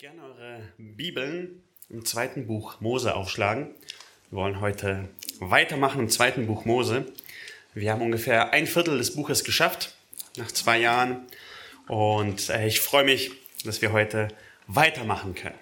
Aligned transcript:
gerne 0.00 0.22
eure 0.22 0.62
Bibeln 0.78 1.62
im 1.90 2.06
zweiten 2.06 2.46
Buch 2.46 2.80
Mose 2.80 3.14
aufschlagen. 3.14 3.68
Wir 4.30 4.38
wollen 4.38 4.62
heute 4.62 5.10
weitermachen 5.40 6.00
im 6.00 6.08
zweiten 6.08 6.46
Buch 6.46 6.64
Mose. 6.64 7.04
Wir 7.74 7.92
haben 7.92 8.00
ungefähr 8.00 8.54
ein 8.54 8.66
Viertel 8.66 8.96
des 8.96 9.14
Buches 9.14 9.44
geschafft, 9.44 9.94
nach 10.38 10.50
zwei 10.52 10.78
Jahren. 10.78 11.26
Und 11.86 12.48
äh, 12.48 12.66
ich 12.66 12.80
freue 12.80 13.04
mich, 13.04 13.32
dass 13.66 13.82
wir 13.82 13.92
heute 13.92 14.28
weitermachen 14.68 15.34
können. 15.34 15.58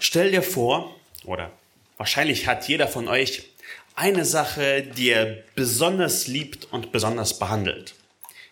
Stell 0.00 0.32
dir 0.32 0.42
vor, 0.42 0.98
oder 1.22 1.52
wahrscheinlich 1.96 2.48
hat 2.48 2.66
jeder 2.66 2.88
von 2.88 3.06
euch 3.06 3.50
eine 3.94 4.24
Sache, 4.24 4.82
die 4.82 5.10
er 5.10 5.44
besonders 5.54 6.26
liebt 6.26 6.64
und 6.72 6.90
besonders 6.90 7.38
behandelt. 7.38 7.94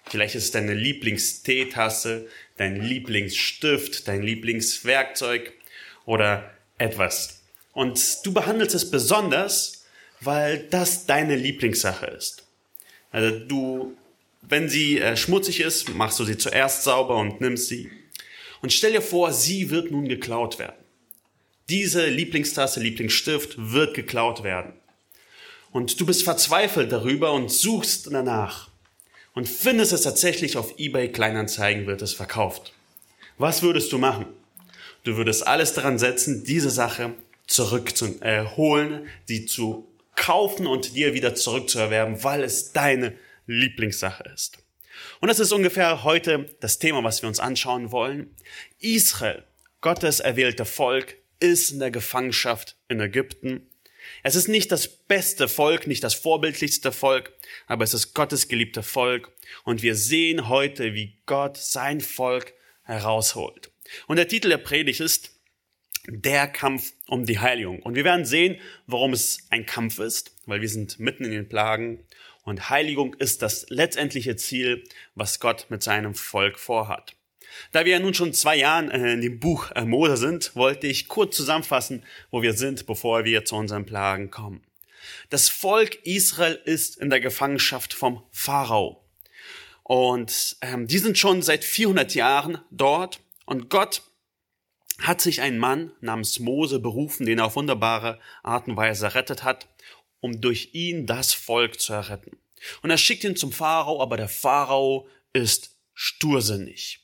Vielleicht 0.07 0.35
ist 0.35 0.45
es 0.45 0.51
deine 0.51 0.75
Lieblingsteetasse, 0.75 2.29
dein 2.57 2.81
Lieblingsstift, 2.81 4.07
dein 4.07 4.23
Lieblingswerkzeug 4.23 5.53
oder 6.05 6.51
etwas. 6.79 7.43
Und 7.73 8.01
du 8.25 8.33
behandelst 8.33 8.75
es 8.75 8.91
besonders, 8.91 9.85
weil 10.21 10.59
das 10.71 11.07
deine 11.07 11.37
Lieblingssache 11.37 12.07
ist. 12.07 12.47
Also 13.11 13.39
du, 13.39 13.97
wenn 14.43 14.69
sie 14.69 14.99
äh, 14.99 15.17
schmutzig 15.17 15.61
ist, 15.61 15.95
machst 15.95 16.19
du 16.19 16.25
sie 16.25 16.39
zuerst 16.39 16.85
sauber 16.85 17.17
und 17.17 17.41
nimmst 17.41 17.69
sie. 17.69 17.91
Und 18.63 18.73
stell 18.73 18.93
dir 18.93 19.03
vor, 19.03 19.33
sie 19.33 19.71
wird 19.71 19.91
nun 19.91 20.09
geklaut 20.09 20.59
werden. 20.59 20.77
Diese 21.69 22.07
Lieblingstasse, 22.07 22.81
Lieblingsstift 22.81 23.55
wird 23.57 23.95
geklaut 23.95 24.43
werden. 24.43 24.75
Und 25.73 26.01
du 26.01 26.07
bist 26.07 26.23
verzweifelt 26.23 26.93
darüber 26.93 27.33
und 27.33 27.51
suchst 27.51 28.13
danach 28.13 28.71
und 29.35 29.49
findest 29.49 29.93
es 29.93 30.03
tatsächlich 30.03 30.57
auf 30.57 30.79
eBay 30.79 31.11
Kleinanzeigen 31.11 31.87
wird 31.87 32.03
es 32.03 32.15
verkauft. 32.15 32.73
Was 33.37 33.63
würdest 33.63 33.93
du 33.93 33.99
machen? 33.99 34.27
Du 35.03 35.17
würdest 35.17 35.47
alles 35.47 35.75
daran 35.75 35.99
setzen, 35.99 36.45
diese 36.45 36.71
Sache 36.71 37.15
zurückzuholen, 37.47 39.05
äh, 39.05 39.09
sie 39.27 39.45
zu 39.45 39.87
kaufen 40.15 40.67
und 40.67 40.95
dir 40.95 41.13
wieder 41.13 41.35
zurückzuerwerben, 41.35 42.23
weil 42.23 42.43
es 42.43 42.73
deine 42.73 43.15
Lieblingssache 43.47 44.25
ist. 44.33 44.59
Und 45.21 45.29
das 45.29 45.41
ist 45.41 45.53
ungefähr 45.53 46.05
heute 46.05 46.55
das 46.61 46.79
Thema, 46.79 47.03
was 47.03 47.23
wir 47.23 47.29
uns 47.29 47.41
anschauen 47.41 47.91
wollen. 47.91 48.35
Israel, 48.79 49.43
Gottes 49.81 50.21
erwählte 50.21 50.65
Volk, 50.65 51.17
ist 51.41 51.71
in 51.71 51.81
der 51.81 51.91
Gefangenschaft 51.91 52.77
in 52.89 53.01
Ägypten 53.01 53.69
es 54.23 54.35
ist 54.35 54.49
nicht 54.49 54.73
das 54.73 54.89
beste 54.89 55.49
Volk, 55.49 55.87
nicht 55.87 56.05
das 56.05 56.15
vorbildlichste 56.15 56.93
Volk, 56.93 57.33
aber 57.67 57.85
es 57.85 57.95
ist 57.95 58.15
Gottes 58.15 58.49
geliebte 58.49 58.83
Volk. 58.83 59.33
Und 59.65 59.83
wir 59.83 59.95
sehen 59.95 60.49
heute, 60.49 60.95
wie 60.95 61.19
Gott 61.27 61.57
sein 61.57 62.01
Volk 62.01 62.55
herausholt. 62.83 63.71
Und 64.07 64.17
der 64.17 64.29
Titel 64.29 64.49
der 64.49 64.59
Predigt 64.59 65.01
ist 65.01 65.35
der 66.07 66.47
Kampf 66.47 66.93
um 67.07 67.25
die 67.25 67.39
Heiligung. 67.39 67.81
Und 67.81 67.95
wir 67.95 68.05
werden 68.05 68.25
sehen, 68.25 68.61
warum 68.87 69.13
es 69.13 69.39
ein 69.51 69.67
Kampf 69.67 69.99
ist, 69.99 70.37
weil 70.47 70.61
wir 70.61 70.69
sind 70.69 70.99
mitten 70.99 71.25
in 71.25 71.31
den 71.31 71.49
Plagen. 71.49 72.05
Und 72.43 72.69
Heiligung 72.69 73.15
ist 73.15 73.41
das 73.43 73.67
letztendliche 73.71 74.37
Ziel, 74.37 74.85
was 75.15 75.41
Gott 75.41 75.67
mit 75.71 75.83
seinem 75.83 76.15
Volk 76.15 76.59
vorhat. 76.59 77.17
Da 77.73 77.85
wir 77.85 77.93
ja 77.93 77.99
nun 77.99 78.15
schon 78.15 78.33
zwei 78.33 78.57
Jahren 78.57 78.91
äh, 78.91 79.13
in 79.13 79.21
dem 79.21 79.41
Buch 79.41 79.71
äh, 79.73 79.85
Mose 79.85 80.17
sind, 80.17 80.55
wollte 80.55 80.87
ich 80.87 81.09
kurz 81.09 81.37
zusammenfassen, 81.37 82.05
wo 82.31 82.43
wir 82.43 82.55
sind, 82.55 82.87
bevor 82.87 83.25
wir 83.25 83.45
zu 83.45 83.57
unseren 83.57 83.87
Plagen 83.87 84.31
kommen. 84.31 84.63
Das 85.31 85.49
Volk 85.49 86.05
Israel 86.05 86.61
ist 86.65 86.97
in 86.97 87.11
der 87.11 87.21
Gefangenschaft 87.21 87.95
vom 87.95 88.23
Pharao. 88.31 89.05
Und 89.83 90.57
ähm, 90.63 90.87
die 90.87 90.99
sind 90.99 91.19
schon 91.19 91.43
seit 91.43 91.65
400 91.65 92.15
Jahren 92.15 92.59
dort. 92.71 93.21
Und 93.45 93.69
Gott 93.69 94.03
hat 95.01 95.21
sich 95.21 95.43
einen 95.43 95.59
Mann 95.59 95.93
namens 96.01 96.39
Mose 96.39 96.79
berufen, 96.79 97.27
den 97.27 97.39
er 97.39 97.47
auf 97.47 97.57
wunderbare 97.57 98.19
Art 98.43 98.69
und 98.69 98.77
Weise 98.77 99.07
errettet 99.07 99.43
hat, 99.43 99.69
um 100.21 100.41
durch 100.41 100.71
ihn 100.73 101.07
das 101.07 101.35
Volk 101.35 101.81
zu 101.81 101.93
erretten. 101.93 102.39
Und 102.83 102.91
er 102.91 102.97
schickt 102.97 103.25
ihn 103.25 103.37
zum 103.37 103.53
Pharao, 103.53 104.01
aber 104.01 104.17
der 104.17 104.29
Pharao 104.29 105.09
ist 105.35 105.77
stursinnig. 105.93 107.04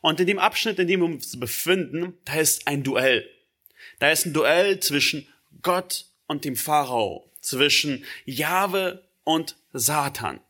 Und 0.00 0.20
in 0.20 0.26
dem 0.26 0.38
Abschnitt, 0.38 0.78
in 0.78 0.88
dem 0.88 1.00
wir 1.00 1.06
uns 1.06 1.38
befinden, 1.38 2.14
da 2.24 2.34
ist 2.34 2.66
ein 2.66 2.82
Duell. 2.82 3.28
Da 3.98 4.10
ist 4.10 4.26
ein 4.26 4.32
Duell 4.32 4.80
zwischen 4.80 5.26
Gott 5.62 6.06
und 6.26 6.44
dem 6.44 6.56
Pharao, 6.56 7.30
zwischen 7.40 8.04
Jahwe 8.24 9.04
und 9.24 9.56
Satan. 9.72 10.40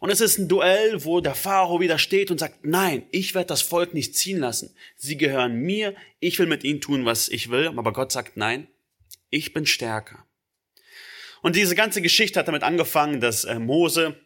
Und 0.00 0.08
es 0.08 0.22
ist 0.22 0.38
ein 0.38 0.48
Duell, 0.48 1.04
wo 1.04 1.20
der 1.20 1.34
Pharao 1.34 1.78
widersteht 1.78 2.30
und 2.30 2.38
sagt, 2.38 2.64
nein, 2.64 3.04
ich 3.10 3.34
werde 3.34 3.48
das 3.48 3.60
Volk 3.60 3.92
nicht 3.92 4.16
ziehen 4.16 4.38
lassen. 4.38 4.74
Sie 4.96 5.18
gehören 5.18 5.56
mir, 5.56 5.94
ich 6.20 6.38
will 6.38 6.46
mit 6.46 6.64
ihnen 6.64 6.80
tun, 6.80 7.04
was 7.04 7.28
ich 7.28 7.50
will. 7.50 7.68
Aber 7.68 7.92
Gott 7.92 8.10
sagt, 8.10 8.36
nein, 8.38 8.66
ich 9.28 9.52
bin 9.52 9.66
stärker. 9.66 10.24
Und 11.42 11.54
diese 11.54 11.74
ganze 11.74 12.00
Geschichte 12.00 12.38
hat 12.38 12.48
damit 12.48 12.62
angefangen, 12.62 13.20
dass 13.20 13.44
äh, 13.44 13.58
Mose 13.58 14.16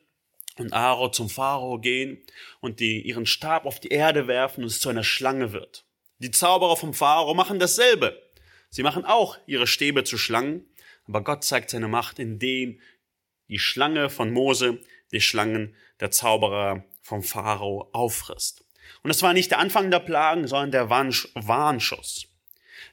und 0.59 0.73
Aaron 0.73 1.13
zum 1.13 1.29
Pharao 1.29 1.79
gehen 1.79 2.25
und 2.61 2.81
die 2.81 3.03
ihren 3.03 3.27
Stab 3.27 3.67
auf 3.67 3.81
die 3.81 3.89
Erde 3.89 4.27
werfen 4.27 4.63
und 4.63 4.69
es 4.69 4.81
zu 4.81 4.89
einer 4.89 5.05
Schlange 5.05 5.53
wird. 5.53 5.85
Die 6.19 6.31
Zauberer 6.31 6.77
vom 6.77 6.95
Pharao 6.95 7.35
machen 7.35 7.59
dasselbe. 7.59 8.23
Sie 8.71 8.83
machen 8.83 9.05
auch 9.05 9.39
ihre 9.47 9.67
Stäbe 9.67 10.05
zu 10.05 10.19
Schlangen, 10.19 10.65
aber 11.07 11.23
Gott 11.23 11.45
zeigt 11.45 11.71
seine 11.71 11.89
Macht, 11.89 12.19
indem 12.19 12.81
die 13.49 13.59
Schlange 13.59 14.11
von 14.11 14.33
Mose 14.33 14.81
die 15.13 15.21
Schlangen 15.21 15.77
der 16.01 16.11
Zauberer 16.11 16.85
vom 17.03 17.23
Pharao 17.23 17.89
auffrisst. 17.93 18.65
Und 19.03 19.11
es 19.11 19.23
war 19.23 19.33
nicht 19.33 19.51
der 19.51 19.59
Anfang 19.59 19.91
der 19.91 20.01
Plagen, 20.01 20.47
sondern 20.47 20.71
der 20.71 20.91
Warnschuss. 20.91 22.27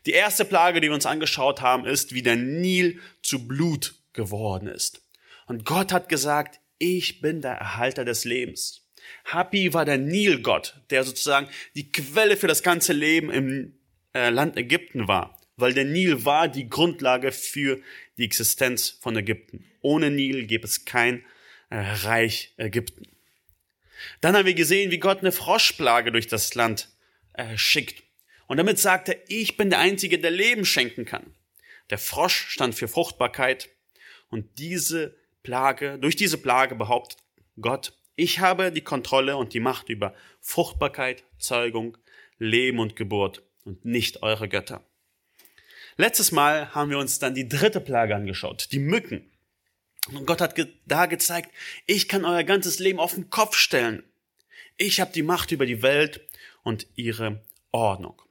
Die 0.06 0.12
erste 0.12 0.46
Plage, 0.46 0.82
die 0.82 0.88
wir 0.88 0.96
uns 0.96 1.06
angeschaut 1.06 1.62
haben, 1.62 1.86
ist, 1.86 2.14
wie 2.14 2.24
der 2.24 2.36
Nil 2.36 3.00
zu 3.22 3.48
Blut 3.48 3.96
geworden 4.14 4.68
ist. 4.68 5.02
Und 5.48 5.66
Gott 5.66 5.92
hat 5.92 6.10
gesagt, 6.10 6.61
ich 6.82 7.22
bin 7.22 7.42
der 7.42 7.54
Erhalter 7.54 8.04
des 8.06 8.26
Lebens. 8.26 8.88
Happy 9.24 9.74
war 9.74 9.86
der 9.86 9.98
Nilgott, 9.98 10.82
der 10.90 11.04
sozusagen 11.04 11.48
die 11.76 11.92
Quelle 11.92 12.38
für 12.38 12.48
das 12.48 12.64
ganze 12.64 12.94
Leben 12.94 13.30
im 13.30 13.80
äh, 14.14 14.30
Land 14.30 14.58
Ägypten 14.58 15.08
war, 15.08 15.40
weil 15.58 15.74
der 15.74 15.86
Nil 15.86 16.26
war 16.26 16.48
die 16.48 16.70
Grundlage 16.70 17.32
für 17.32 17.80
die 18.18 18.26
Existenz 18.26 18.90
von 18.90 19.16
Ägypten. 19.16 19.66
Ohne 19.82 20.10
Nil 20.10 20.48
gäbe 20.48 20.66
es 20.66 20.86
kein 20.86 21.24
äh, 21.70 21.78
Reich 21.78 22.54
Ägypten. 22.58 23.04
Dann 24.22 24.36
haben 24.36 24.48
wir 24.48 24.56
gesehen, 24.56 24.90
wie 24.90 25.00
Gott 25.00 25.20
eine 25.20 25.32
Froschplage 25.32 26.12
durch 26.12 26.28
das 26.28 26.56
Land 26.56 26.90
äh, 27.34 27.58
schickt. 27.58 28.04
Und 28.48 28.58
damit 28.58 28.80
sagt 28.80 29.10
er, 29.10 29.18
ich 29.28 29.56
bin 29.56 29.70
der 29.70 29.80
Einzige, 29.80 30.18
der 30.18 30.32
Leben 30.32 30.66
schenken 30.66 31.06
kann. 31.06 31.36
Der 31.92 32.00
Frosch 32.00 32.48
stand 32.50 32.74
für 32.74 32.88
Fruchtbarkeit 32.88 33.70
und 34.30 34.58
diese 34.58 35.21
Plage, 35.44 35.98
durch 36.00 36.16
diese 36.16 36.38
Plage 36.38 36.76
behauptet 36.76 37.20
Gott, 37.60 37.94
ich 38.16 38.40
habe 38.40 38.72
die 38.72 38.82
Kontrolle 38.82 39.38
und 39.38 39.54
die 39.54 39.60
Macht 39.60 39.90
über 39.90 40.14
Fruchtbarkeit, 40.42 41.24
Zeugung, 41.40 41.98
Leben 42.38 42.80
und 42.80 42.96
Geburt 42.96 43.44
und 43.66 43.86
nicht 43.86 44.22
eure 44.24 44.48
Götter. 44.48 44.84
Letztes 45.98 46.32
Mal 46.32 46.74
haben 46.74 46.90
wir 46.90 46.98
uns 46.98 47.20
dann 47.20 47.36
die 47.36 47.48
dritte 47.48 47.82
Plage 47.82 48.16
angeschaut, 48.16 48.70
die 48.72 48.80
Mücken. 48.80 49.30
Und 50.08 50.26
Gott 50.26 50.42
hat 50.42 50.56
da 50.86 51.06
gezeigt, 51.06 51.52
ich 51.86 52.08
kann 52.08 52.26
euer 52.26 52.44
ganzes 52.44 52.80
Leben 52.80 53.00
auf 53.00 53.14
den 53.16 53.30
Kopf 53.30 53.56
stellen. 53.56 54.04
Ich 54.78 55.00
habe 55.00 55.12
die 55.12 55.22
Macht 55.22 55.52
über 55.52 55.66
die 55.66 55.84
Welt 55.84 56.22
und 56.64 56.88
ihre 56.96 57.44
Ordnung. 57.72 58.22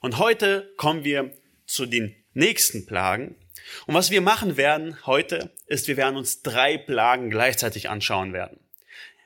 Und 0.00 0.18
heute 0.18 0.72
kommen 0.76 1.04
wir 1.04 1.32
zu 1.66 1.86
den 1.86 2.14
nächsten 2.34 2.86
Plagen, 2.86 3.34
und 3.86 3.94
was 3.94 4.10
wir 4.10 4.20
machen 4.20 4.56
werden 4.56 4.98
heute, 5.06 5.50
ist, 5.66 5.88
wir 5.88 5.96
werden 5.96 6.16
uns 6.16 6.42
drei 6.42 6.78
Plagen 6.78 7.30
gleichzeitig 7.30 7.88
anschauen 7.88 8.32
werden. 8.32 8.58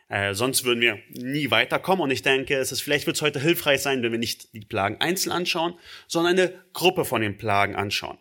Äh, 0.09 0.35
sonst 0.35 0.65
würden 0.65 0.83
wir 0.83 0.99
nie 1.11 1.51
weiterkommen. 1.51 2.03
Und 2.03 2.11
ich 2.11 2.21
denke, 2.21 2.57
es 2.57 2.71
ist, 2.71 2.83
vielleicht 2.83 3.07
wird 3.07 3.17
es 3.17 3.23
heute 3.23 3.41
hilfreich 3.41 3.81
sein, 3.81 4.03
wenn 4.03 4.13
wir 4.13 4.19
nicht 4.19 4.53
die 4.53 4.61
Plagen 4.61 5.01
einzeln 5.01 5.33
anschauen, 5.33 5.75
sondern 6.07 6.39
eine 6.39 6.53
Gruppe 6.75 7.07
von 7.07 7.23
den 7.23 7.39
Plagen 7.39 7.75
anschauen. 7.75 8.19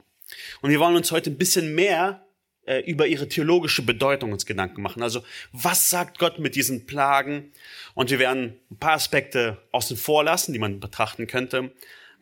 Und 0.62 0.70
wir 0.70 0.80
wollen 0.80 0.96
uns 0.96 1.12
heute 1.12 1.30
ein 1.30 1.38
bisschen 1.38 1.76
mehr 1.76 2.26
äh, 2.66 2.80
über 2.90 3.08
ihre 3.08 3.28
theologische 3.28 3.82
Bedeutung 3.82 4.32
uns 4.32 4.46
Gedanken 4.46 4.82
machen. 4.82 5.04
Also, 5.04 5.24
was 5.52 5.90
sagt 5.90 6.18
Gott 6.18 6.40
mit 6.40 6.56
diesen 6.56 6.86
Plagen? 6.86 7.52
Und 7.94 8.10
wir 8.10 8.20
werden 8.20 8.58
ein 8.70 8.78
paar 8.78 8.94
Aspekte 8.94 9.58
außen 9.72 9.98
vor 9.98 10.24
lassen, 10.24 10.54
die 10.54 10.60
man 10.60 10.80
betrachten 10.80 11.28
könnte, 11.28 11.72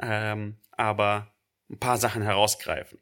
ähm, 0.01 0.55
aber 0.71 1.31
ein 1.69 1.77
paar 1.77 1.97
Sachen 1.97 2.23
herausgreifen. 2.23 2.97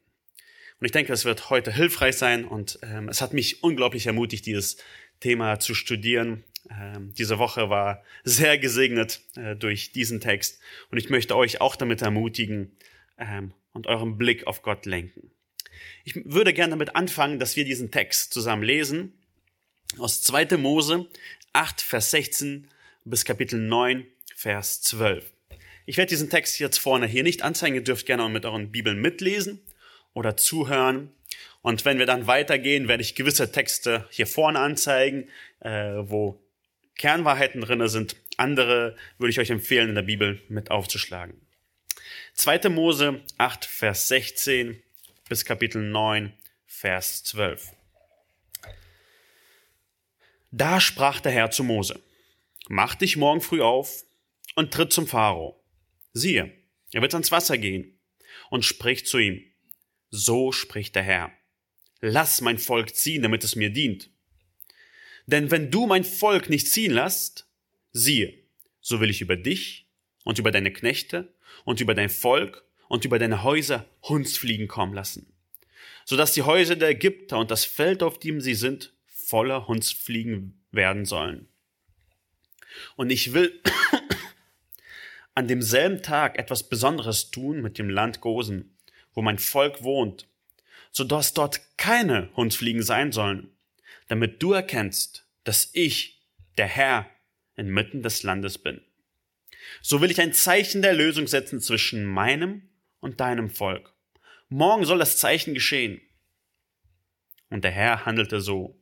Und 0.80 0.86
ich 0.86 0.92
denke, 0.92 1.12
es 1.12 1.24
wird 1.24 1.50
heute 1.50 1.72
hilfreich 1.72 2.16
sein 2.16 2.44
und 2.44 2.78
ähm, 2.82 3.08
es 3.08 3.20
hat 3.20 3.32
mich 3.32 3.62
unglaublich 3.64 4.06
ermutigt, 4.06 4.46
dieses 4.46 4.76
Thema 5.20 5.58
zu 5.58 5.74
studieren. 5.74 6.44
Ähm, 6.70 7.12
diese 7.14 7.38
Woche 7.38 7.68
war 7.68 8.04
sehr 8.22 8.58
gesegnet 8.58 9.20
äh, 9.36 9.56
durch 9.56 9.90
diesen 9.90 10.20
Text 10.20 10.60
und 10.90 10.98
ich 10.98 11.10
möchte 11.10 11.36
euch 11.36 11.60
auch 11.60 11.74
damit 11.74 12.02
ermutigen 12.02 12.76
ähm, 13.18 13.52
und 13.72 13.88
euren 13.88 14.18
Blick 14.18 14.46
auf 14.46 14.62
Gott 14.62 14.86
lenken. 14.86 15.32
Ich 16.04 16.14
würde 16.24 16.52
gerne 16.52 16.70
damit 16.70 16.94
anfangen, 16.94 17.40
dass 17.40 17.56
wir 17.56 17.64
diesen 17.64 17.90
Text 17.90 18.32
zusammen 18.32 18.62
lesen 18.62 19.12
aus 19.98 20.22
2. 20.22 20.56
Mose 20.58 21.08
8, 21.54 21.80
Vers 21.80 22.10
16 22.10 22.68
bis 23.04 23.24
Kapitel 23.24 23.58
9, 23.58 24.06
Vers 24.34 24.82
12. 24.82 25.32
Ich 25.86 25.96
werde 25.96 26.10
diesen 26.10 26.30
Text 26.30 26.60
jetzt 26.60 26.78
vorne 26.78 27.06
hier 27.06 27.22
nicht 27.22 27.42
anzeigen. 27.42 27.74
Ihr 27.74 27.82
dürft 27.82 28.06
gerne 28.06 28.28
mit 28.28 28.44
euren 28.44 28.70
Bibeln 28.70 29.00
mitlesen 29.00 29.60
oder 30.18 30.36
zuhören. 30.36 31.12
Und 31.62 31.84
wenn 31.84 31.98
wir 31.98 32.06
dann 32.06 32.26
weitergehen, 32.26 32.88
werde 32.88 33.02
ich 33.02 33.14
gewisse 33.14 33.52
Texte 33.52 34.06
hier 34.10 34.26
vorne 34.26 34.58
anzeigen, 34.58 35.28
äh, 35.60 35.94
wo 35.98 36.40
Kernwahrheiten 36.96 37.60
drinne 37.60 37.88
sind. 37.88 38.16
Andere 38.36 38.96
würde 39.18 39.30
ich 39.30 39.40
euch 39.40 39.50
empfehlen, 39.50 39.88
in 39.88 39.94
der 39.94 40.02
Bibel 40.02 40.42
mit 40.48 40.70
aufzuschlagen. 40.70 41.40
2. 42.34 42.68
Mose 42.68 43.20
8, 43.38 43.64
Vers 43.64 44.08
16 44.08 44.82
bis 45.28 45.44
Kapitel 45.44 45.82
9, 45.82 46.32
Vers 46.66 47.24
12. 47.24 47.72
Da 50.50 50.80
sprach 50.80 51.20
der 51.20 51.32
Herr 51.32 51.50
zu 51.50 51.62
Mose, 51.62 52.00
mach 52.68 52.94
dich 52.94 53.16
morgen 53.16 53.40
früh 53.40 53.60
auf 53.60 54.04
und 54.54 54.72
tritt 54.72 54.92
zum 54.92 55.06
Pharao. 55.06 55.60
Siehe, 56.12 56.52
er 56.92 57.02
wird 57.02 57.14
ans 57.14 57.30
Wasser 57.30 57.58
gehen 57.58 57.98
und 58.50 58.64
spricht 58.64 59.06
zu 59.06 59.18
ihm, 59.18 59.44
so 60.10 60.52
spricht 60.52 60.94
der 60.94 61.02
Herr, 61.02 61.32
lass 62.00 62.40
mein 62.40 62.58
Volk 62.58 62.94
ziehen, 62.94 63.22
damit 63.22 63.44
es 63.44 63.56
mir 63.56 63.70
dient. 63.70 64.10
Denn 65.26 65.50
wenn 65.50 65.70
du 65.70 65.86
mein 65.86 66.04
Volk 66.04 66.48
nicht 66.48 66.68
ziehen 66.68 66.92
lässt, 66.92 67.46
siehe, 67.92 68.34
so 68.80 69.00
will 69.00 69.10
ich 69.10 69.20
über 69.20 69.36
dich 69.36 69.86
und 70.24 70.38
über 70.38 70.50
deine 70.50 70.72
Knechte 70.72 71.34
und 71.64 71.80
über 71.80 71.94
dein 71.94 72.08
Volk 72.08 72.64
und 72.88 73.04
über 73.04 73.18
deine 73.18 73.42
Häuser 73.42 73.86
Hundsfliegen 74.02 74.68
kommen 74.68 74.94
lassen, 74.94 75.34
so 76.04 76.16
dass 76.16 76.32
die 76.32 76.42
Häuser 76.42 76.76
der 76.76 76.88
Ägypter 76.88 77.38
und 77.38 77.50
das 77.50 77.64
Feld, 77.64 78.02
auf 78.02 78.18
dem 78.18 78.40
sie 78.40 78.54
sind, 78.54 78.94
voller 79.06 79.68
Hundsfliegen 79.68 80.64
werden 80.70 81.04
sollen. 81.04 81.48
Und 82.96 83.10
ich 83.10 83.34
will 83.34 83.60
an 85.34 85.48
demselben 85.48 86.02
Tag 86.02 86.38
etwas 86.38 86.68
Besonderes 86.68 87.30
tun 87.30 87.60
mit 87.60 87.78
dem 87.78 87.90
Land 87.90 88.20
Gosen, 88.20 88.77
wo 89.18 89.22
mein 89.22 89.38
Volk 89.38 89.82
wohnt, 89.82 90.28
so 90.92 91.02
dass 91.02 91.34
dort 91.34 91.76
keine 91.76 92.30
Hundsfliegen 92.36 92.84
sein 92.84 93.10
sollen, 93.10 93.50
damit 94.06 94.40
du 94.40 94.52
erkennst, 94.52 95.26
dass 95.42 95.70
ich, 95.72 96.22
der 96.56 96.68
Herr, 96.68 97.10
inmitten 97.56 98.04
des 98.04 98.22
Landes 98.22 98.58
bin. 98.58 98.80
So 99.82 100.00
will 100.00 100.12
ich 100.12 100.20
ein 100.20 100.32
Zeichen 100.32 100.82
der 100.82 100.94
Lösung 100.94 101.26
setzen 101.26 101.60
zwischen 101.60 102.04
meinem 102.04 102.68
und 103.00 103.18
deinem 103.18 103.50
Volk. 103.50 103.92
Morgen 104.50 104.84
soll 104.84 105.00
das 105.00 105.18
Zeichen 105.18 105.52
geschehen. 105.52 106.00
Und 107.50 107.64
der 107.64 107.72
Herr 107.72 108.06
handelte 108.06 108.40
so. 108.40 108.80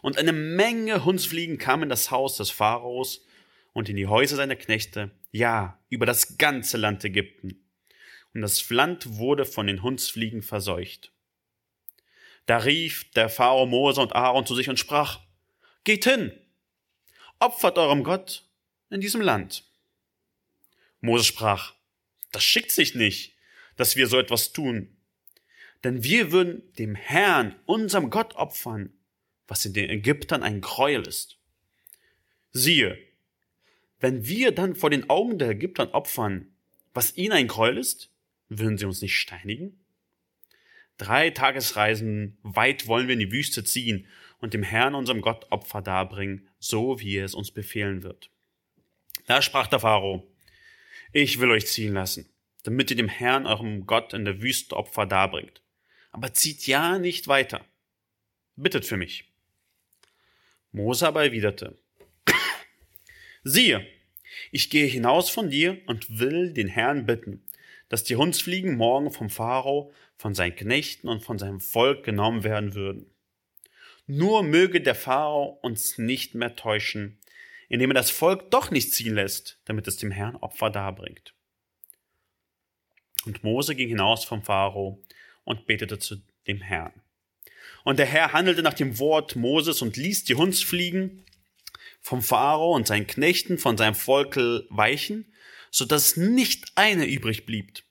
Und 0.00 0.16
eine 0.16 0.32
Menge 0.32 1.04
Hundsfliegen 1.04 1.58
kamen 1.58 1.82
in 1.82 1.88
das 1.90 2.10
Haus 2.10 2.38
des 2.38 2.48
Pharaos 2.50 3.26
und 3.74 3.90
in 3.90 3.96
die 3.96 4.06
Häuser 4.06 4.36
seiner 4.36 4.56
Knechte, 4.56 5.10
ja, 5.30 5.78
über 5.90 6.06
das 6.06 6.38
ganze 6.38 6.78
Land 6.78 7.04
Ägypten. 7.04 7.63
Und 8.34 8.42
das 8.42 8.68
Land 8.68 9.16
wurde 9.16 9.44
von 9.44 9.66
den 9.66 9.82
Hundsfliegen 9.82 10.42
verseucht. 10.42 11.12
Da 12.46 12.58
rief 12.58 13.10
der 13.12 13.28
Pharao 13.28 13.64
Mose 13.64 14.00
und 14.00 14.14
Aaron 14.14 14.44
zu 14.44 14.54
sich 14.54 14.68
und 14.68 14.78
sprach, 14.78 15.20
Geht 15.84 16.04
hin, 16.04 16.32
opfert 17.38 17.78
eurem 17.78 18.04
Gott 18.04 18.44
in 18.90 19.00
diesem 19.00 19.20
Land. 19.20 19.64
Mose 21.00 21.24
sprach, 21.24 21.74
das 22.32 22.42
schickt 22.42 22.72
sich 22.72 22.94
nicht, 22.94 23.36
dass 23.76 23.96
wir 23.96 24.08
so 24.08 24.18
etwas 24.18 24.52
tun. 24.52 24.96
Denn 25.84 26.02
wir 26.02 26.32
würden 26.32 26.62
dem 26.78 26.94
Herrn, 26.94 27.54
unserem 27.66 28.10
Gott, 28.10 28.34
opfern, 28.34 28.92
was 29.46 29.64
in 29.64 29.74
den 29.74 29.90
Ägyptern 29.90 30.42
ein 30.42 30.60
Gräuel 30.60 31.06
ist. 31.06 31.36
Siehe, 32.52 32.98
wenn 34.00 34.26
wir 34.26 34.52
dann 34.52 34.74
vor 34.74 34.90
den 34.90 35.10
Augen 35.10 35.38
der 35.38 35.50
Ägyptern 35.50 35.88
opfern, 35.88 36.54
was 36.94 37.16
ihnen 37.16 37.32
ein 37.32 37.48
Gräuel 37.48 37.76
ist, 37.76 38.13
würden 38.58 38.78
sie 38.78 38.86
uns 38.86 39.02
nicht 39.02 39.16
steinigen? 39.16 39.78
Drei 40.96 41.30
Tagesreisen 41.30 42.38
weit 42.42 42.86
wollen 42.86 43.08
wir 43.08 43.14
in 43.14 43.20
die 43.20 43.32
Wüste 43.32 43.64
ziehen 43.64 44.06
und 44.38 44.54
dem 44.54 44.62
Herrn, 44.62 44.94
unserem 44.94 45.20
Gott, 45.20 45.46
Opfer 45.50 45.82
darbringen, 45.82 46.48
so 46.58 47.00
wie 47.00 47.16
er 47.16 47.24
es 47.24 47.34
uns 47.34 47.50
befehlen 47.50 48.02
wird. 48.02 48.30
Da 49.26 49.42
sprach 49.42 49.66
der 49.66 49.80
Pharao, 49.80 50.30
ich 51.12 51.40
will 51.40 51.50
euch 51.50 51.66
ziehen 51.66 51.94
lassen, 51.94 52.28
damit 52.62 52.90
ihr 52.90 52.96
dem 52.96 53.08
Herrn, 53.08 53.46
eurem 53.46 53.86
Gott, 53.86 54.12
in 54.12 54.24
der 54.24 54.42
Wüste 54.42 54.76
Opfer 54.76 55.06
darbringt. 55.06 55.62
Aber 56.10 56.32
zieht 56.32 56.66
ja 56.66 56.98
nicht 56.98 57.26
weiter. 57.26 57.64
Bittet 58.56 58.84
für 58.84 58.96
mich. 58.96 59.24
Mose 60.72 61.06
aber 61.06 61.24
erwiderte, 61.24 61.78
siehe, 63.44 63.86
ich 64.50 64.70
gehe 64.70 64.86
hinaus 64.86 65.30
von 65.30 65.50
dir 65.50 65.80
und 65.86 66.18
will 66.18 66.52
den 66.52 66.68
Herrn 66.68 67.06
bitten, 67.06 67.43
dass 67.94 68.02
die 68.02 68.16
Hundsfliegen 68.16 68.76
morgen 68.76 69.12
vom 69.12 69.30
Pharao, 69.30 69.92
von 70.16 70.34
seinen 70.34 70.56
Knechten 70.56 71.06
und 71.06 71.22
von 71.22 71.38
seinem 71.38 71.60
Volk 71.60 72.02
genommen 72.02 72.42
werden 72.42 72.74
würden. 72.74 73.06
Nur 74.08 74.42
möge 74.42 74.80
der 74.80 74.96
Pharao 74.96 75.60
uns 75.62 75.96
nicht 75.96 76.34
mehr 76.34 76.56
täuschen, 76.56 77.20
indem 77.68 77.92
er 77.92 77.94
das 77.94 78.10
Volk 78.10 78.50
doch 78.50 78.72
nicht 78.72 78.92
ziehen 78.92 79.14
lässt, 79.14 79.60
damit 79.66 79.86
es 79.86 79.96
dem 79.96 80.10
Herrn 80.10 80.34
Opfer 80.34 80.70
darbringt. 80.70 81.34
Und 83.26 83.44
Mose 83.44 83.76
ging 83.76 83.90
hinaus 83.90 84.24
vom 84.24 84.42
Pharao 84.42 85.00
und 85.44 85.66
betete 85.66 86.00
zu 86.00 86.16
dem 86.48 86.62
Herrn. 86.62 87.00
Und 87.84 88.00
der 88.00 88.06
Herr 88.06 88.32
handelte 88.32 88.64
nach 88.64 88.74
dem 88.74 88.98
Wort 88.98 89.36
Moses 89.36 89.82
und 89.82 89.96
ließ 89.96 90.24
die 90.24 90.34
Hundsfliegen 90.34 91.24
vom 92.00 92.22
Pharao 92.22 92.74
und 92.74 92.88
seinen 92.88 93.06
Knechten 93.06 93.56
von 93.56 93.78
seinem 93.78 93.94
Volk 93.94 94.34
weichen, 94.68 95.32
so 95.70 95.84
dass 95.84 96.16
nicht 96.16 96.72
eine 96.74 97.06
übrig 97.06 97.46
blieb. 97.46 97.83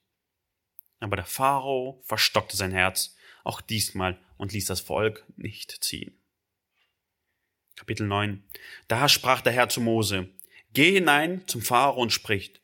Aber 1.03 1.17
der 1.17 1.25
Pharao 1.25 2.01
verstockte 2.03 2.55
sein 2.55 2.71
Herz 2.71 3.15
auch 3.43 3.59
diesmal 3.59 4.17
und 4.37 4.53
ließ 4.53 4.65
das 4.65 4.79
Volk 4.79 5.25
nicht 5.35 5.83
ziehen. 5.83 6.17
Kapitel 7.75 8.07
9. 8.07 8.41
Da 8.87 9.09
sprach 9.09 9.41
der 9.41 9.51
Herr 9.51 9.67
zu 9.67 9.81
Mose, 9.81 10.29
Geh 10.71 10.93
hinein 10.93 11.45
zum 11.45 11.61
Pharao 11.61 12.01
und 12.01 12.13
spricht, 12.13 12.61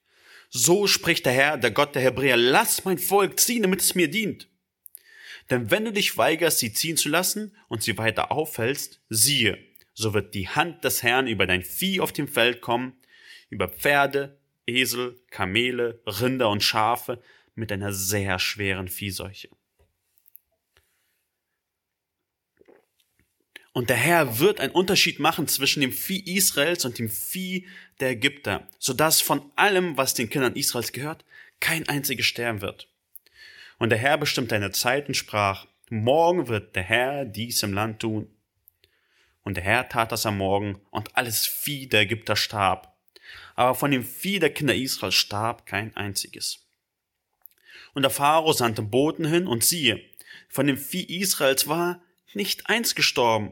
so 0.50 0.88
spricht 0.88 1.26
der 1.26 1.34
Herr, 1.34 1.58
der 1.58 1.72
Gott 1.72 1.94
der 1.96 2.02
Hebräer, 2.02 2.38
lass 2.38 2.86
mein 2.86 2.98
Volk 2.98 3.40
ziehen, 3.40 3.62
damit 3.62 3.82
es 3.82 3.94
mir 3.94 4.10
dient. 4.10 4.48
Denn 5.50 5.70
wenn 5.70 5.86
du 5.86 5.92
dich 5.92 6.18
weigerst, 6.18 6.60
sie 6.60 6.74
ziehen 6.74 6.98
zu 6.98 7.10
lassen 7.10 7.56
und 7.68 7.84
sie 7.84 7.98
weiter 7.98 8.32
aufhältst, 8.32 9.02
siehe, 9.10 9.60
so 9.94 10.14
wird 10.14 10.34
die 10.34 10.48
Hand 10.48 10.84
des 10.86 11.04
Herrn 11.04 11.28
über 11.28 11.46
dein 11.46 11.64
Vieh 11.64 12.00
auf 12.00 12.14
dem 12.14 12.28
Feld 12.28 12.62
kommen, 12.62 12.94
über 13.50 13.68
Pferde, 13.68 14.40
Esel, 14.66 15.20
Kamele, 15.30 16.02
Rinder 16.06 16.50
und 16.50 16.64
Schafe 16.64 17.22
mit 17.60 17.72
einer 17.72 17.94
sehr 17.94 18.40
schweren 18.40 18.88
Viehseuche. 18.88 19.50
Und 23.72 23.90
der 23.90 23.98
Herr 23.98 24.40
wird 24.40 24.60
einen 24.60 24.74
Unterschied 24.74 25.20
machen 25.20 25.48
zwischen 25.48 25.82
dem 25.82 25.94
Vieh 25.94 26.36
Israels 26.36 26.86
und 26.86 26.98
dem 26.98 27.10
Vieh 27.10 27.68
der 28.00 28.10
Ägypter, 28.10 28.68
sodass 28.80 29.22
von 29.22 29.52
allem, 29.56 29.96
was 29.96 30.16
den 30.16 30.30
Kindern 30.30 30.56
Israels 30.56 30.92
gehört, 30.92 31.24
kein 31.60 31.88
einziges 31.88 32.26
sterben 32.26 32.62
wird. 32.62 32.88
Und 33.78 33.92
der 33.92 34.00
Herr 34.00 34.18
bestimmte 34.18 34.56
eine 34.56 34.72
Zeit 34.72 35.08
und 35.08 35.14
sprach, 35.14 35.68
morgen 35.90 36.48
wird 36.48 36.76
der 36.76 36.84
Herr 36.84 37.26
dies 37.26 37.64
im 37.64 37.74
Land 37.74 38.02
tun. 38.02 38.28
Und 39.44 39.56
der 39.56 39.64
Herr 39.64 39.88
tat 39.88 40.12
das 40.12 40.26
am 40.26 40.38
Morgen, 40.38 40.82
und 40.92 41.16
alles 41.16 41.46
Vieh 41.46 41.88
der 41.88 42.02
Ägypter 42.02 42.36
starb. 42.36 42.98
Aber 43.56 43.76
von 43.76 43.92
dem 43.92 44.04
Vieh 44.04 44.40
der 44.40 44.54
Kinder 44.54 44.76
Israels 44.76 45.16
starb 45.16 45.66
kein 45.66 45.96
einziges. 45.96 46.69
Und 48.00 48.04
der 48.04 48.12
Pharao 48.12 48.54
sandte 48.54 48.82
Boten 48.82 49.26
hin, 49.26 49.46
und 49.46 49.66
siehe, 49.66 50.00
von 50.48 50.66
dem 50.68 50.78
Vieh 50.78 51.04
Israels 51.20 51.68
war 51.68 52.02
nicht 52.34 52.70
eins 52.70 52.96
gestorben. 52.96 53.52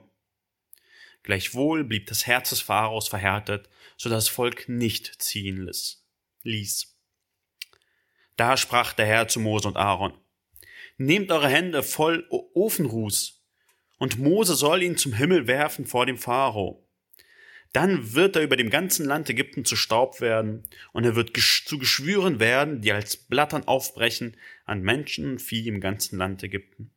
Gleichwohl 1.21 1.83
blieb 1.83 2.07
das 2.07 2.25
Herz 2.27 2.51
des 2.51 2.61
Pharaos 2.61 3.09
verhärtet, 3.09 3.67
so 3.97 4.09
das 4.09 4.29
Volk 4.29 4.69
nicht 4.69 5.21
ziehen 5.21 5.69
ließ. 6.43 6.95
Da 8.37 8.55
sprach 8.55 8.93
der 8.93 9.05
Herr 9.05 9.27
zu 9.27 9.41
Mose 9.41 9.67
und 9.67 9.75
Aaron, 9.75 10.13
Nehmt 10.95 11.29
eure 11.29 11.49
Hände 11.49 11.83
voll 11.83 12.25
Ofenruß, 12.29 13.43
und 13.97 14.17
Mose 14.17 14.55
soll 14.55 14.81
ihn 14.81 14.95
zum 14.95 15.11
Himmel 15.11 15.47
werfen 15.47 15.85
vor 15.85 16.05
dem 16.05 16.17
Pharao. 16.17 16.86
Dann 17.73 18.13
wird 18.13 18.35
er 18.35 18.43
über 18.43 18.55
dem 18.55 18.69
ganzen 18.69 19.05
Land 19.05 19.29
Ägypten 19.29 19.65
zu 19.65 19.75
Staub 19.75 20.21
werden, 20.21 20.63
und 20.93 21.03
er 21.03 21.15
wird 21.15 21.37
zu 21.37 21.77
Geschwüren 21.77 22.39
werden, 22.39 22.81
die 22.81 22.91
als 22.91 23.17
Blattern 23.17 23.67
aufbrechen 23.67 24.37
an 24.65 24.81
Menschen 24.81 25.31
und 25.31 25.41
Vieh 25.41 25.67
im 25.67 25.79
ganzen 25.79 26.17
Land 26.17 26.43
Ägypten. 26.43 26.91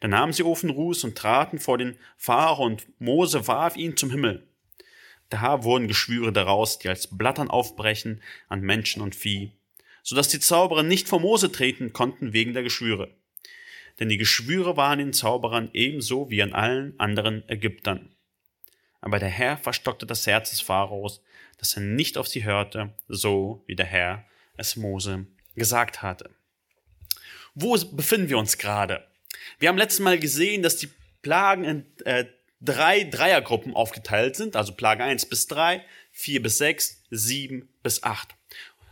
Da 0.00 0.08
nahmen 0.08 0.32
sie 0.32 0.42
Ofenruß 0.42 1.04
und 1.04 1.16
traten 1.16 1.58
vor 1.58 1.78
den 1.78 1.96
Pharao, 2.16 2.64
und 2.64 2.86
Mose 3.00 3.46
warf 3.46 3.76
ihn 3.76 3.96
zum 3.96 4.10
Himmel. 4.10 4.48
Da 5.28 5.64
wurden 5.64 5.88
Geschwüre 5.88 6.32
daraus, 6.32 6.78
die 6.78 6.88
als 6.88 7.16
Blattern 7.16 7.48
aufbrechen 7.48 8.22
an 8.48 8.60
Menschen 8.60 9.02
und 9.02 9.14
Vieh 9.14 9.52
so 10.06 10.14
dass 10.14 10.28
die 10.28 10.38
Zauberer 10.38 10.84
nicht 10.84 11.08
vor 11.08 11.18
Mose 11.18 11.50
treten 11.50 11.92
konnten 11.92 12.32
wegen 12.32 12.54
der 12.54 12.62
Geschwüre. 12.62 13.16
Denn 13.98 14.08
die 14.08 14.18
Geschwüre 14.18 14.76
waren 14.76 15.00
den 15.00 15.12
Zauberern 15.12 15.68
ebenso 15.72 16.30
wie 16.30 16.44
an 16.44 16.52
allen 16.52 16.94
anderen 17.00 17.42
Ägyptern. 17.48 18.14
Aber 19.00 19.18
der 19.18 19.28
Herr 19.28 19.56
verstockte 19.56 20.06
das 20.06 20.26
Herz 20.26 20.50
des 20.50 20.60
Pharaos, 20.60 21.22
dass 21.58 21.74
er 21.74 21.82
nicht 21.82 22.18
auf 22.18 22.28
sie 22.28 22.44
hörte, 22.44 22.94
so 23.08 23.62
wie 23.66 23.76
der 23.76 23.86
Herr 23.86 24.24
es 24.56 24.76
Mose 24.76 25.26
gesagt 25.54 26.02
hatte. 26.02 26.30
Wo 27.54 27.76
befinden 27.92 28.28
wir 28.28 28.38
uns 28.38 28.58
gerade? 28.58 29.06
Wir 29.58 29.68
haben 29.68 29.78
letztes 29.78 30.00
Mal 30.00 30.18
gesehen, 30.18 30.62
dass 30.62 30.76
die 30.76 30.90
Plagen 31.22 31.64
in 31.64 31.86
äh, 32.04 32.26
drei 32.60 33.04
Dreiergruppen 33.04 33.74
aufgeteilt 33.74 34.36
sind, 34.36 34.56
also 34.56 34.74
Plage 34.74 35.04
1 35.04 35.26
bis 35.26 35.46
3, 35.46 35.82
4 36.12 36.42
bis 36.42 36.58
6, 36.58 37.02
7 37.10 37.68
bis 37.82 38.02
8. 38.02 38.28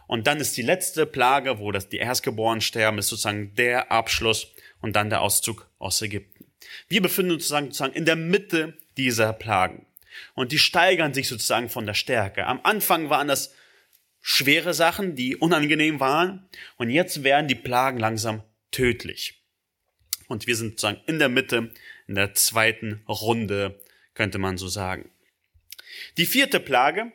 Und 0.06 0.26
dann 0.26 0.40
ist 0.40 0.56
die 0.56 0.62
letzte 0.62 1.06
Plage, 1.06 1.58
wo 1.58 1.72
das 1.72 1.88
die 1.88 1.96
Erstgeborenen 1.96 2.60
sterben, 2.60 2.98
ist 2.98 3.08
sozusagen 3.08 3.54
der 3.54 3.90
Abschluss 3.90 4.48
und 4.80 4.96
dann 4.96 5.10
der 5.10 5.22
Auszug 5.22 5.68
aus 5.78 6.00
Ägypten. 6.02 6.46
Wir 6.88 7.02
befinden 7.02 7.32
uns 7.32 7.44
sozusagen, 7.44 7.66
sozusagen 7.66 7.94
in 7.94 8.04
der 8.04 8.16
Mitte 8.16 8.76
dieser 8.96 9.32
Plagen. 9.32 9.86
Und 10.34 10.52
die 10.52 10.58
steigern 10.58 11.14
sich 11.14 11.28
sozusagen 11.28 11.68
von 11.68 11.86
der 11.86 11.94
Stärke. 11.94 12.46
Am 12.46 12.60
Anfang 12.62 13.10
waren 13.10 13.28
das 13.28 13.54
schwere 14.20 14.74
Sachen, 14.74 15.16
die 15.16 15.36
unangenehm 15.36 16.00
waren. 16.00 16.48
Und 16.76 16.90
jetzt 16.90 17.22
werden 17.24 17.48
die 17.48 17.54
Plagen 17.54 17.98
langsam 17.98 18.42
tödlich. 18.70 19.42
Und 20.28 20.46
wir 20.46 20.56
sind 20.56 20.80
sozusagen 20.80 21.00
in 21.06 21.18
der 21.18 21.28
Mitte, 21.28 21.70
in 22.08 22.14
der 22.14 22.34
zweiten 22.34 23.02
Runde, 23.06 23.80
könnte 24.14 24.38
man 24.38 24.56
so 24.56 24.68
sagen. 24.68 25.10
Die 26.16 26.26
vierte 26.26 26.58
Plage, 26.60 27.12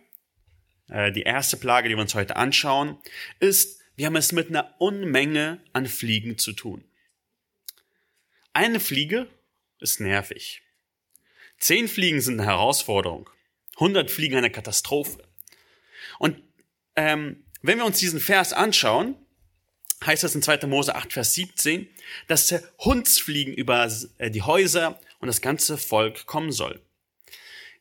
äh, 0.89 1.11
die 1.11 1.23
erste 1.23 1.57
Plage, 1.57 1.89
die 1.89 1.95
wir 1.95 2.01
uns 2.01 2.15
heute 2.15 2.35
anschauen, 2.35 2.97
ist, 3.39 3.81
wir 3.95 4.05
haben 4.05 4.15
es 4.15 4.31
mit 4.31 4.49
einer 4.49 4.75
Unmenge 4.79 5.61
an 5.73 5.87
Fliegen 5.87 6.37
zu 6.37 6.53
tun. 6.53 6.85
Eine 8.53 8.79
Fliege 8.79 9.27
ist 9.79 9.99
nervig. 9.99 10.61
Zehn 11.59 11.87
Fliegen 11.87 12.21
sind 12.21 12.39
eine 12.39 12.49
Herausforderung. 12.49 13.29
100 13.75 14.09
Fliegen 14.11 14.35
eine 14.35 14.49
Katastrophe. 14.49 15.23
Und 16.17 16.41
ähm, 16.95 17.45
wenn 17.61 17.77
wir 17.77 17.85
uns 17.85 17.99
diesen 17.99 18.19
Vers 18.19 18.53
anschauen, 18.53 19.15
heißt 20.05 20.23
es 20.23 20.35
in 20.35 20.41
2. 20.41 20.67
Mose 20.67 20.95
8, 20.95 21.13
Vers 21.13 21.33
17, 21.33 21.87
dass 22.27 22.47
der 22.47 22.63
Hundsfliegen 22.79 23.53
über 23.53 23.89
äh, 24.17 24.31
die 24.31 24.41
Häuser 24.41 24.99
und 25.19 25.27
das 25.27 25.41
ganze 25.41 25.77
Volk 25.77 26.25
kommen 26.25 26.51
soll. 26.51 26.81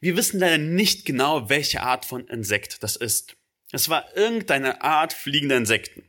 Wir 0.00 0.16
wissen 0.16 0.38
leider 0.38 0.58
nicht 0.58 1.04
genau, 1.04 1.48
welche 1.48 1.82
Art 1.82 2.04
von 2.04 2.26
Insekt 2.28 2.82
das 2.82 2.96
ist. 2.96 3.36
Es 3.72 3.88
war 3.88 4.16
irgendeine 4.16 4.82
Art 4.82 5.12
fliegender 5.12 5.56
Insekten. 5.56 6.07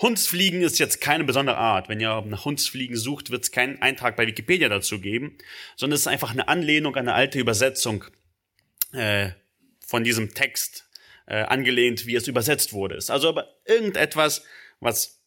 Hundsfliegen 0.00 0.62
ist 0.62 0.78
jetzt 0.78 1.00
keine 1.00 1.24
besondere 1.24 1.58
Art. 1.58 1.88
Wenn 1.88 2.00
ihr 2.00 2.22
nach 2.22 2.44
Hundsfliegen 2.46 2.96
sucht, 2.96 3.30
wird 3.30 3.42
es 3.42 3.52
keinen 3.52 3.82
Eintrag 3.82 4.16
bei 4.16 4.26
Wikipedia 4.26 4.68
dazu 4.68 5.00
geben, 5.00 5.36
sondern 5.76 5.94
es 5.94 6.02
ist 6.02 6.06
einfach 6.06 6.30
eine 6.30 6.48
Anlehnung 6.48 6.96
an 6.96 7.08
eine 7.08 7.14
alte 7.14 7.38
Übersetzung 7.38 8.04
äh, 8.92 9.30
von 9.86 10.02
diesem 10.02 10.32
Text 10.32 10.88
äh, 11.26 11.42
angelehnt, 11.42 12.06
wie 12.06 12.14
es 12.14 12.28
übersetzt 12.28 12.72
wurde. 12.72 12.94
Ist 12.94 13.10
also 13.10 13.28
aber 13.28 13.54
irgendetwas, 13.66 14.44
was 14.80 15.20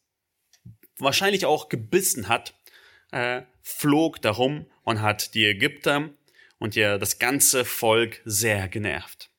wahrscheinlich 0.98 1.46
auch 1.46 1.68
gebissen 1.68 2.28
hat, 2.28 2.54
äh, 3.12 3.42
flog 3.62 4.20
darum 4.22 4.66
und 4.82 5.00
hat 5.00 5.34
die 5.34 5.46
Ägypter 5.46 6.10
und 6.58 6.74
ja 6.74 6.98
das 6.98 7.18
ganze 7.18 7.64
Volk 7.64 8.20
sehr 8.24 8.68
genervt. 8.68 9.30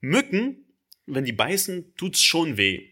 Mücken, 0.00 0.64
wenn 1.06 1.24
die 1.24 1.32
beißen, 1.32 1.94
tut's 1.96 2.22
schon 2.22 2.56
weh. 2.56 2.91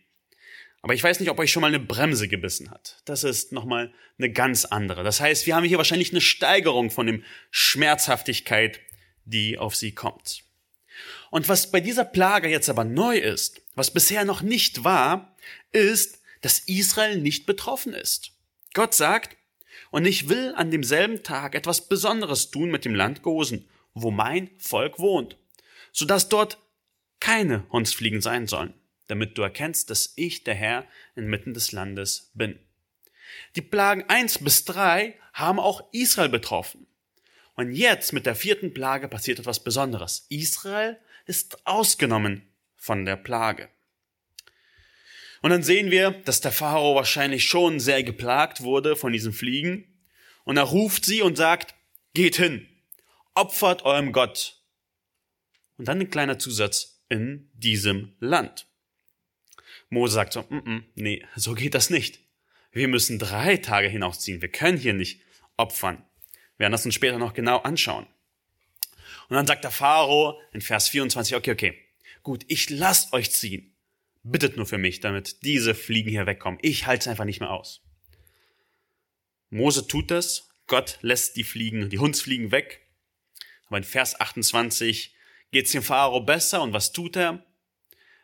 Aber 0.83 0.95
ich 0.95 1.05
weiß 1.05 1.21
nicht, 1.21 1.31
ob 1.31 1.39
euch 1.39 1.53
schon 1.53 1.61
mal 1.61 1.67
eine 1.67 1.81
Bremse 1.81 2.27
gebissen 2.27 2.71
hat. 2.71 3.03
Das 3.05 3.23
ist 3.23 3.53
nochmal 3.53 3.93
eine 4.19 4.33
ganz 4.33 4.65
andere. 4.65 5.03
Das 5.03 5.21
heißt, 5.21 5.47
wir 5.47 5.55
haben 5.55 5.65
hier 5.65 5.79
wahrscheinlich 5.79 6.13
eine 6.13 6.23
Steigerung 6.23 6.91
von 6.91 7.07
dem 7.07 7.23
Schmerzhaftigkeit, 7.51 8.81
die 9.25 9.59
auf 9.59 9.77
sie 9.77 9.93
kommt. 9.93 10.45
Und 11.31 11.49
was 11.49 11.71
bei 11.71 11.81
dieser 11.81 12.05
Plage 12.05 12.49
jetzt 12.49 12.69
aber 12.69 12.85
neu 12.85 13.17
ist, 13.17 13.63
was 13.75 13.93
bisher 13.93 14.25
noch 14.25 14.43
nicht 14.43 14.83
war, 14.83 15.37
ist, 15.73 16.21
dass 16.41 16.61
Israel 16.61 17.19
nicht 17.21 17.47
betroffen 17.47 17.93
ist. 17.93 18.33
Gott 18.73 18.95
sagt, 18.95 19.37
und 19.91 20.07
ich 20.07 20.29
will 20.29 20.55
an 20.57 20.71
demselben 20.71 21.23
Tag 21.23 21.55
etwas 21.55 21.89
Besonderes 21.89 22.51
tun 22.51 22.71
mit 22.71 22.85
dem 22.85 22.95
Land 22.95 23.23
Gosen, 23.23 23.69
wo 23.93 24.11
mein 24.11 24.51
Volk 24.59 24.99
wohnt, 24.99 25.37
sodass 25.93 26.29
dort 26.29 26.59
keine 27.19 27.69
Hundsfliegen 27.71 28.23
sein 28.23 28.47
sollen 28.47 28.80
damit 29.11 29.37
du 29.37 29.43
erkennst, 29.43 29.91
dass 29.91 30.13
ich 30.17 30.45
der 30.45 30.55
Herr 30.55 30.87
inmitten 31.17 31.55
des 31.55 31.73
Landes 31.73 32.31
bin. 32.35 32.59
Die 33.57 33.63
Plagen 33.63 34.05
eins 34.09 34.39
bis 34.39 34.65
drei 34.65 35.19
haben 35.33 35.59
auch 35.59 35.93
Israel 35.93 36.29
betroffen. 36.29 36.87
Und 37.55 37.73
jetzt 37.73 38.13
mit 38.13 38.27
der 38.27 38.35
vierten 38.35 38.73
Plage 38.73 39.09
passiert 39.09 39.39
etwas 39.39 39.63
Besonderes. 39.63 40.27
Israel 40.29 40.99
ist 41.27 41.67
ausgenommen 41.67 42.49
von 42.77 43.05
der 43.05 43.17
Plage. 43.17 43.69
Und 45.43 45.51
dann 45.51 45.63
sehen 45.63 45.91
wir, 45.91 46.11
dass 46.11 46.41
der 46.41 46.53
Pharao 46.53 46.95
wahrscheinlich 46.95 47.45
schon 47.45 47.81
sehr 47.81 48.03
geplagt 48.03 48.63
wurde 48.63 48.97
von 48.97 49.13
diesen 49.13 49.33
Fliegen. 49.33 49.87
Und 50.45 50.57
er 50.57 50.65
ruft 50.65 51.05
sie 51.05 51.23
und 51.23 51.37
sagt, 51.37 51.75
geht 52.15 52.37
hin, 52.37 52.67
opfert 53.35 53.85
eurem 53.85 54.13
Gott. 54.13 54.63
Und 55.77 55.89
dann 55.89 56.01
ein 56.01 56.11
kleiner 56.11 56.39
Zusatz 56.39 57.03
in 57.09 57.51
diesem 57.55 58.15
Land. 58.21 58.67
Mose 59.91 60.15
sagt 60.15 60.33
so, 60.33 60.43
mm 60.43 60.59
-mm, 60.59 60.83
nee, 60.95 61.27
so 61.37 61.55
geht 61.55 61.75
das 61.75 61.91
nicht. 61.91 62.21
Wir 62.73 62.89
müssen 62.89 63.19
drei 63.19 63.57
Tage 63.57 63.89
hinausziehen. 63.89 64.41
Wir 64.41 64.51
können 64.51 64.79
hier 64.79 64.95
nicht 64.95 65.21
opfern. 65.57 66.05
Wir 66.57 66.65
werden 66.65 66.73
das 66.73 66.87
uns 66.87 66.95
später 66.95 67.19
noch 67.19 67.35
genau 67.35 67.59
anschauen. 67.59 68.07
Und 69.29 69.37
dann 69.37 69.47
sagt 69.47 69.65
der 69.65 69.71
Pharao 69.71 70.41
in 70.53 70.61
Vers 70.61 70.89
24, 70.89 71.37
okay, 71.37 71.53
okay, 71.53 71.79
gut, 72.23 72.45
ich 72.49 72.71
lasst 72.71 73.13
euch 73.13 73.31
ziehen. 73.31 73.75
Bittet 74.23 74.57
nur 74.57 74.67
für 74.67 74.79
mich, 74.79 75.01
damit 75.01 75.43
diese 75.45 75.75
Fliegen 75.75 76.11
hier 76.11 76.27
wegkommen. 76.27 76.59
Ich 76.63 76.87
halte 76.87 77.03
es 77.03 77.09
einfach 77.09 77.25
nicht 77.25 77.41
mehr 77.41 77.51
aus. 77.51 77.83
Mose 79.49 79.87
tut 79.87 80.11
das. 80.11 80.49
Gott 80.67 80.99
lässt 81.03 81.37
die 81.37 81.45
Fliegen, 81.45 81.91
die 81.91 81.99
Hundsfliegen 81.99 82.53
weg. 82.53 82.87
Aber 83.67 83.79
in 83.79 83.85
Vers 83.85 84.21
28 84.21 85.15
geht 85.51 85.67
es 85.67 85.73
dem 85.73 85.83
Pharao 85.83 86.21
besser 86.21 86.63
und 86.63 86.73
was 86.73 86.93
tut 86.93 87.17
er? 87.17 87.45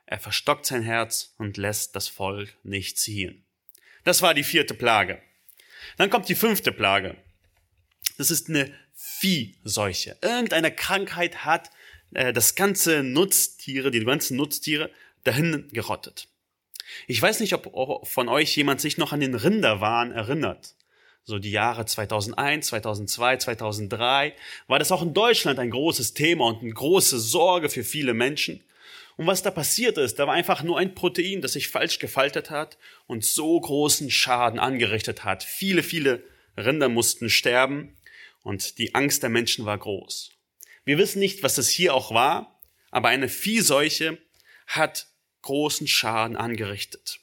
Er 0.07 0.21
verstockt 0.21 0.67
sein 0.67 0.83
Herz 0.83 1.35
und 1.37 1.57
lässt 1.57 1.97
das 1.97 2.09
Volk 2.09 2.57
nicht 2.63 2.99
ziehen. 2.99 3.45
Das 4.05 4.23
war 4.23 4.35
die 4.35 4.45
vierte 4.45 4.75
Plage. 4.75 5.21
Dann 5.97 6.11
kommt 6.11 6.29
die 6.29 6.37
fünfte 6.37 6.73
Plage. 6.73 7.17
Das 8.17 8.31
ist 8.31 8.49
eine 8.49 8.73
Viehseuche. 8.95 10.17
Irgendeine 10.23 10.71
Krankheit 10.71 11.45
hat 11.45 11.71
äh, 12.15 12.33
das 12.33 12.55
ganze 12.55 13.03
Nutztiere, 13.03 13.91
die 13.91 14.05
ganzen 14.05 14.37
Nutztiere 14.37 14.91
dahin 15.25 15.69
gerottet. 15.73 16.29
Ich 17.09 17.21
weiß 17.21 17.41
nicht, 17.41 17.53
ob 17.53 18.07
von 18.07 18.29
euch 18.29 18.57
jemand 18.57 18.81
sich 18.81 18.97
noch 18.97 19.13
an 19.13 19.21
den 19.21 19.35
Rinderwahn 19.35 20.13
erinnert. 20.13 20.75
So 21.25 21.41
die 21.41 21.51
Jahre 21.51 21.85
2001, 21.85 22.69
2002, 22.69 23.39
2003 23.39 24.35
war 24.69 24.79
das 24.79 24.93
auch 24.93 25.03
in 25.03 25.13
Deutschland 25.13 25.59
ein 25.59 25.71
großes 25.71 26.15
Thema 26.15 26.47
und 26.47 26.63
eine 26.63 26.73
große 26.73 27.19
Sorge 27.19 27.69
für 27.69 27.83
viele 27.83 28.15
Menschen. 28.15 28.63
Und 29.17 29.27
was 29.27 29.43
da 29.43 29.51
passiert 29.51 29.97
ist, 29.97 30.19
da 30.19 30.27
war 30.27 30.35
einfach 30.35 30.63
nur 30.63 30.79
ein 30.79 30.95
Protein, 30.95 31.41
das 31.41 31.55
sich 31.55 31.69
falsch 31.69 31.99
gefaltet 31.99 32.51
hat 32.51 32.77
und 33.07 33.25
so 33.25 33.59
großen 33.59 34.11
Schaden 34.11 34.59
angerichtet 34.59 35.25
hat. 35.25 35.43
Viele, 35.43 35.83
viele 35.83 36.23
Rinder 36.57 36.89
mussten 36.89 37.31
sterben 37.31 37.97
und 38.43 38.79
die 38.79 38.95
Angst 38.95 39.23
der 39.23 39.31
Menschen 39.31 39.65
war 39.65 39.79
groß. 39.79 40.33
Wir 40.85 40.99
wissen 40.99 41.19
nicht, 41.19 41.43
was 41.43 41.59
es 41.59 41.69
hier 41.69 41.95
auch 41.95 42.13
war, 42.13 42.61
aber 42.91 43.09
eine 43.09 43.29
Viehseuche 43.29 44.19
hat 44.67 45.07
großen 45.43 45.87
Schaden 45.87 46.37
angerichtet. 46.37 47.21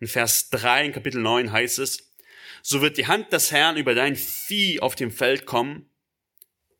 In 0.00 0.08
Vers 0.08 0.50
3 0.50 0.86
in 0.86 0.92
Kapitel 0.92 1.20
9 1.20 1.52
heißt 1.52 1.78
es, 1.78 2.12
so 2.62 2.80
wird 2.80 2.96
die 2.96 3.06
Hand 3.06 3.32
des 3.32 3.50
Herrn 3.52 3.76
über 3.76 3.94
dein 3.94 4.16
Vieh 4.16 4.80
auf 4.80 4.94
dem 4.94 5.10
Feld 5.10 5.46
kommen. 5.46 5.90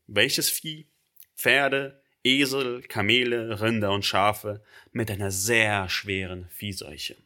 Welches 0.07 0.51
Vieh? 0.51 0.89
Pferde, 1.37 2.02
Esel, 2.25 2.83
Kamele, 2.83 3.61
Rinder 3.61 3.93
und 3.93 4.05
Schafe 4.05 4.63
mit 4.93 5.11
einer 5.11 5.31
sehr 5.31 5.89
schweren 5.89 6.49
Viehseuche. 6.51 7.17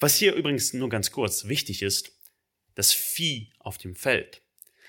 Was 0.00 0.16
hier 0.16 0.34
übrigens 0.34 0.72
nur 0.72 0.88
ganz 0.88 1.10
kurz 1.10 1.46
wichtig 1.46 1.82
ist, 1.82 2.12
das 2.74 2.92
Vieh 2.92 3.50
auf 3.58 3.78
dem 3.78 3.96
Feld. 3.96 4.42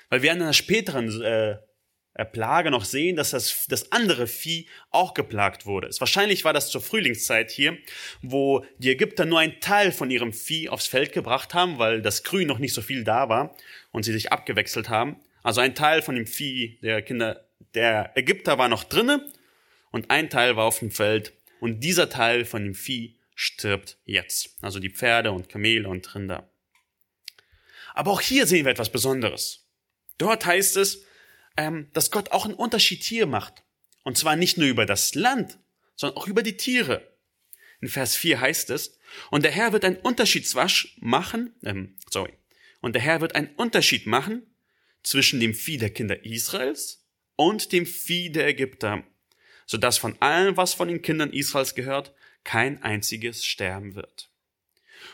Weil 0.09 0.21
wir 0.21 0.31
in 0.31 0.41
einer 0.41 0.53
späteren 0.53 1.21
äh, 1.21 1.57
Plage 2.25 2.69
noch 2.69 2.85
sehen, 2.85 3.15
dass 3.15 3.31
das, 3.31 3.65
das 3.67 3.91
andere 3.91 4.27
Vieh 4.27 4.67
auch 4.91 5.13
geplagt 5.13 5.65
wurde. 5.65 5.89
Wahrscheinlich 5.99 6.43
war 6.43 6.53
das 6.53 6.69
zur 6.69 6.81
Frühlingszeit 6.81 7.49
hier, 7.49 7.77
wo 8.21 8.65
die 8.77 8.91
Ägypter 8.91 9.25
nur 9.25 9.39
einen 9.39 9.59
Teil 9.59 9.91
von 9.91 10.11
ihrem 10.11 10.33
Vieh 10.33 10.69
aufs 10.69 10.87
Feld 10.87 11.13
gebracht 11.13 11.53
haben, 11.53 11.79
weil 11.79 12.01
das 12.01 12.23
Grün 12.23 12.47
noch 12.47 12.59
nicht 12.59 12.73
so 12.73 12.81
viel 12.81 13.03
da 13.03 13.29
war 13.29 13.55
und 13.91 14.03
sie 14.03 14.13
sich 14.13 14.31
abgewechselt 14.31 14.89
haben. 14.89 15.17
Also 15.43 15.61
ein 15.61 15.75
Teil 15.75 16.01
von 16.01 16.15
dem 16.15 16.27
Vieh 16.27 16.79
der 16.81 17.01
Kinder 17.01 17.48
der 17.73 18.11
Ägypter 18.15 18.57
war 18.57 18.69
noch 18.69 18.83
drinne 18.83 19.31
und 19.91 20.11
ein 20.11 20.29
Teil 20.29 20.55
war 20.55 20.65
auf 20.65 20.79
dem 20.79 20.91
Feld 20.91 21.33
und 21.59 21.81
dieser 21.81 22.09
Teil 22.09 22.45
von 22.45 22.63
dem 22.63 22.75
Vieh 22.75 23.17
stirbt 23.35 23.97
jetzt. 24.05 24.57
Also 24.61 24.79
die 24.79 24.89
Pferde 24.89 25.31
und 25.31 25.49
Kamele 25.49 25.87
und 25.87 26.13
Rinder. 26.13 26.51
Aber 27.93 28.11
auch 28.11 28.21
hier 28.21 28.47
sehen 28.47 28.65
wir 28.65 28.71
etwas 28.71 28.91
Besonderes. 28.91 29.67
Dort 30.17 30.45
heißt 30.45 30.77
es, 30.77 31.05
ähm, 31.57 31.89
dass 31.93 32.11
Gott 32.11 32.31
auch 32.31 32.45
einen 32.45 32.53
Unterschied 32.53 33.03
hier 33.03 33.25
macht. 33.25 33.63
Und 34.03 34.17
zwar 34.17 34.35
nicht 34.35 34.57
nur 34.57 34.67
über 34.67 34.85
das 34.85 35.15
Land, 35.15 35.59
sondern 35.95 36.17
auch 36.17 36.27
über 36.27 36.43
die 36.43 36.57
Tiere. 36.57 37.15
In 37.81 37.87
Vers 37.87 38.15
4 38.15 38.41
heißt 38.41 38.69
es, 38.71 38.97
und 39.31 39.43
der 39.43 39.51
Herr 39.51 39.73
wird 39.73 39.85
einen 39.85 39.97
Unterschiedswasch 39.97 40.97
machen, 40.99 41.55
ähm, 41.63 41.97
sorry, 42.09 42.33
und 42.81 42.93
der 42.93 43.01
Herr 43.01 43.21
wird 43.21 43.35
einen 43.35 43.53
Unterschied 43.55 44.05
machen 44.05 44.43
zwischen 45.03 45.39
dem 45.39 45.53
Vieh 45.53 45.77
der 45.77 45.89
Kinder 45.89 46.25
Israels 46.25 47.05
und 47.39 47.71
dem 47.71 47.85
Vieh 47.85 48.29
der 48.29 48.47
Ägypter, 48.47 49.01
so 49.65 49.77
dass 49.77 49.97
von 49.97 50.21
allem, 50.21 50.57
was 50.57 50.73
von 50.73 50.89
den 50.89 51.01
Kindern 51.01 51.31
Israels 51.31 51.73
gehört, 51.73 52.13
kein 52.43 52.83
einziges 52.83 53.45
sterben 53.45 53.95
wird. 53.95 54.29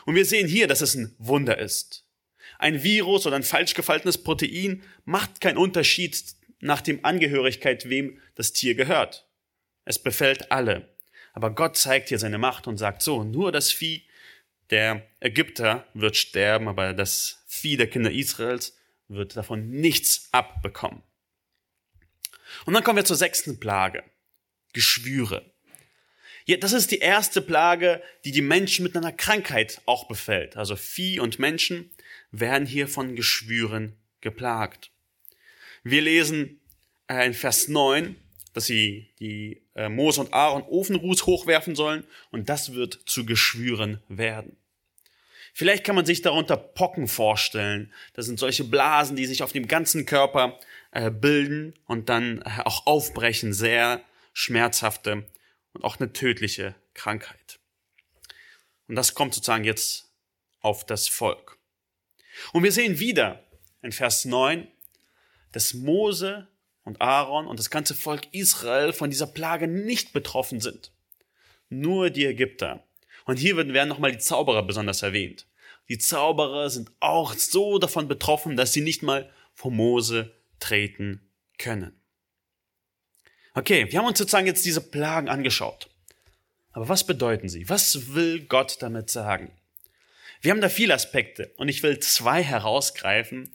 Und 0.06 0.16
wir 0.16 0.24
sehen 0.24 0.48
hier, 0.48 0.66
dass 0.66 0.80
es 0.80 0.96
ein 0.96 1.14
Wunder 1.18 1.58
ist. 1.58 2.04
Ein 2.58 2.82
Virus 2.82 3.28
oder 3.28 3.36
ein 3.36 3.44
falsch 3.44 3.74
gefaltenes 3.74 4.18
Protein 4.18 4.82
macht 5.04 5.40
keinen 5.40 5.56
Unterschied 5.56 6.20
nach 6.58 6.80
dem 6.80 7.04
Angehörigkeit, 7.04 7.88
wem 7.88 8.20
das 8.34 8.52
Tier 8.52 8.74
gehört. 8.74 9.28
Es 9.84 10.00
befällt 10.00 10.50
alle. 10.50 10.96
Aber 11.32 11.54
Gott 11.54 11.76
zeigt 11.76 12.08
hier 12.08 12.18
seine 12.18 12.38
Macht 12.38 12.66
und 12.66 12.76
sagt 12.76 13.02
so, 13.02 13.22
nur 13.22 13.52
das 13.52 13.70
Vieh 13.70 14.02
der 14.70 15.06
Ägypter 15.20 15.86
wird 15.94 16.16
sterben, 16.16 16.66
aber 16.66 16.92
das 16.92 17.44
Vieh 17.46 17.76
der 17.76 17.86
Kinder 17.86 18.10
Israels 18.10 18.76
wird 19.06 19.36
davon 19.36 19.70
nichts 19.70 20.28
abbekommen. 20.32 21.04
Und 22.64 22.74
dann 22.74 22.82
kommen 22.82 22.96
wir 22.96 23.04
zur 23.04 23.16
sechsten 23.16 23.60
Plage. 23.60 24.02
Geschwüre. 24.72 25.52
Ja, 26.46 26.56
das 26.56 26.72
ist 26.72 26.92
die 26.92 26.98
erste 26.98 27.42
Plage, 27.42 28.02
die 28.24 28.30
die 28.30 28.42
Menschen 28.42 28.84
mit 28.84 28.96
einer 28.96 29.12
Krankheit 29.12 29.80
auch 29.84 30.06
befällt. 30.06 30.56
Also 30.56 30.76
Vieh 30.76 31.18
und 31.18 31.38
Menschen 31.40 31.90
werden 32.30 32.66
hier 32.66 32.86
von 32.86 33.16
Geschwüren 33.16 33.96
geplagt. 34.20 34.92
Wir 35.82 36.02
lesen 36.02 36.60
äh, 37.08 37.26
in 37.26 37.34
Vers 37.34 37.68
9, 37.68 38.16
dass 38.52 38.66
sie 38.66 39.10
die 39.18 39.62
äh, 39.74 39.88
Mose 39.88 40.20
und 40.20 40.32
Aaron 40.32 40.62
Ofenruß 40.62 41.26
hochwerfen 41.26 41.74
sollen 41.74 42.04
und 42.30 42.48
das 42.48 42.74
wird 42.74 43.00
zu 43.06 43.26
Geschwüren 43.26 44.02
werden. 44.08 44.56
Vielleicht 45.52 45.84
kann 45.84 45.96
man 45.96 46.04
sich 46.04 46.22
darunter 46.22 46.56
Pocken 46.56 47.08
vorstellen. 47.08 47.92
Das 48.12 48.26
sind 48.26 48.38
solche 48.38 48.64
Blasen, 48.64 49.16
die 49.16 49.26
sich 49.26 49.42
auf 49.42 49.52
dem 49.52 49.66
ganzen 49.66 50.06
Körper 50.06 50.60
äh, 50.96 51.10
bilden 51.10 51.74
und 51.84 52.08
dann 52.08 52.40
äh, 52.40 52.62
auch 52.64 52.86
aufbrechen, 52.86 53.52
sehr 53.52 54.02
schmerzhafte 54.32 55.26
und 55.74 55.84
auch 55.84 56.00
eine 56.00 56.14
tödliche 56.14 56.74
Krankheit. 56.94 57.58
Und 58.88 58.96
das 58.96 59.12
kommt 59.14 59.34
sozusagen 59.34 59.64
jetzt 59.64 60.10
auf 60.60 60.86
das 60.86 61.06
Volk. 61.06 61.58
Und 62.54 62.62
wir 62.62 62.72
sehen 62.72 62.98
wieder 62.98 63.44
in 63.82 63.92
Vers 63.92 64.24
9, 64.24 64.68
dass 65.52 65.74
Mose 65.74 66.48
und 66.82 67.02
Aaron 67.02 67.46
und 67.46 67.58
das 67.58 67.68
ganze 67.68 67.94
Volk 67.94 68.28
Israel 68.32 68.94
von 68.94 69.10
dieser 69.10 69.26
Plage 69.26 69.68
nicht 69.68 70.14
betroffen 70.14 70.60
sind. 70.62 70.92
Nur 71.68 72.08
die 72.08 72.24
Ägypter. 72.24 72.86
Und 73.26 73.38
hier 73.38 73.58
werden 73.58 73.88
nochmal 73.88 74.12
die 74.12 74.18
Zauberer 74.18 74.62
besonders 74.62 75.02
erwähnt. 75.02 75.46
Die 75.90 75.98
Zauberer 75.98 76.70
sind 76.70 76.90
auch 77.00 77.34
so 77.34 77.78
davon 77.78 78.08
betroffen, 78.08 78.56
dass 78.56 78.72
sie 78.72 78.80
nicht 78.80 79.02
mal 79.02 79.30
vor 79.52 79.70
Mose 79.70 80.35
treten 80.60 81.20
können. 81.58 82.00
Okay, 83.54 83.90
wir 83.90 83.98
haben 83.98 84.06
uns 84.06 84.18
sozusagen 84.18 84.46
jetzt 84.46 84.64
diese 84.66 84.80
Plagen 84.80 85.28
angeschaut. 85.28 85.88
Aber 86.72 86.88
was 86.90 87.06
bedeuten 87.06 87.48
sie? 87.48 87.68
Was 87.70 88.14
will 88.14 88.40
Gott 88.44 88.82
damit 88.82 89.08
sagen? 89.08 89.50
Wir 90.42 90.50
haben 90.50 90.60
da 90.60 90.68
viele 90.68 90.94
Aspekte 90.94 91.52
und 91.56 91.68
ich 91.68 91.82
will 91.82 91.98
zwei 92.00 92.42
herausgreifen. 92.42 93.50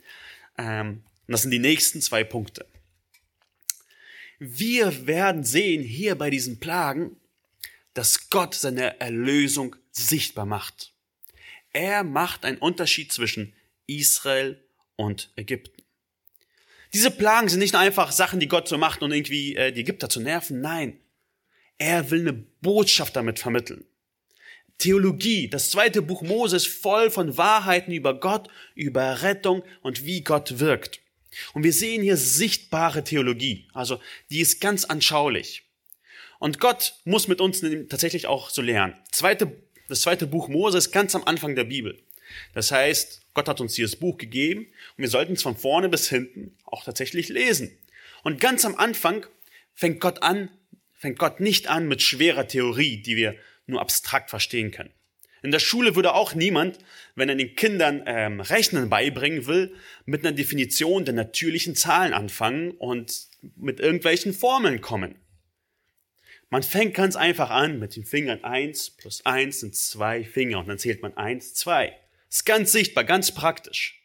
Ähm, 0.57 1.03
das 1.27 1.43
sind 1.43 1.51
die 1.51 1.59
nächsten 1.59 2.01
zwei 2.01 2.23
Punkte. 2.23 2.65
Wir 4.39 5.05
werden 5.05 5.43
sehen 5.43 5.83
hier 5.83 6.15
bei 6.15 6.31
diesen 6.31 6.59
Plagen, 6.59 7.15
dass 7.93 8.31
Gott 8.31 8.55
seine 8.55 8.99
Erlösung 8.99 9.75
sichtbar 9.91 10.47
macht. 10.47 10.93
Er 11.73 12.03
macht 12.03 12.43
einen 12.43 12.57
Unterschied 12.57 13.11
zwischen 13.11 13.53
Israel 13.85 14.59
und 14.95 15.31
Ägypten. 15.35 15.80
Diese 16.93 17.11
Plagen 17.11 17.47
sind 17.47 17.59
nicht 17.59 17.73
nur 17.73 17.81
einfach 17.81 18.11
Sachen, 18.11 18.39
die 18.39 18.47
Gott 18.47 18.67
so 18.67 18.77
macht, 18.77 19.01
um 19.01 19.11
irgendwie 19.11 19.55
äh, 19.55 19.71
die 19.71 19.81
Ägypter 19.81 20.09
zu 20.09 20.19
nerven. 20.19 20.61
Nein, 20.61 20.99
er 21.77 22.11
will 22.11 22.21
eine 22.21 22.33
Botschaft 22.33 23.15
damit 23.15 23.39
vermitteln. 23.39 23.85
Theologie, 24.77 25.47
das 25.47 25.69
zweite 25.69 26.01
Buch 26.01 26.21
Moses, 26.21 26.65
voll 26.65 27.11
von 27.11 27.37
Wahrheiten 27.37 27.91
über 27.91 28.19
Gott, 28.19 28.49
über 28.75 29.21
Rettung 29.21 29.63
und 29.81 30.05
wie 30.05 30.21
Gott 30.21 30.59
wirkt. 30.59 31.01
Und 31.53 31.63
wir 31.63 31.71
sehen 31.71 32.01
hier 32.01 32.17
sichtbare 32.17 33.03
Theologie, 33.03 33.67
also 33.73 34.01
die 34.29 34.41
ist 34.41 34.59
ganz 34.59 34.83
anschaulich. 34.83 35.63
Und 36.39 36.59
Gott 36.59 36.95
muss 37.05 37.27
mit 37.27 37.39
uns 37.39 37.61
tatsächlich 37.89 38.25
auch 38.25 38.49
so 38.49 38.63
lernen. 38.63 38.95
Zweite, 39.11 39.51
das 39.87 40.01
zweite 40.01 40.25
Buch 40.25 40.47
Moses 40.47 40.91
ganz 40.91 41.13
am 41.13 41.23
Anfang 41.25 41.55
der 41.55 41.65
Bibel. 41.65 41.99
Das 42.53 42.71
heißt, 42.71 43.21
Gott 43.33 43.47
hat 43.47 43.61
uns 43.61 43.73
dieses 43.73 43.95
Buch 43.95 44.17
gegeben 44.17 44.61
und 44.61 45.03
wir 45.03 45.09
sollten 45.09 45.33
es 45.33 45.43
von 45.43 45.55
vorne 45.55 45.89
bis 45.89 46.09
hinten 46.09 46.57
auch 46.65 46.83
tatsächlich 46.83 47.29
lesen. 47.29 47.77
Und 48.23 48.39
ganz 48.39 48.65
am 48.65 48.75
Anfang 48.75 49.25
fängt 49.73 49.99
Gott 49.99 50.21
an, 50.21 50.49
fängt 50.93 51.17
Gott 51.17 51.39
nicht 51.39 51.67
an 51.67 51.87
mit 51.87 52.01
schwerer 52.01 52.47
Theorie, 52.47 52.97
die 52.97 53.15
wir 53.15 53.35
nur 53.65 53.81
abstrakt 53.81 54.29
verstehen 54.29 54.71
können. 54.71 54.91
In 55.43 55.51
der 55.51 55.59
Schule 55.59 55.95
würde 55.95 56.13
auch 56.13 56.35
niemand, 56.35 56.77
wenn 57.15 57.29
er 57.29 57.35
den 57.35 57.55
Kindern 57.55 58.03
ähm, 58.05 58.41
Rechnen 58.41 58.89
beibringen 58.89 59.47
will, 59.47 59.73
mit 60.05 60.23
einer 60.23 60.35
Definition 60.35 61.03
der 61.03 61.15
natürlichen 61.15 61.75
Zahlen 61.75 62.13
anfangen 62.13 62.71
und 62.71 63.27
mit 63.55 63.79
irgendwelchen 63.79 64.33
Formeln 64.33 64.81
kommen. 64.81 65.15
Man 66.51 66.63
fängt 66.63 66.93
ganz 66.93 67.15
einfach 67.15 67.49
an 67.49 67.79
mit 67.79 67.95
den 67.95 68.03
Fingern 68.03 68.43
eins 68.43 68.91
plus 68.91 69.25
eins 69.25 69.61
sind 69.61 69.75
zwei 69.75 70.23
Finger 70.23 70.59
und 70.59 70.67
dann 70.67 70.77
zählt 70.77 71.01
man 71.01 71.15
eins, 71.17 71.53
zwei. 71.53 71.97
Ist 72.31 72.45
ganz 72.45 72.71
sichtbar, 72.71 73.03
ganz 73.03 73.33
praktisch. 73.33 74.01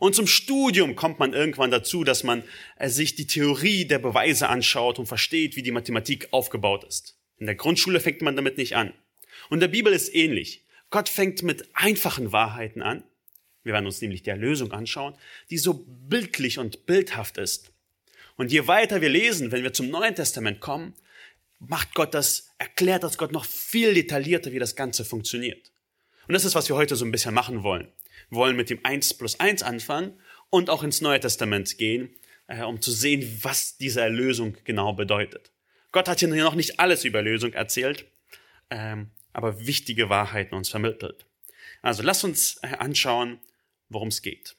Und 0.00 0.14
zum 0.14 0.26
Studium 0.26 0.96
kommt 0.96 1.20
man 1.20 1.32
irgendwann 1.32 1.70
dazu, 1.70 2.02
dass 2.02 2.24
man 2.24 2.42
äh, 2.76 2.88
sich 2.88 3.14
die 3.14 3.26
Theorie 3.26 3.84
der 3.84 4.00
Beweise 4.00 4.48
anschaut 4.48 4.98
und 4.98 5.06
versteht, 5.06 5.54
wie 5.54 5.62
die 5.62 5.70
Mathematik 5.70 6.28
aufgebaut 6.32 6.84
ist. 6.84 7.16
In 7.38 7.46
der 7.46 7.54
Grundschule 7.54 8.00
fängt 8.00 8.22
man 8.22 8.34
damit 8.34 8.58
nicht 8.58 8.74
an. 8.74 8.92
Und 9.50 9.60
der 9.60 9.68
Bibel 9.68 9.92
ist 9.92 10.12
ähnlich. 10.14 10.64
Gott 10.90 11.08
fängt 11.08 11.42
mit 11.44 11.68
einfachen 11.74 12.32
Wahrheiten 12.32 12.82
an. 12.82 13.04
Wir 13.62 13.72
werden 13.72 13.86
uns 13.86 14.00
nämlich 14.00 14.24
die 14.24 14.30
Erlösung 14.30 14.72
anschauen, 14.72 15.14
die 15.50 15.58
so 15.58 15.84
bildlich 15.86 16.58
und 16.58 16.86
bildhaft 16.86 17.38
ist. 17.38 17.70
Und 18.36 18.50
je 18.50 18.66
weiter 18.66 19.00
wir 19.00 19.10
lesen, 19.10 19.52
wenn 19.52 19.62
wir 19.62 19.72
zum 19.72 19.90
Neuen 19.90 20.14
Testament 20.14 20.60
kommen, 20.60 20.94
macht 21.60 21.94
Gott 21.94 22.14
das, 22.14 22.50
erklärt 22.58 23.02
das 23.02 23.18
Gott 23.18 23.32
noch 23.32 23.44
viel 23.44 23.94
detaillierter, 23.94 24.52
wie 24.52 24.58
das 24.58 24.76
Ganze 24.76 25.04
funktioniert. 25.04 25.70
Und 26.28 26.34
das 26.34 26.44
ist, 26.44 26.54
was 26.54 26.68
wir 26.68 26.76
heute 26.76 26.94
so 26.94 27.06
ein 27.06 27.10
bisschen 27.10 27.32
machen 27.32 27.62
wollen. 27.62 27.90
Wir 28.28 28.36
wollen 28.36 28.54
mit 28.56 28.68
dem 28.68 28.84
1 28.84 29.14
plus 29.14 29.40
1 29.40 29.62
anfangen 29.62 30.20
und 30.50 30.68
auch 30.68 30.82
ins 30.82 31.00
Neue 31.00 31.18
Testament 31.18 31.78
gehen, 31.78 32.14
äh, 32.48 32.62
um 32.64 32.82
zu 32.82 32.92
sehen, 32.92 33.40
was 33.42 33.78
diese 33.78 34.02
Erlösung 34.02 34.54
genau 34.64 34.92
bedeutet. 34.92 35.50
Gott 35.90 36.06
hat 36.06 36.18
hier 36.18 36.28
noch 36.28 36.54
nicht 36.54 36.78
alles 36.80 37.04
über 37.04 37.20
Erlösung 37.20 37.54
erzählt, 37.54 38.04
ähm, 38.68 39.10
aber 39.32 39.66
wichtige 39.66 40.10
Wahrheiten 40.10 40.54
uns 40.54 40.68
vermittelt. 40.68 41.24
Also 41.80 42.02
lasst 42.02 42.24
uns 42.24 42.58
äh, 42.62 42.76
anschauen, 42.78 43.40
worum 43.88 44.08
es 44.08 44.20
geht. 44.20 44.54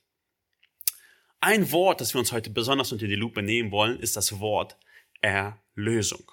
Ein 1.40 1.72
Wort, 1.72 2.02
das 2.02 2.16
wir 2.16 2.20
uns 2.20 2.32
heute 2.32 2.50
besonders 2.50 2.92
unter 2.92 3.08
die 3.08 3.16
Lupe 3.16 3.44
nehmen 3.44 3.70
wollen, 3.70 4.00
ist 4.00 4.18
das 4.18 4.40
Wort 4.40 4.76
Erlösung. 5.22 6.32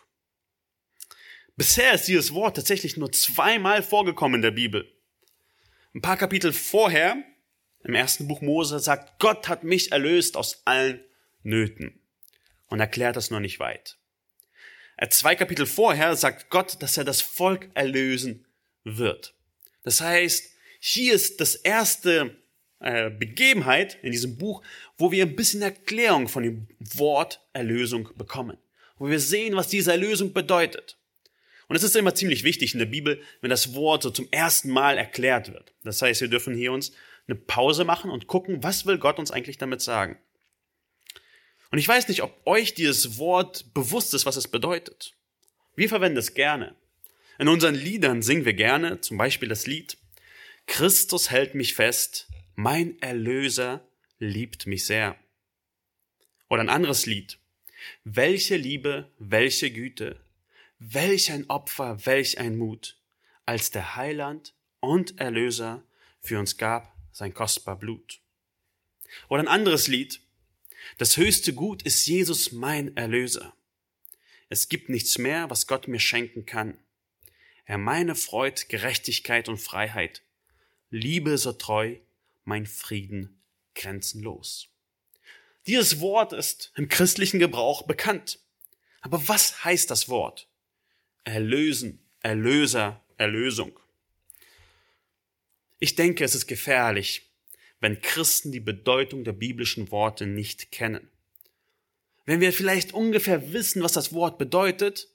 Bisher 1.57 1.93
ist 1.93 2.09
dieses 2.09 2.33
Wort 2.33 2.57
tatsächlich 2.57 2.97
nur 2.97 3.13
zweimal 3.13 3.83
vorgekommen 3.83 4.37
in 4.37 4.43
der 4.43 4.51
Bibel. 4.51 4.96
Ein 5.97 6.03
paar 6.03 6.19
Kapitel 6.19 6.53
vorher, 6.53 7.25
im 7.83 7.95
ersten 7.95 8.29
Buch 8.29 8.43
Mose, 8.43 8.81
sagt, 8.81 9.19
Gott 9.19 9.49
hat 9.49 9.65
mich 9.65 9.93
erlöst 9.93 10.37
aus 10.37 10.61
allen 10.67 11.03
Nöten. 11.43 11.99
Und 12.67 12.81
erklärt 12.81 13.17
das 13.17 13.31
noch 13.31 13.41
nicht 13.41 13.61
weit. 13.61 13.97
Äh, 14.99 15.09
zwei 15.09 15.35
Kapitel 15.37 15.65
vorher 15.65 16.15
sagt 16.15 16.51
Gott, 16.51 16.83
dass 16.83 16.99
er 16.99 17.05
das 17.05 17.23
Volk 17.23 17.71
erlösen 17.73 18.45
wird. 18.85 19.33
Das 19.85 20.03
heißt, 20.03 20.45
hier 20.81 21.15
ist 21.15 21.41
das 21.41 21.55
erste 21.55 22.37
äh, 22.81 23.09
Begebenheit 23.09 23.97
in 24.03 24.13
diesem 24.13 24.37
Buch, 24.37 24.63
wo 24.99 25.13
wir 25.13 25.25
ein 25.25 25.35
bisschen 25.35 25.63
Erklärung 25.63 26.29
von 26.29 26.43
dem 26.43 26.69
Wort 26.79 27.41
Erlösung 27.55 28.11
bekommen. 28.17 28.59
Wo 28.99 29.09
wir 29.09 29.21
sehen, 29.21 29.57
was 29.57 29.69
diese 29.69 29.93
Erlösung 29.93 30.35
bedeutet. 30.35 30.99
Und 31.69 31.77
es 31.77 31.83
ist 31.83 31.97
immer 31.97 32.15
ziemlich 32.15 32.45
wichtig 32.45 32.75
in 32.75 32.79
der 32.79 32.87
Bibel, 32.87 33.21
wenn 33.41 33.51
das 33.51 33.75
Wort 33.75 34.03
so 34.03 34.11
zum 34.11 34.29
ersten 34.31 34.71
Mal 34.71 34.99
erklärt 34.99 35.53
wird. 35.53 35.73
Das 35.83 36.01
heißt, 36.01 36.21
wir 36.21 36.29
dürfen 36.29 36.55
hier 36.55 36.73
uns 36.73 36.93
eine 37.27 37.37
Pause 37.37 37.85
machen 37.85 38.11
und 38.11 38.29
gucken, 38.29 38.63
was 38.63 38.87
will 38.87 38.99
Gott 38.99 39.19
uns 39.19 39.31
eigentlich 39.31 39.59
damit 39.59 39.81
sagen. 39.81 40.19
Und 41.71 41.79
ich 41.79 41.89
weiß 41.89 42.07
nicht, 42.09 42.23
ob 42.23 42.47
euch 42.47 42.75
dieses 42.75 43.19
Wort 43.19 43.75
bewusst 43.75 44.15
ist, 44.15 44.27
was 44.27 44.37
es 44.37 44.49
bedeutet. 44.49 45.15
Wir 45.75 45.89
verwenden 45.89 46.19
es 46.19 46.35
gerne. 46.35 46.77
In 47.39 47.49
unseren 47.49 47.75
Liedern 47.75 48.23
singen 48.23 48.45
wir 48.45 48.55
gerne, 48.55 49.01
zum 49.01 49.19
Beispiel 49.19 49.49
das 49.49 49.67
Lied, 49.67 49.99
Christus 50.67 51.31
hält 51.31 51.55
mich 51.55 51.75
fest, 51.75 52.29
mein 52.55 53.01
Erlöser 53.03 53.87
liebt 54.19 54.67
mich 54.67 54.87
sehr. 54.87 55.17
Oder 56.49 56.63
ein 56.63 56.71
anderes 56.71 57.07
Lied, 57.07 57.39
welche 58.05 58.57
Liebe, 58.57 59.11
welche 59.19 59.71
Güte, 59.71 60.19
Welch 60.89 61.33
ein 61.33 61.51
Opfer, 61.51 62.07
welch 62.07 62.39
ein 62.39 62.57
Mut. 62.57 62.97
als 63.45 63.73
der 63.73 63.97
Heiland 63.97 64.55
und 64.79 65.19
Erlöser 65.19 65.83
für 66.21 66.39
uns 66.39 66.59
gab 66.59 66.95
sein 67.11 67.35
kostbar 67.35 67.77
Blut. 67.77 68.21
Oder 69.29 69.43
ein 69.43 69.49
anderes 69.49 69.89
Lied. 69.89 70.21
Das 70.99 71.17
höchste 71.17 71.55
Gut 71.55 71.83
ist 71.83 72.07
Jesus 72.07 72.53
mein 72.53 72.97
Erlöser. 72.97 73.53
Es 74.49 74.69
gibt 74.69 74.89
nichts 74.89 75.19
mehr, 75.19 75.51
was 75.51 75.67
Gott 75.67 75.89
mir 75.89 75.99
schenken 75.99 76.47
kann. 76.47 76.79
Er 77.65 77.79
meine 77.79 78.15
Freud, 78.15 78.67
Gerechtigkeit 78.69 79.49
und 79.49 79.59
Freiheit. 79.59 80.23
Liebe 80.91 81.37
so 81.37 81.53
treu, 81.53 81.97
mein 82.45 82.65
Frieden 82.65 83.43
grenzenlos. 83.75 84.69
Dieses 85.67 85.99
Wort 85.99 86.33
ist 86.33 86.71
im 86.77 86.89
christlichen 86.89 87.41
Gebrauch 87.41 87.83
bekannt. 87.83 88.39
Aber 89.01 89.27
was 89.27 89.65
heißt 89.65 89.91
das 89.91 90.09
Wort? 90.09 90.49
Erlösen, 91.27 91.99
Erlöser, 92.21 93.05
Erlösung. 93.17 93.81
Ich 95.81 95.97
denke, 95.97 96.23
es 96.23 96.37
ist 96.37 96.47
gefährlich, 96.47 97.33
wenn 97.81 98.01
Christen 98.01 98.53
die 98.53 98.61
Bedeutung 98.61 99.25
der 99.25 99.33
biblischen 99.33 99.91
Worte 99.91 100.25
nicht 100.25 100.71
kennen. 100.71 101.11
Wenn 102.27 102.41
wir 102.41 102.53
vielleicht 102.53 102.95
ungefähr 102.95 103.53
wissen, 103.53 103.83
was 103.83 103.93
das 103.93 104.13
Wort 104.13 104.39
bedeutet, 104.39 105.09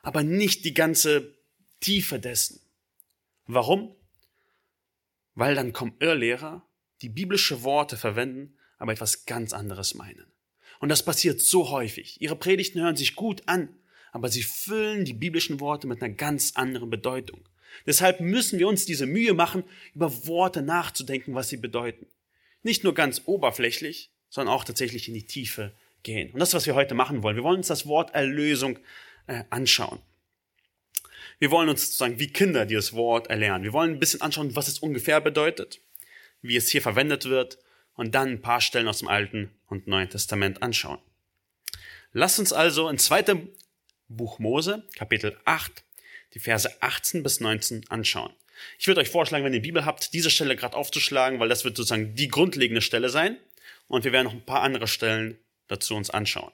aber 0.00 0.22
nicht 0.22 0.64
die 0.64 0.72
ganze 0.72 1.36
Tiefe 1.80 2.18
dessen. 2.18 2.60
Warum? 3.46 3.94
Weil 5.34 5.54
dann 5.54 5.74
kommen 5.74 5.96
Irrlehrer, 6.00 6.66
die 7.02 7.10
biblische 7.10 7.62
Worte 7.62 7.98
verwenden, 7.98 8.56
aber 8.78 8.92
etwas 8.92 9.26
ganz 9.26 9.52
anderes 9.52 9.94
meinen. 9.94 10.32
Und 10.80 10.88
das 10.88 11.04
passiert 11.04 11.42
so 11.42 11.68
häufig. 11.68 12.22
Ihre 12.22 12.36
Predigten 12.36 12.80
hören 12.80 12.96
sich 12.96 13.16
gut 13.16 13.42
an, 13.46 13.78
aber 14.12 14.28
sie 14.28 14.42
füllen 14.42 15.04
die 15.04 15.14
biblischen 15.14 15.60
Worte 15.60 15.86
mit 15.86 16.02
einer 16.02 16.14
ganz 16.14 16.52
anderen 16.54 16.90
Bedeutung. 16.90 17.40
Deshalb 17.86 18.20
müssen 18.20 18.58
wir 18.58 18.68
uns 18.68 18.86
diese 18.86 19.06
Mühe 19.06 19.34
machen, 19.34 19.64
über 19.94 20.26
Worte 20.26 20.62
nachzudenken, 20.62 21.34
was 21.34 21.48
sie 21.48 21.56
bedeuten. 21.56 22.06
Nicht 22.62 22.84
nur 22.84 22.94
ganz 22.94 23.22
oberflächlich, 23.26 24.10
sondern 24.28 24.54
auch 24.54 24.64
tatsächlich 24.64 25.08
in 25.08 25.14
die 25.14 25.26
Tiefe 25.26 25.72
gehen. 26.02 26.30
Und 26.32 26.40
das 26.40 26.54
was 26.54 26.66
wir 26.66 26.74
heute 26.74 26.94
machen 26.94 27.22
wollen. 27.22 27.36
Wir 27.36 27.44
wollen 27.44 27.58
uns 27.58 27.68
das 27.68 27.86
Wort 27.86 28.14
Erlösung 28.14 28.78
äh, 29.26 29.44
anschauen. 29.50 30.00
Wir 31.38 31.50
wollen 31.50 31.68
uns 31.68 31.86
sozusagen 31.86 32.18
wie 32.18 32.32
Kinder 32.32 32.66
dieses 32.66 32.94
Wort 32.94 33.28
erlernen. 33.28 33.64
Wir 33.64 33.72
wollen 33.72 33.92
ein 33.92 34.00
bisschen 34.00 34.22
anschauen, 34.22 34.56
was 34.56 34.68
es 34.68 34.80
ungefähr 34.80 35.20
bedeutet, 35.20 35.80
wie 36.42 36.56
es 36.56 36.68
hier 36.68 36.82
verwendet 36.82 37.26
wird 37.26 37.58
und 37.94 38.14
dann 38.14 38.28
ein 38.28 38.40
paar 38.40 38.60
Stellen 38.60 38.88
aus 38.88 38.98
dem 38.98 39.08
Alten 39.08 39.50
und 39.66 39.86
Neuen 39.86 40.10
Testament 40.10 40.62
anschauen. 40.62 40.98
Lasst 42.12 42.38
uns 42.38 42.52
also 42.52 42.88
in 42.88 42.98
2. 42.98 43.48
Buch 44.08 44.38
Mose, 44.38 44.84
Kapitel 44.96 45.38
8, 45.44 45.84
die 46.34 46.38
Verse 46.38 46.82
18 46.82 47.22
bis 47.22 47.40
19 47.40 47.88
anschauen. 47.88 48.32
Ich 48.78 48.86
würde 48.86 49.00
euch 49.00 49.10
vorschlagen, 49.10 49.44
wenn 49.44 49.54
ihr 49.54 49.62
Bibel 49.62 49.84
habt, 49.84 50.12
diese 50.12 50.30
Stelle 50.30 50.56
gerade 50.56 50.76
aufzuschlagen, 50.76 51.38
weil 51.38 51.48
das 51.48 51.64
wird 51.64 51.76
sozusagen 51.76 52.14
die 52.14 52.28
grundlegende 52.28 52.82
Stelle 52.82 53.08
sein. 53.08 53.36
Und 53.86 54.04
wir 54.04 54.12
werden 54.12 54.24
noch 54.24 54.32
ein 54.32 54.44
paar 54.44 54.62
andere 54.62 54.88
Stellen 54.88 55.38
dazu 55.68 55.94
uns 55.94 56.10
anschauen. 56.10 56.52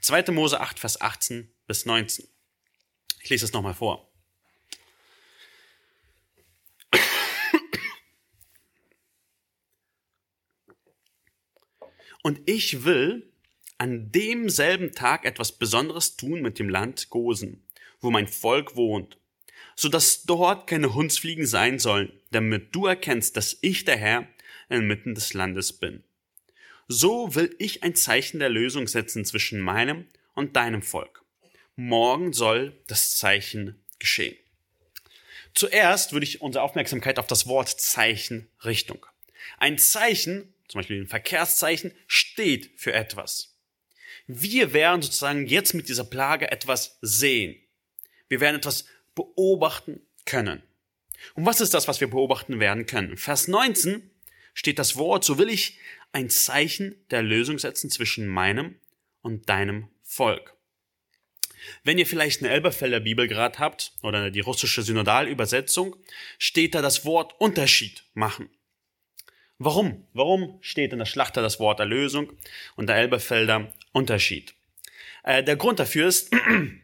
2. 0.00 0.30
Mose 0.32 0.60
8, 0.60 0.78
Vers 0.78 1.00
18 1.00 1.50
bis 1.66 1.86
19. 1.86 2.28
Ich 3.22 3.30
lese 3.30 3.44
es 3.44 3.52
nochmal 3.52 3.74
vor. 3.74 4.10
Und 12.22 12.40
ich 12.48 12.84
will 12.84 13.29
an 13.80 14.12
demselben 14.12 14.92
Tag 14.92 15.24
etwas 15.24 15.52
Besonderes 15.52 16.16
tun 16.16 16.42
mit 16.42 16.58
dem 16.58 16.68
Land 16.68 17.10
Gosen 17.10 17.62
wo 18.00 18.10
mein 18.10 18.26
Volk 18.26 18.76
wohnt, 18.76 19.18
so 19.76 19.88
dass 19.88 20.24
dort 20.24 20.66
keine 20.66 20.94
Hundsfliegen 20.94 21.46
sein 21.46 21.78
sollen, 21.78 22.12
damit 22.30 22.74
du 22.74 22.86
erkennst, 22.86 23.36
dass 23.36 23.58
ich 23.60 23.84
der 23.84 23.96
Herr 23.96 24.26
inmitten 24.68 25.14
des 25.14 25.34
Landes 25.34 25.72
bin. 25.72 26.02
So 26.88 27.34
will 27.34 27.54
ich 27.58 27.82
ein 27.82 27.94
Zeichen 27.94 28.40
der 28.40 28.48
Lösung 28.48 28.88
setzen 28.88 29.24
zwischen 29.24 29.60
meinem 29.60 30.06
und 30.34 30.56
deinem 30.56 30.82
Volk. 30.82 31.22
Morgen 31.76 32.32
soll 32.32 32.76
das 32.88 33.16
Zeichen 33.16 33.80
geschehen. 33.98 34.36
Zuerst 35.54 36.12
würde 36.12 36.24
ich 36.24 36.40
unsere 36.40 36.64
Aufmerksamkeit 36.64 37.18
auf 37.18 37.26
das 37.26 37.46
Wort 37.46 37.68
Zeichen 37.68 38.48
Richtung. 38.64 39.04
Ein 39.58 39.78
Zeichen, 39.78 40.52
zum 40.68 40.80
Beispiel 40.80 41.02
ein 41.02 41.08
Verkehrszeichen, 41.08 41.92
steht 42.06 42.72
für 42.76 42.92
etwas. 42.92 43.56
Wir 44.32 44.72
werden 44.72 45.02
sozusagen 45.02 45.46
jetzt 45.46 45.74
mit 45.74 45.88
dieser 45.88 46.04
Plage 46.04 46.50
etwas 46.50 46.98
sehen. 47.02 47.56
Wir 48.28 48.40
werden 48.40 48.56
etwas 48.56 48.84
beobachten 49.14 50.00
können. 50.24 50.62
Und 51.34 51.46
was 51.46 51.60
ist 51.60 51.74
das, 51.74 51.88
was 51.88 52.00
wir 52.00 52.08
beobachten 52.08 52.60
werden 52.60 52.86
können? 52.86 53.16
Vers 53.16 53.48
19 53.48 54.08
steht 54.54 54.78
das 54.78 54.96
Wort, 54.96 55.24
so 55.24 55.38
will 55.38 55.48
ich 55.48 55.78
ein 56.12 56.30
Zeichen 56.30 56.94
der 57.10 57.22
Lösung 57.22 57.58
setzen 57.58 57.90
zwischen 57.90 58.26
meinem 58.26 58.76
und 59.22 59.48
deinem 59.48 59.88
Volk. 60.02 60.54
Wenn 61.84 61.98
ihr 61.98 62.06
vielleicht 62.06 62.40
eine 62.40 62.52
Elberfelder 62.52 63.00
Bibel 63.00 63.28
gerade 63.28 63.58
habt 63.58 63.92
oder 64.02 64.30
die 64.30 64.40
russische 64.40 64.82
Synodalübersetzung, 64.82 65.96
steht 66.38 66.74
da 66.74 66.82
das 66.82 67.04
Wort 67.04 67.38
Unterschied 67.38 68.04
machen. 68.14 68.48
Warum? 69.62 70.06
Warum 70.14 70.56
steht 70.62 70.94
in 70.94 71.00
der 71.00 71.04
Schlachter 71.04 71.42
das 71.42 71.60
Wort 71.60 71.80
Erlösung 71.80 72.32
und 72.76 72.88
der 72.88 72.96
Elberfelder 72.96 73.70
Unterschied? 73.92 74.54
Äh, 75.22 75.44
der 75.44 75.56
Grund 75.56 75.78
dafür 75.78 76.08
ist, 76.08 76.34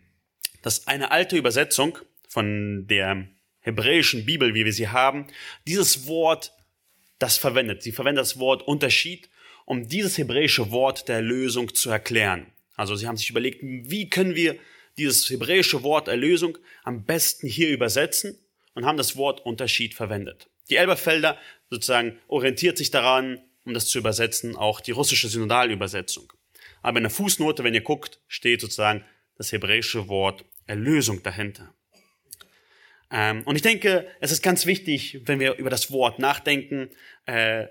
dass 0.63 0.87
eine 0.87 1.11
alte 1.11 1.39
Übersetzung 1.39 1.99
von 2.29 2.87
der 2.87 3.29
hebräischen 3.61 4.27
Bibel, 4.27 4.53
wie 4.53 4.67
wir 4.67 4.75
sie 4.75 4.89
haben, 4.89 5.27
dieses 5.67 6.07
Wort 6.07 6.53
das 7.19 7.39
verwendet. 7.39 7.83
Sie 7.83 7.93
verwendet 7.93 8.21
das 8.21 8.39
Wort 8.39 8.63
Unterschied, 8.69 9.31
um 9.65 9.89
dieses 9.89 10.19
hebräische 10.19 10.71
Wort 10.71 11.09
der 11.09 11.17
Erlösung 11.17 11.75
zu 11.75 11.89
erklären. 11.89 12.53
Also 12.75 12.95
sie 12.95 13.07
haben 13.09 13.17
sich 13.17 13.31
überlegt, 13.31 13.61
wie 13.63 14.11
können 14.11 14.35
wir 14.35 14.59
dieses 14.99 15.31
hebräische 15.31 15.83
Wort 15.83 16.09
Erlösung 16.09 16.59
am 16.85 17.07
besten 17.07 17.49
hier 17.49 17.71
übersetzen 17.71 18.39
und 18.75 18.85
haben 18.85 18.99
das 18.99 19.17
Wort 19.17 19.47
Unterschied 19.47 19.95
verwendet. 19.95 20.51
Die 20.69 20.77
Elberfelder 20.77 21.39
sozusagen 21.71 22.19
orientiert 22.29 22.79
sich 22.79 22.91
daran, 22.91 23.41
um 23.65 23.75
das 23.75 23.87
zu 23.87 23.99
übersetzen, 23.99 24.57
auch 24.57 24.81
die 24.81 24.93
russische 24.93 25.29
Synodalübersetzung. 25.29 26.33
Aber 26.83 26.99
in 26.99 27.05
der 27.05 27.11
Fußnote, 27.11 27.65
wenn 27.65 27.75
ihr 27.75 27.81
guckt, 27.81 28.21
steht 28.29 28.61
sozusagen 28.61 29.05
das 29.37 29.53
hebräische 29.53 30.09
Wort 30.09 30.45
Erlösung 30.67 31.23
dahinter. 31.23 31.75
Ähm, 33.11 33.43
und 33.45 33.57
ich 33.57 33.63
denke, 33.63 34.07
es 34.21 34.33
ist 34.33 34.43
ganz 34.43 34.67
wichtig, 34.67 35.21
wenn 35.25 35.41
wir 35.41 35.55
über 35.57 35.71
das 35.71 35.91
Wort 35.91 36.19
nachdenken, 36.19 36.91
äh, 37.27 37.67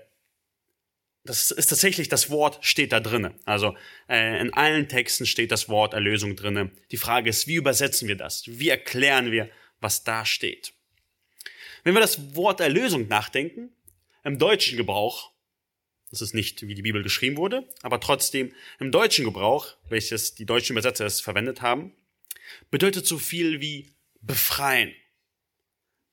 das 1.24 1.50
ist 1.50 1.66
tatsächlich, 1.66 2.08
das 2.08 2.30
Wort 2.30 2.58
steht 2.64 2.92
da 2.92 3.00
drinnen. 3.00 3.34
Also 3.44 3.76
äh, 4.08 4.40
in 4.40 4.54
allen 4.54 4.88
Texten 4.88 5.26
steht 5.26 5.50
das 5.50 5.68
Wort 5.68 5.92
Erlösung 5.92 6.36
drinnen. 6.36 6.70
Die 6.92 6.96
Frage 6.96 7.30
ist, 7.30 7.48
wie 7.48 7.56
übersetzen 7.56 8.06
wir 8.06 8.16
das? 8.16 8.44
Wie 8.46 8.68
erklären 8.68 9.32
wir, 9.32 9.50
was 9.80 10.04
da 10.04 10.24
steht? 10.24 10.72
Wenn 11.82 11.94
wir 11.94 12.00
das 12.00 12.34
Wort 12.36 12.60
Erlösung 12.60 13.08
nachdenken, 13.08 13.70
im 14.26 14.40
deutschen 14.40 14.76
Gebrauch, 14.76 15.30
das 16.10 16.20
ist 16.20 16.34
nicht, 16.34 16.66
wie 16.66 16.74
die 16.74 16.82
Bibel 16.82 17.04
geschrieben 17.04 17.36
wurde, 17.36 17.64
aber 17.82 18.00
trotzdem 18.00 18.52
im 18.80 18.90
deutschen 18.90 19.24
Gebrauch, 19.24 19.76
welches 19.88 20.34
die 20.34 20.44
deutschen 20.44 20.72
Übersetzer 20.74 21.06
es 21.06 21.20
verwendet 21.20 21.62
haben, 21.62 21.92
bedeutet 22.72 23.06
so 23.06 23.18
viel 23.18 23.60
wie 23.60 23.94
befreien. 24.20 24.92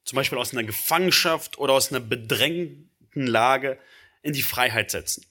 Zum 0.05 0.17
Beispiel 0.17 0.37
aus 0.37 0.51
einer 0.51 0.63
Gefangenschaft 0.63 1.57
oder 1.57 1.73
aus 1.73 1.89
einer 1.89 2.01
bedrängten 2.01 3.25
Lage 3.25 3.79
in 4.21 4.33
die 4.33 4.43
Freiheit 4.43 4.91
setzen. 4.91 5.25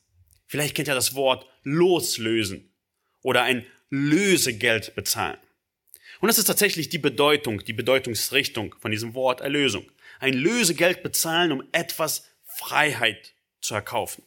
Vielleicht 0.48 0.74
kennt 0.74 0.88
ihr 0.88 0.94
das 0.94 1.14
Wort 1.14 1.46
loslösen 1.62 2.74
oder 3.22 3.42
ein 3.42 3.64
Lösegeld 3.90 4.96
bezahlen. 4.96 5.38
Und 6.20 6.26
das 6.26 6.38
ist 6.38 6.46
tatsächlich 6.46 6.88
die 6.88 6.98
Bedeutung, 6.98 7.64
die 7.64 7.74
Bedeutungsrichtung 7.74 8.74
von 8.80 8.90
diesem 8.90 9.14
Wort 9.14 9.40
Erlösung. 9.40 9.88
Ein 10.18 10.34
Lösegeld 10.34 11.04
bezahlen, 11.04 11.52
um 11.52 11.62
etwas 11.70 12.31
Freiheit 12.62 13.34
zu 13.60 13.74
erkaufen. 13.74 14.24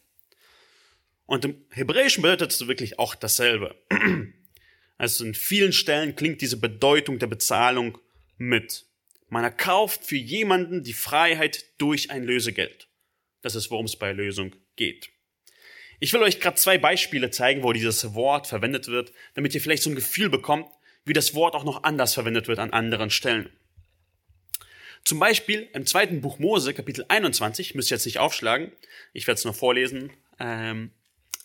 Und 1.26 1.46
im 1.46 1.66
Hebräischen 1.72 2.22
bedeutet 2.22 2.52
es 2.52 2.68
wirklich 2.68 3.00
auch 3.00 3.16
dasselbe. 3.16 3.76
Also 4.98 5.26
in 5.26 5.34
vielen 5.34 5.74
Stellen 5.74 6.16
klingt 6.16 6.40
diese 6.40 6.56
Bedeutung 6.56 7.20
der 7.20 7.28
Bezahlung 7.28 7.98
mit. 8.38 8.86
Man 9.28 9.44
erkauft 9.44 10.06
für 10.06 10.16
jemanden 10.16 10.84
die 10.84 10.94
Freiheit 10.94 11.66
durch 11.78 12.12
ein 12.12 12.24
Lösegeld. 12.24 12.88
Das 13.42 13.56
ist, 13.56 13.70
worum 13.72 13.88
es 13.88 13.98
bei 13.98 14.14
Lösung 14.14 14.56
geht. 14.78 15.10
Ich 16.00 16.14
will 16.14 16.22
euch 16.22 16.40
gerade 16.40 16.56
zwei 16.56 16.78
Beispiele 16.78 17.30
zeigen, 17.30 17.62
wo 17.62 17.74
dieses 17.74 18.14
Wort 18.14 18.48
verwendet 18.48 18.88
wird, 18.88 19.12
damit 19.34 19.54
ihr 19.54 19.60
vielleicht 19.60 19.84
so 19.84 19.90
ein 19.90 19.96
Gefühl 19.96 20.30
bekommt, 20.30 20.70
wie 21.04 21.12
das 21.12 21.36
Wort 21.36 21.56
auch 21.56 21.66
noch 21.66 21.84
anders 21.84 22.14
verwendet 22.14 22.48
wird 22.48 22.60
an 22.60 22.72
anderen 22.72 23.10
Stellen. 23.10 23.50
Zum 25.06 25.20
Beispiel 25.20 25.70
im 25.74 25.86
zweiten 25.86 26.22
Buch 26.22 26.40
Mose, 26.40 26.74
Kapitel 26.74 27.06
21, 27.08 27.76
müsst 27.76 27.92
ihr 27.92 27.96
jetzt 27.98 28.06
nicht 28.06 28.18
aufschlagen, 28.18 28.72
ich 29.14 29.28
werde 29.28 29.38
es 29.38 29.46
noch 29.46 29.54
vorlesen, 29.56 30.12
ähm, 30.40 30.90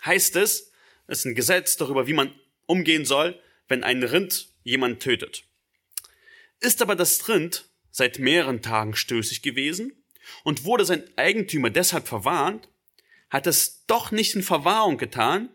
heißt 0.02 0.36
es, 0.36 0.72
es 1.06 1.18
ist 1.18 1.24
ein 1.26 1.34
Gesetz 1.34 1.76
darüber, 1.76 2.06
wie 2.06 2.14
man 2.14 2.34
umgehen 2.64 3.04
soll, 3.04 3.38
wenn 3.68 3.84
ein 3.84 4.02
Rind 4.02 4.48
jemand 4.64 5.02
tötet. 5.02 5.44
Ist 6.60 6.80
aber 6.80 6.96
das 6.96 7.28
Rind 7.28 7.68
seit 7.90 8.18
mehreren 8.18 8.62
Tagen 8.62 8.96
stößig 8.96 9.42
gewesen 9.42 9.92
und 10.42 10.64
wurde 10.64 10.86
sein 10.86 11.04
Eigentümer 11.16 11.68
deshalb 11.68 12.08
verwarnt, 12.08 12.70
hat 13.28 13.46
es 13.46 13.84
doch 13.86 14.10
nicht 14.10 14.34
in 14.34 14.42
Verwahrung 14.42 14.96
getan, 14.96 15.50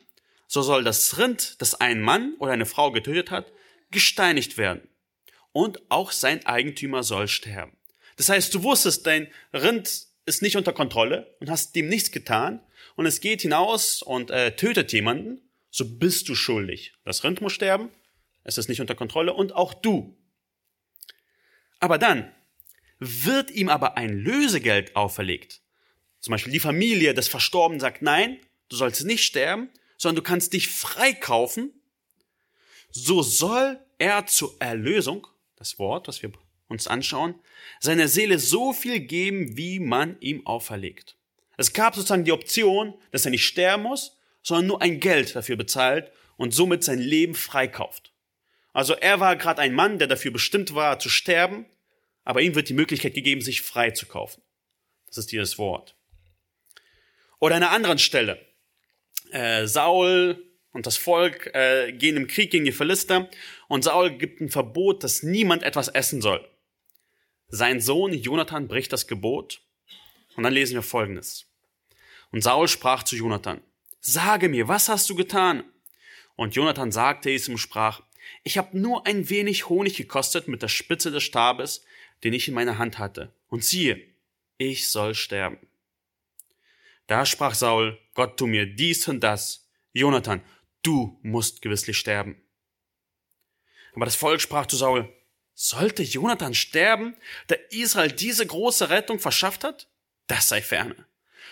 so 0.45 0.61
soll 0.61 0.83
das 0.83 1.17
Rind, 1.17 1.59
das 1.59 1.73
ein 1.73 2.01
Mann 2.01 2.35
oder 2.37 2.51
eine 2.51 2.67
Frau 2.67 2.91
getötet 2.91 3.31
hat, 3.31 3.51
gesteinigt 3.89 4.59
werden. 4.59 4.87
Und 5.53 5.81
auch 5.89 6.11
sein 6.11 6.45
Eigentümer 6.45 7.01
soll 7.01 7.27
sterben. 7.27 7.74
Das 8.15 8.29
heißt, 8.29 8.53
du 8.53 8.63
wusstest, 8.63 9.05
dein 9.05 9.27
Rind 9.53 10.07
ist 10.25 10.41
nicht 10.41 10.55
unter 10.55 10.73
Kontrolle 10.73 11.35
und 11.39 11.49
hast 11.49 11.75
dem 11.75 11.87
nichts 11.87 12.11
getan 12.11 12.61
und 12.95 13.05
es 13.05 13.19
geht 13.19 13.41
hinaus 13.41 14.01
und 14.01 14.31
äh, 14.31 14.55
tötet 14.55 14.93
jemanden, 14.93 15.41
so 15.69 15.85
bist 15.85 16.29
du 16.29 16.35
schuldig. 16.35 16.93
Das 17.03 17.23
Rind 17.23 17.41
muss 17.41 17.53
sterben, 17.53 17.89
es 18.43 18.57
ist 18.57 18.69
nicht 18.69 18.81
unter 18.81 18.95
Kontrolle 18.95 19.33
und 19.33 19.53
auch 19.53 19.73
du. 19.73 20.17
Aber 21.79 21.97
dann 21.97 22.31
wird 22.99 23.51
ihm 23.51 23.69
aber 23.69 23.97
ein 23.97 24.09
Lösegeld 24.09 24.95
auferlegt. 24.95 25.61
Zum 26.21 26.31
Beispiel 26.31 26.53
die 26.53 26.59
Familie 26.59 27.13
des 27.13 27.27
Verstorbenen 27.27 27.79
sagt, 27.79 28.01
nein, 28.01 28.39
du 28.69 28.75
sollst 28.75 29.03
nicht 29.05 29.23
sterben, 29.23 29.69
sondern 29.97 30.15
du 30.15 30.21
kannst 30.23 30.53
dich 30.53 30.69
freikaufen. 30.69 31.73
So 32.89 33.21
soll 33.21 33.79
er 33.97 34.25
zur 34.25 34.55
Erlösung, 34.59 35.27
das 35.57 35.77
Wort, 35.77 36.07
das 36.07 36.21
wir 36.21 36.31
uns 36.67 36.87
anschauen, 36.87 37.35
seiner 37.79 38.07
Seele 38.07 38.39
so 38.39 38.73
viel 38.73 38.99
geben, 38.99 39.57
wie 39.57 39.79
man 39.79 40.17
ihm 40.19 40.45
auferlegt. 40.45 41.15
Es 41.57 41.73
gab 41.73 41.95
sozusagen 41.95 42.25
die 42.25 42.31
Option, 42.31 42.93
dass 43.11 43.25
er 43.25 43.31
nicht 43.31 43.45
sterben 43.45 43.83
muss, 43.83 44.17
sondern 44.41 44.67
nur 44.67 44.81
ein 44.81 44.99
Geld 44.99 45.35
dafür 45.35 45.55
bezahlt 45.55 46.11
und 46.37 46.53
somit 46.53 46.83
sein 46.83 46.99
Leben 46.99 47.35
freikauft. 47.35 48.11
Also 48.73 48.93
er 48.93 49.19
war 49.19 49.35
gerade 49.35 49.61
ein 49.61 49.73
Mann, 49.73 49.99
der 49.99 50.07
dafür 50.07 50.31
bestimmt 50.31 50.75
war 50.75 50.99
zu 50.99 51.09
sterben, 51.09 51.65
aber 52.23 52.41
ihm 52.41 52.55
wird 52.55 52.69
die 52.69 52.73
Möglichkeit 52.73 53.13
gegeben, 53.13 53.41
sich 53.41 53.61
frei 53.61 53.91
zu 53.91 54.05
kaufen. 54.05 54.41
Das 55.07 55.17
ist 55.17 55.31
dieses 55.31 55.57
Wort. 55.57 55.95
Oder 57.39 57.55
an 57.55 57.63
einer 57.63 57.71
anderen 57.71 57.99
Stelle. 57.99 58.45
Äh, 59.31 59.65
Saul 59.67 60.43
und 60.71 60.85
das 60.85 60.97
Volk 60.97 61.51
äh, 61.55 61.93
gehen 61.93 62.17
im 62.17 62.27
Krieg 62.27 62.51
gegen 62.51 62.65
die 62.65 62.71
Philister 62.71 63.29
und 63.67 63.83
Saul 63.83 64.17
gibt 64.17 64.41
ein 64.41 64.49
Verbot, 64.49 65.03
dass 65.03 65.23
niemand 65.23 65.63
etwas 65.63 65.87
essen 65.87 66.21
soll. 66.21 66.45
Sein 67.55 67.79
Sohn 67.79 68.11
Jonathan 68.11 68.67
bricht 68.67 68.91
das 68.91 69.07
Gebot 69.07 69.61
und 70.35 70.43
dann 70.43 70.51
lesen 70.51 70.75
wir 70.75 70.83
Folgendes. 70.83 71.45
Und 72.31 72.41
Saul 72.41 72.67
sprach 72.67 73.03
zu 73.03 73.15
Jonathan, 73.15 73.61
sage 74.01 74.49
mir, 74.49 74.67
was 74.67 74.89
hast 74.89 75.09
du 75.09 75.15
getan? 75.15 75.63
Und 76.35 76.53
Jonathan 76.55 76.91
sagte 76.91 77.31
es 77.31 77.47
und 77.47 77.57
sprach, 77.57 78.01
ich 78.43 78.57
habe 78.57 78.77
nur 78.77 79.07
ein 79.07 79.29
wenig 79.29 79.69
Honig 79.69 79.95
gekostet 79.95 80.49
mit 80.49 80.63
der 80.63 80.67
Spitze 80.67 81.11
des 81.11 81.23
Stabes, 81.23 81.85
den 82.25 82.33
ich 82.33 82.49
in 82.49 82.55
meiner 82.55 82.77
Hand 82.77 82.99
hatte. 82.99 83.33
Und 83.47 83.63
siehe, 83.63 84.05
ich 84.57 84.89
soll 84.89 85.15
sterben. 85.15 85.59
Da 87.07 87.25
sprach 87.25 87.53
Saul, 87.53 87.97
Gott 88.15 88.35
tu 88.37 88.47
mir 88.47 88.65
dies 88.65 89.07
und 89.07 89.21
das. 89.21 89.69
Jonathan, 89.93 90.41
du 90.81 91.17
musst 91.23 91.61
gewisslich 91.61 91.97
sterben. 91.97 92.35
Aber 93.93 94.03
das 94.03 94.17
Volk 94.17 94.41
sprach 94.41 94.65
zu 94.65 94.75
Saul, 94.75 95.09
sollte 95.55 96.03
Jonathan 96.03 96.53
sterben, 96.53 97.15
da 97.47 97.55
Israel 97.71 98.11
diese 98.11 98.45
große 98.45 98.89
Rettung 98.89 99.19
verschafft 99.19 99.63
hat? 99.63 99.87
Das 100.27 100.49
sei 100.49 100.61
ferne. 100.61 101.07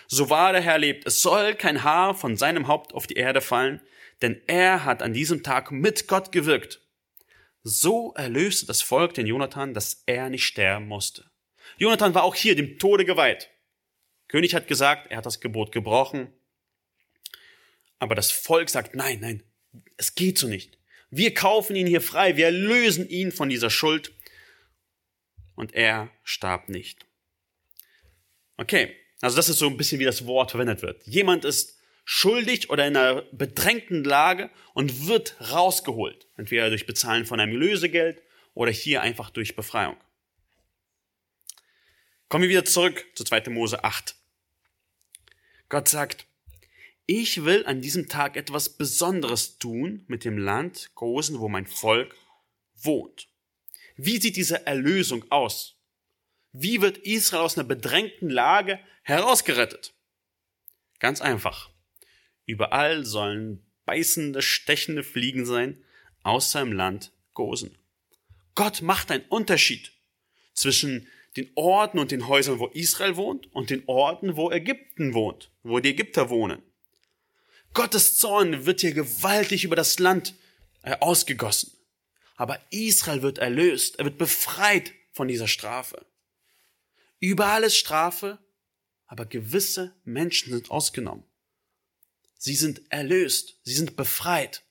So 0.06 0.30
wahr 0.30 0.52
der 0.52 0.60
Herr 0.60 0.78
lebt, 0.78 1.06
es 1.06 1.22
soll 1.22 1.54
kein 1.54 1.82
Haar 1.82 2.14
von 2.14 2.36
seinem 2.36 2.68
Haupt 2.68 2.92
auf 2.92 3.06
die 3.06 3.14
Erde 3.14 3.40
fallen, 3.40 3.80
denn 4.22 4.40
er 4.46 4.84
hat 4.84 5.02
an 5.02 5.14
diesem 5.14 5.42
Tag 5.42 5.72
mit 5.72 6.06
Gott 6.06 6.30
gewirkt. 6.30 6.80
So 7.62 8.12
erlöste 8.14 8.66
das 8.66 8.82
Volk 8.82 9.14
den 9.14 9.26
Jonathan, 9.26 9.72
dass 9.72 10.02
er 10.06 10.28
nicht 10.28 10.44
sterben 10.44 10.86
musste. 10.86 11.30
Jonathan 11.78 12.14
war 12.14 12.24
auch 12.24 12.34
hier 12.34 12.54
dem 12.54 12.78
Tode 12.78 13.06
geweiht. 13.06 13.50
König 14.28 14.54
hat 14.54 14.68
gesagt, 14.68 15.10
er 15.10 15.18
hat 15.18 15.26
das 15.26 15.40
Gebot 15.40 15.72
gebrochen. 15.72 16.32
Aber 17.98 18.14
das 18.14 18.30
Volk 18.30 18.68
sagt, 18.68 18.94
nein, 18.94 19.20
nein, 19.20 19.42
es 19.96 20.14
geht 20.14 20.38
so 20.38 20.46
nicht. 20.46 20.78
Wir 21.16 21.32
kaufen 21.32 21.76
ihn 21.76 21.86
hier 21.86 22.00
frei, 22.00 22.36
wir 22.36 22.50
lösen 22.50 23.08
ihn 23.08 23.30
von 23.30 23.48
dieser 23.48 23.70
Schuld. 23.70 24.12
Und 25.54 25.72
er 25.72 26.10
starb 26.24 26.68
nicht. 26.68 27.06
Okay, 28.56 28.96
also 29.20 29.36
das 29.36 29.48
ist 29.48 29.60
so 29.60 29.68
ein 29.68 29.76
bisschen 29.76 30.00
wie 30.00 30.04
das 30.04 30.26
Wort 30.26 30.50
verwendet 30.50 30.82
wird. 30.82 31.06
Jemand 31.06 31.44
ist 31.44 31.78
schuldig 32.04 32.68
oder 32.70 32.84
in 32.84 32.96
einer 32.96 33.22
bedrängten 33.30 34.02
Lage 34.02 34.50
und 34.72 35.06
wird 35.06 35.36
rausgeholt. 35.52 36.26
Entweder 36.36 36.68
durch 36.68 36.84
Bezahlen 36.84 37.26
von 37.26 37.38
einem 37.38 37.56
Lösegeld 37.56 38.20
oder 38.54 38.72
hier 38.72 39.00
einfach 39.00 39.30
durch 39.30 39.54
Befreiung. 39.54 39.96
Kommen 42.28 42.42
wir 42.42 42.50
wieder 42.50 42.64
zurück 42.64 43.06
zu 43.14 43.22
2. 43.22 43.50
Mose 43.50 43.84
8. 43.84 44.16
Gott 45.68 45.86
sagt, 45.86 46.26
ich 47.06 47.44
will 47.44 47.66
an 47.66 47.80
diesem 47.80 48.08
Tag 48.08 48.36
etwas 48.36 48.70
Besonderes 48.70 49.58
tun 49.58 50.04
mit 50.06 50.24
dem 50.24 50.38
Land 50.38 50.90
Gosen, 50.94 51.38
wo 51.38 51.48
mein 51.48 51.66
Volk 51.66 52.14
wohnt. 52.76 53.28
Wie 53.96 54.18
sieht 54.18 54.36
diese 54.36 54.66
Erlösung 54.66 55.30
aus? 55.30 55.76
Wie 56.52 56.80
wird 56.80 56.98
Israel 56.98 57.42
aus 57.42 57.58
einer 57.58 57.66
bedrängten 57.66 58.30
Lage 58.30 58.80
herausgerettet? 59.02 59.92
Ganz 60.98 61.20
einfach. 61.20 61.70
Überall 62.46 63.04
sollen 63.04 63.64
beißende, 63.84 64.40
stechende 64.40 65.02
Fliegen 65.02 65.44
sein 65.44 65.82
aus 66.22 66.52
seinem 66.52 66.72
Land 66.72 67.12
Gosen. 67.34 67.76
Gott 68.54 68.82
macht 68.82 69.10
einen 69.10 69.24
Unterschied 69.28 69.92
zwischen 70.54 71.08
den 71.36 71.50
Orten 71.56 71.98
und 71.98 72.12
den 72.12 72.28
Häusern, 72.28 72.60
wo 72.60 72.68
Israel 72.68 73.16
wohnt 73.16 73.52
und 73.52 73.70
den 73.70 73.82
Orten, 73.86 74.36
wo 74.36 74.50
Ägypten 74.50 75.12
wohnt, 75.12 75.50
wo 75.62 75.80
die 75.80 75.90
Ägypter 75.90 76.30
wohnen. 76.30 76.62
Gottes 77.74 78.16
Zorn 78.16 78.66
wird 78.66 78.80
hier 78.80 78.94
gewaltig 78.94 79.64
über 79.64 79.76
das 79.76 79.98
Land 79.98 80.34
äh, 80.82 80.96
ausgegossen. 81.00 81.72
Aber 82.36 82.60
Israel 82.70 83.22
wird 83.22 83.38
erlöst, 83.38 83.98
er 83.98 84.06
wird 84.06 84.18
befreit 84.18 84.92
von 85.12 85.28
dieser 85.28 85.48
Strafe. 85.48 86.04
Überall 87.20 87.64
ist 87.64 87.76
Strafe, 87.76 88.38
aber 89.06 89.26
gewisse 89.26 89.94
Menschen 90.04 90.52
sind 90.52 90.70
ausgenommen. 90.70 91.24
Sie 92.38 92.54
sind 92.54 92.82
erlöst, 92.90 93.58
sie 93.62 93.74
sind 93.74 93.96
befreit. 93.96 94.64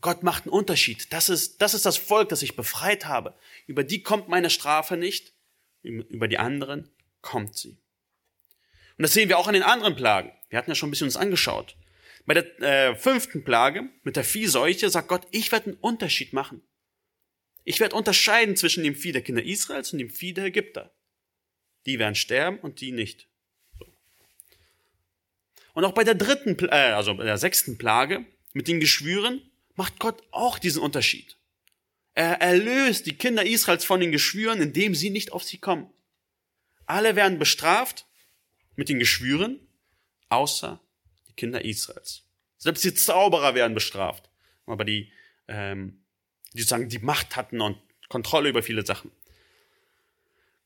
Gott 0.00 0.22
macht 0.22 0.44
einen 0.44 0.52
Unterschied. 0.52 1.12
Das 1.12 1.28
ist, 1.28 1.62
das 1.62 1.72
ist 1.72 1.86
das 1.86 1.96
Volk, 1.96 2.28
das 2.28 2.42
ich 2.42 2.56
befreit 2.56 3.06
habe. 3.06 3.34
Über 3.66 3.84
die 3.84 4.02
kommt 4.02 4.28
meine 4.28 4.50
Strafe 4.50 4.96
nicht, 4.96 5.32
über 5.82 6.28
die 6.28 6.38
anderen 6.38 6.90
kommt 7.22 7.56
sie. 7.56 7.78
Und 8.96 9.02
das 9.02 9.12
sehen 9.12 9.28
wir 9.28 9.38
auch 9.38 9.48
an 9.48 9.54
den 9.54 9.62
anderen 9.62 9.96
Plagen. 9.96 10.32
Wir 10.48 10.58
hatten 10.58 10.70
ja 10.70 10.74
schon 10.74 10.88
ein 10.88 10.90
bisschen 10.90 11.06
uns 11.06 11.16
angeschaut. 11.16 11.76
Bei 12.26 12.34
der 12.34 12.60
äh, 12.60 12.96
fünften 12.96 13.44
Plage 13.44 13.90
mit 14.02 14.16
der 14.16 14.24
Viehseuche 14.24 14.88
sagt 14.88 15.08
Gott, 15.08 15.26
ich 15.30 15.52
werde 15.52 15.70
einen 15.70 15.78
Unterschied 15.78 16.32
machen. 16.32 16.62
Ich 17.64 17.80
werde 17.80 17.96
unterscheiden 17.96 18.56
zwischen 18.56 18.84
dem 18.84 18.94
Vieh 18.94 19.12
der 19.12 19.22
Kinder 19.22 19.42
Israels 19.42 19.92
und 19.92 19.98
dem 19.98 20.10
Vieh 20.10 20.32
der 20.32 20.44
Ägypter. 20.44 20.94
Die 21.86 21.98
werden 21.98 22.14
sterben 22.14 22.58
und 22.58 22.80
die 22.80 22.92
nicht. 22.92 23.28
So. 23.78 23.86
Und 25.74 25.84
auch 25.84 25.92
bei 25.92 26.04
der 26.04 26.14
dritten, 26.14 26.56
äh, 26.68 26.92
also 26.92 27.14
bei 27.14 27.24
der 27.24 27.38
sechsten 27.38 27.76
Plage 27.78 28.24
mit 28.52 28.68
den 28.68 28.80
Geschwüren 28.80 29.42
macht 29.74 29.98
Gott 29.98 30.22
auch 30.30 30.58
diesen 30.58 30.82
Unterschied. 30.82 31.36
Er 32.14 32.40
erlöst 32.40 33.06
die 33.06 33.16
Kinder 33.16 33.44
Israels 33.44 33.84
von 33.84 34.00
den 34.00 34.12
Geschwüren, 34.12 34.62
indem 34.62 34.94
sie 34.94 35.10
nicht 35.10 35.32
auf 35.32 35.42
sie 35.42 35.58
kommen. 35.58 35.92
Alle 36.86 37.16
werden 37.16 37.38
bestraft 37.38 38.06
mit 38.76 38.88
den 38.88 38.98
Geschwüren, 38.98 39.60
außer 40.28 40.80
die 41.28 41.34
Kinder 41.34 41.64
Israels. 41.64 42.24
Selbst 42.58 42.84
die 42.84 42.94
Zauberer 42.94 43.54
werden 43.54 43.74
bestraft, 43.74 44.30
aber 44.66 44.84
die, 44.84 45.12
ähm, 45.48 46.04
die 46.52 46.60
sozusagen 46.60 46.88
die 46.88 46.98
Macht 46.98 47.36
hatten 47.36 47.60
und 47.60 47.78
Kontrolle 48.08 48.48
über 48.48 48.62
viele 48.62 48.84
Sachen. 48.86 49.10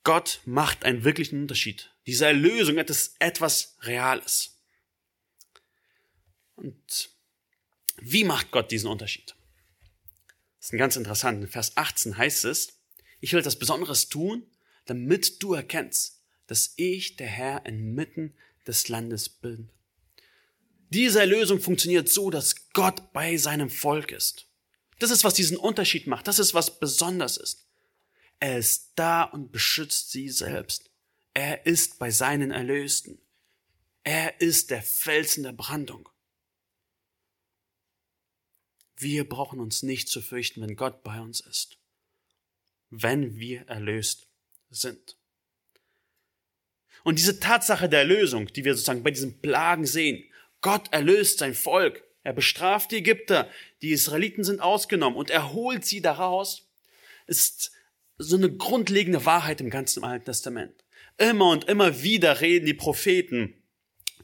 Gott 0.04 0.40
macht 0.44 0.84
einen 0.84 1.04
wirklichen 1.04 1.42
Unterschied. 1.42 1.90
Diese 2.06 2.26
Erlösung 2.26 2.78
ist 2.78 3.16
etwas 3.18 3.76
Reales. 3.82 4.58
Und 6.54 7.10
wie 7.96 8.24
macht 8.24 8.50
Gott 8.50 8.70
diesen 8.70 8.88
Unterschied? 8.88 9.34
Das 10.58 10.66
ist 10.66 10.72
ein 10.72 10.78
ganz 10.78 10.96
interessant. 10.96 11.42
In 11.42 11.48
Vers 11.48 11.76
18 11.76 12.16
heißt 12.16 12.44
es, 12.46 12.78
ich 13.20 13.32
will 13.32 13.40
etwas 13.40 13.58
Besonderes 13.58 14.08
tun, 14.08 14.46
damit 14.86 15.42
du 15.42 15.54
erkennst, 15.54 16.17
dass 16.48 16.74
ich 16.76 17.14
der 17.14 17.28
Herr 17.28 17.64
inmitten 17.64 18.34
des 18.66 18.88
Landes 18.88 19.28
bin. 19.28 19.70
Diese 20.90 21.20
Erlösung 21.20 21.60
funktioniert 21.60 22.08
so, 22.08 22.30
dass 22.30 22.70
Gott 22.72 23.12
bei 23.12 23.36
seinem 23.36 23.70
Volk 23.70 24.10
ist. 24.10 24.48
Das 24.98 25.10
ist, 25.12 25.22
was 25.22 25.34
diesen 25.34 25.56
Unterschied 25.56 26.08
macht. 26.08 26.26
Das 26.26 26.40
ist, 26.40 26.54
was 26.54 26.80
besonders 26.80 27.36
ist. 27.36 27.68
Er 28.40 28.58
ist 28.58 28.92
da 28.96 29.22
und 29.22 29.52
beschützt 29.52 30.10
sie 30.10 30.28
selbst. 30.28 30.90
Er 31.34 31.66
ist 31.66 32.00
bei 32.00 32.10
seinen 32.10 32.50
Erlösten. 32.50 33.20
Er 34.02 34.40
ist 34.40 34.70
der 34.70 34.82
Felsen 34.82 35.44
der 35.44 35.52
Brandung. 35.52 36.08
Wir 38.96 39.28
brauchen 39.28 39.60
uns 39.60 39.84
nicht 39.84 40.08
zu 40.08 40.20
fürchten, 40.20 40.62
wenn 40.62 40.74
Gott 40.74 41.04
bei 41.04 41.20
uns 41.20 41.40
ist. 41.40 41.78
wenn 42.90 43.38
wir 43.38 43.68
erlöst 43.68 44.28
sind. 44.70 45.17
Und 47.04 47.18
diese 47.18 47.40
Tatsache 47.40 47.88
der 47.88 48.00
Erlösung, 48.00 48.46
die 48.52 48.64
wir 48.64 48.74
sozusagen 48.74 49.02
bei 49.02 49.10
diesen 49.10 49.40
Plagen 49.40 49.86
sehen, 49.86 50.24
Gott 50.60 50.92
erlöst 50.92 51.38
sein 51.38 51.54
Volk, 51.54 52.02
er 52.24 52.32
bestraft 52.32 52.90
die 52.90 52.96
Ägypter, 52.96 53.48
die 53.80 53.90
Israeliten 53.90 54.44
sind 54.44 54.60
ausgenommen 54.60 55.16
und 55.16 55.30
er 55.30 55.52
holt 55.52 55.84
sie 55.84 56.02
daraus, 56.02 56.68
ist 57.26 57.72
so 58.18 58.36
eine 58.36 58.50
grundlegende 58.50 59.24
Wahrheit 59.24 59.60
im 59.60 59.70
ganzen 59.70 60.04
Alten 60.04 60.26
Testament. 60.26 60.84
Immer 61.16 61.50
und 61.50 61.64
immer 61.64 62.02
wieder 62.02 62.40
reden 62.40 62.66
die 62.66 62.74
Propheten 62.74 63.54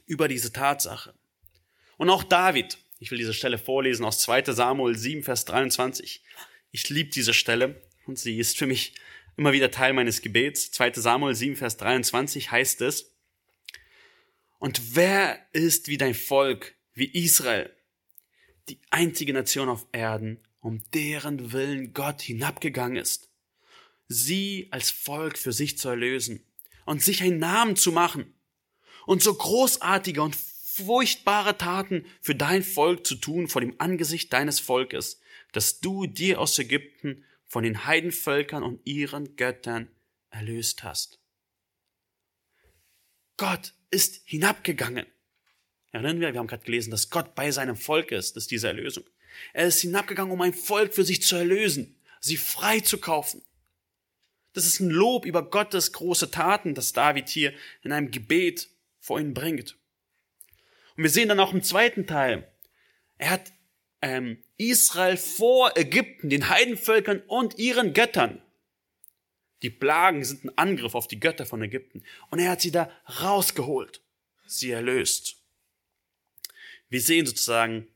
über 0.05 0.27
diese 0.27 0.51
Tatsache. 0.51 1.13
Und 1.97 2.09
auch 2.09 2.23
David, 2.23 2.77
ich 2.99 3.11
will 3.11 3.17
diese 3.17 3.33
Stelle 3.33 3.57
vorlesen 3.57 4.05
aus 4.05 4.19
2 4.19 4.43
Samuel 4.53 4.97
7, 4.97 5.23
Vers 5.23 5.45
23. 5.45 6.21
Ich 6.71 6.89
liebe 6.89 7.09
diese 7.09 7.33
Stelle 7.33 7.81
und 8.05 8.19
sie 8.19 8.37
ist 8.37 8.57
für 8.57 8.67
mich 8.67 8.93
immer 9.37 9.53
wieder 9.53 9.71
Teil 9.71 9.93
meines 9.93 10.21
Gebets. 10.21 10.71
2 10.71 10.93
Samuel 10.93 11.35
7, 11.35 11.55
Vers 11.55 11.77
23 11.77 12.51
heißt 12.51 12.81
es, 12.81 13.11
und 14.57 14.95
wer 14.95 15.39
ist 15.53 15.89
wie 15.89 15.97
dein 15.97 16.15
Volk, 16.15 16.75
wie 16.93 17.05
Israel, 17.05 17.69
die 18.69 18.79
einzige 18.89 19.33
Nation 19.33 19.69
auf 19.69 19.85
Erden, 19.91 20.39
um 20.59 20.81
deren 20.93 21.51
Willen 21.51 21.93
Gott 21.93 22.21
hinabgegangen 22.21 22.97
ist, 22.97 23.29
sie 24.07 24.67
als 24.71 24.89
Volk 24.89 25.37
für 25.37 25.51
sich 25.51 25.77
zu 25.77 25.89
erlösen 25.89 26.43
und 26.85 27.03
sich 27.03 27.21
einen 27.21 27.37
Namen 27.37 27.75
zu 27.75 27.91
machen 27.91 28.33
und 29.05 29.21
so 29.21 29.33
großartige 29.33 30.21
und 30.23 30.35
furchtbare 30.35 31.57
Taten 31.57 32.05
für 32.21 32.35
dein 32.35 32.63
Volk 32.63 33.05
zu 33.05 33.15
tun 33.15 33.47
vor 33.47 33.61
dem 33.61 33.75
Angesicht 33.77 34.33
deines 34.33 34.59
Volkes, 34.59 35.19
dass 35.51 35.79
du 35.79 36.07
dir 36.07 36.39
aus 36.39 36.57
Ägypten 36.59 37.23
von 37.47 37.63
den 37.63 37.85
Heidenvölkern 37.85 38.63
und 38.63 38.85
ihren 38.85 39.35
Göttern 39.35 39.89
erlöst 40.29 40.83
hast. 40.83 41.19
Gott 43.37 43.73
ist 43.91 44.21
hinabgegangen. 44.25 45.05
Erinnern 45.91 46.19
wir, 46.19 46.33
wir 46.33 46.39
haben 46.39 46.47
gerade 46.47 46.65
gelesen, 46.65 46.91
dass 46.91 47.09
Gott 47.09 47.35
bei 47.35 47.51
seinem 47.51 47.75
Volk 47.75 48.11
ist, 48.11 48.35
das 48.35 48.43
ist 48.43 48.51
diese 48.51 48.67
Erlösung. 48.67 49.05
Er 49.53 49.67
ist 49.67 49.81
hinabgegangen, 49.81 50.31
um 50.31 50.41
ein 50.41 50.53
Volk 50.53 50.93
für 50.93 51.03
sich 51.03 51.21
zu 51.21 51.35
erlösen, 51.35 51.95
sie 52.19 52.37
frei 52.37 52.79
zu 52.79 52.97
kaufen. 52.97 53.43
Das 54.53 54.65
ist 54.65 54.79
ein 54.79 54.89
Lob 54.89 55.25
über 55.25 55.49
Gottes 55.49 55.91
große 55.91 56.31
Taten, 56.31 56.75
das 56.75 56.93
David 56.93 57.27
hier 57.27 57.53
in 57.83 57.91
einem 57.91 58.11
Gebet 58.11 58.69
vor 58.99 59.19
ihn 59.19 59.33
bringt. 59.33 59.77
Und 60.95 61.03
wir 61.03 61.09
sehen 61.09 61.29
dann 61.29 61.41
auch 61.41 61.53
im 61.53 61.63
zweiten 61.63 62.07
Teil, 62.07 62.49
er 63.17 63.31
hat 63.31 63.51
ähm, 64.05 64.43
Israel 64.57 65.17
vor 65.17 65.75
Ägypten, 65.75 66.29
den 66.29 66.47
Heidenvölkern 66.49 67.23
und 67.27 67.57
ihren 67.57 67.93
Göttern. 67.93 68.39
Die 69.63 69.71
Plagen 69.71 70.23
sind 70.23 70.45
ein 70.45 70.57
Angriff 70.59 70.93
auf 70.93 71.07
die 71.07 71.19
Götter 71.19 71.47
von 71.47 71.63
Ägypten. 71.63 72.03
Und 72.29 72.37
er 72.37 72.51
hat 72.51 72.61
sie 72.61 72.69
da 72.69 72.91
rausgeholt, 73.21 74.03
sie 74.45 74.69
erlöst. 74.69 75.37
Wir 76.87 77.01
sehen 77.01 77.25
sozusagen, 77.25 77.87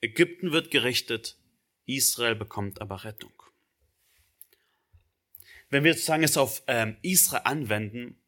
Ägypten 0.00 0.52
wird 0.52 0.70
gerichtet, 0.70 1.36
Israel 1.84 2.34
bekommt 2.34 2.80
aber 2.80 3.04
Rettung. 3.04 3.32
Wenn 5.68 5.84
wir 5.84 5.92
sozusagen 5.92 6.22
es 6.22 6.38
auf 6.38 6.62
ähm, 6.66 6.96
Israel 7.02 7.42
anwenden, 7.44 8.18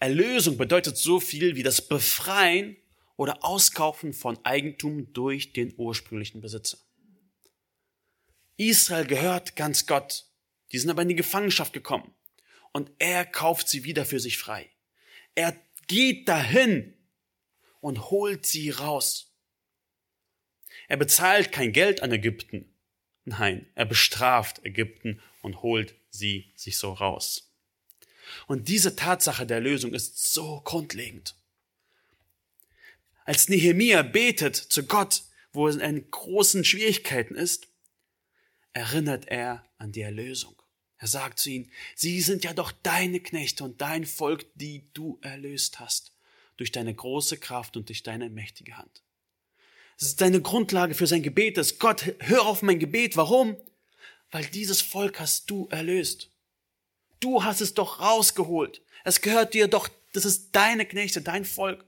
Erlösung 0.00 0.58
bedeutet 0.58 0.98
so 0.98 1.18
viel 1.18 1.56
wie 1.56 1.62
das 1.62 1.88
Befreien 1.88 2.76
oder 3.22 3.44
Auskaufen 3.44 4.14
von 4.14 4.44
Eigentum 4.44 5.12
durch 5.12 5.52
den 5.52 5.72
ursprünglichen 5.76 6.40
Besitzer. 6.40 6.76
Israel 8.56 9.06
gehört 9.06 9.54
ganz 9.54 9.86
Gott. 9.86 10.26
Die 10.72 10.78
sind 10.80 10.90
aber 10.90 11.02
in 11.02 11.08
die 11.08 11.14
Gefangenschaft 11.14 11.72
gekommen. 11.72 12.12
Und 12.72 12.90
er 12.98 13.24
kauft 13.24 13.68
sie 13.68 13.84
wieder 13.84 14.04
für 14.04 14.18
sich 14.18 14.38
frei. 14.38 14.68
Er 15.36 15.56
geht 15.86 16.28
dahin 16.28 16.96
und 17.80 18.10
holt 18.10 18.44
sie 18.44 18.70
raus. 18.70 19.32
Er 20.88 20.96
bezahlt 20.96 21.52
kein 21.52 21.72
Geld 21.72 22.02
an 22.02 22.10
Ägypten. 22.10 22.74
Nein, 23.24 23.70
er 23.76 23.84
bestraft 23.84 24.64
Ägypten 24.64 25.22
und 25.42 25.62
holt 25.62 25.94
sie 26.10 26.52
sich 26.56 26.76
so 26.76 26.92
raus. 26.92 27.54
Und 28.48 28.66
diese 28.66 28.96
Tatsache 28.96 29.46
der 29.46 29.60
Lösung 29.60 29.94
ist 29.94 30.32
so 30.32 30.60
grundlegend. 30.64 31.36
Als 33.24 33.48
Nehemia 33.48 34.02
betet 34.02 34.56
zu 34.56 34.84
Gott, 34.84 35.22
wo 35.52 35.68
er 35.68 35.80
in 35.80 36.10
großen 36.10 36.64
Schwierigkeiten 36.64 37.34
ist, 37.34 37.68
erinnert 38.72 39.28
er 39.28 39.64
an 39.78 39.92
die 39.92 40.00
Erlösung. 40.00 40.60
Er 40.98 41.08
sagt 41.08 41.40
zu 41.40 41.50
ihnen, 41.50 41.70
sie 41.96 42.20
sind 42.20 42.44
ja 42.44 42.52
doch 42.52 42.70
deine 42.70 43.20
Knechte 43.20 43.64
und 43.64 43.80
dein 43.80 44.06
Volk, 44.06 44.46
die 44.54 44.88
du 44.94 45.18
erlöst 45.20 45.80
hast, 45.80 46.12
durch 46.56 46.70
deine 46.70 46.94
große 46.94 47.38
Kraft 47.38 47.76
und 47.76 47.88
durch 47.88 48.02
deine 48.02 48.30
mächtige 48.30 48.76
Hand. 48.76 49.02
Es 49.98 50.06
ist 50.06 50.20
deine 50.20 50.40
Grundlage 50.40 50.94
für 50.94 51.06
sein 51.06 51.22
Gebet, 51.22 51.56
dass 51.56 51.78
Gott, 51.78 52.14
hör 52.20 52.46
auf 52.46 52.62
mein 52.62 52.78
Gebet. 52.78 53.16
Warum? 53.16 53.56
Weil 54.30 54.46
dieses 54.46 54.80
Volk 54.80 55.20
hast 55.20 55.50
du 55.50 55.68
erlöst. 55.70 56.30
Du 57.20 57.44
hast 57.44 57.60
es 57.60 57.74
doch 57.74 58.00
rausgeholt. 58.00 58.82
Es 59.04 59.20
gehört 59.20 59.54
dir 59.54 59.68
doch, 59.68 59.88
das 60.12 60.24
ist 60.24 60.52
deine 60.52 60.86
Knechte, 60.86 61.20
dein 61.20 61.44
Volk. 61.44 61.84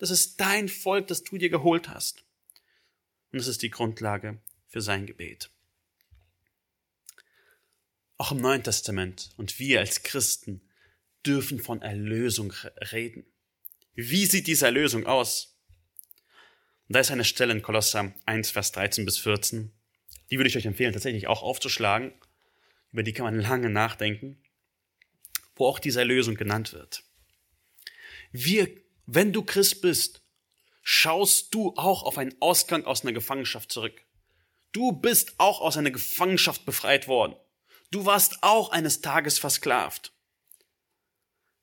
Das 0.00 0.10
ist 0.10 0.40
dein 0.40 0.70
Volk, 0.70 1.08
das 1.08 1.24
du 1.24 1.36
dir 1.36 1.50
geholt 1.50 1.90
hast. 1.90 2.24
Und 3.32 3.38
das 3.38 3.46
ist 3.46 3.60
die 3.60 3.68
Grundlage 3.70 4.40
für 4.66 4.80
sein 4.80 5.04
Gebet. 5.06 5.50
Auch 8.16 8.32
im 8.32 8.38
Neuen 8.38 8.62
Testament 8.62 9.30
und 9.36 9.58
wir 9.58 9.80
als 9.80 10.02
Christen 10.02 10.62
dürfen 11.24 11.60
von 11.60 11.82
Erlösung 11.82 12.52
reden. 12.92 13.26
Wie 13.94 14.24
sieht 14.24 14.46
diese 14.46 14.64
Erlösung 14.64 15.06
aus? 15.06 15.58
Und 16.88 16.94
da 16.94 17.00
ist 17.00 17.10
eine 17.10 17.24
Stelle 17.24 17.52
in 17.52 17.60
Kolosser 17.60 18.14
1, 18.24 18.50
Vers 18.50 18.72
13 18.72 19.04
bis 19.04 19.18
14. 19.18 19.70
Die 20.30 20.38
würde 20.38 20.48
ich 20.48 20.56
euch 20.56 20.64
empfehlen, 20.64 20.94
tatsächlich 20.94 21.26
auch 21.26 21.42
aufzuschlagen. 21.42 22.12
Über 22.90 23.02
die 23.02 23.12
kann 23.12 23.24
man 23.24 23.38
lange 23.38 23.68
nachdenken, 23.68 24.42
wo 25.56 25.66
auch 25.66 25.78
diese 25.78 26.00
Erlösung 26.00 26.36
genannt 26.36 26.72
wird. 26.72 27.04
Wir 28.32 28.70
wenn 29.12 29.32
du 29.32 29.42
Christ 29.42 29.80
bist, 29.80 30.22
schaust 30.82 31.52
du 31.52 31.74
auch 31.76 32.04
auf 32.04 32.16
einen 32.16 32.40
Ausgang 32.40 32.84
aus 32.84 33.02
einer 33.02 33.12
Gefangenschaft 33.12 33.72
zurück. 33.72 34.06
Du 34.70 34.92
bist 34.92 35.34
auch 35.38 35.60
aus 35.60 35.76
einer 35.76 35.90
Gefangenschaft 35.90 36.64
befreit 36.64 37.08
worden. 37.08 37.34
Du 37.90 38.06
warst 38.06 38.42
auch 38.42 38.70
eines 38.70 39.00
Tages 39.00 39.40
versklavt. 39.40 40.12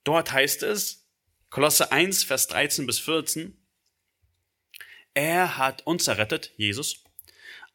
Dort 0.04 0.34
heißt 0.34 0.64
es, 0.64 1.08
Kolosse 1.50 1.90
1, 1.94 2.26
Vers 2.26 2.48
13 2.48 2.86
bis 2.86 3.00
14, 3.00 3.58
er 5.14 5.58
hat 5.58 5.88
uns 5.88 6.10
errettet, 6.10 6.52
Jesus, 6.58 7.06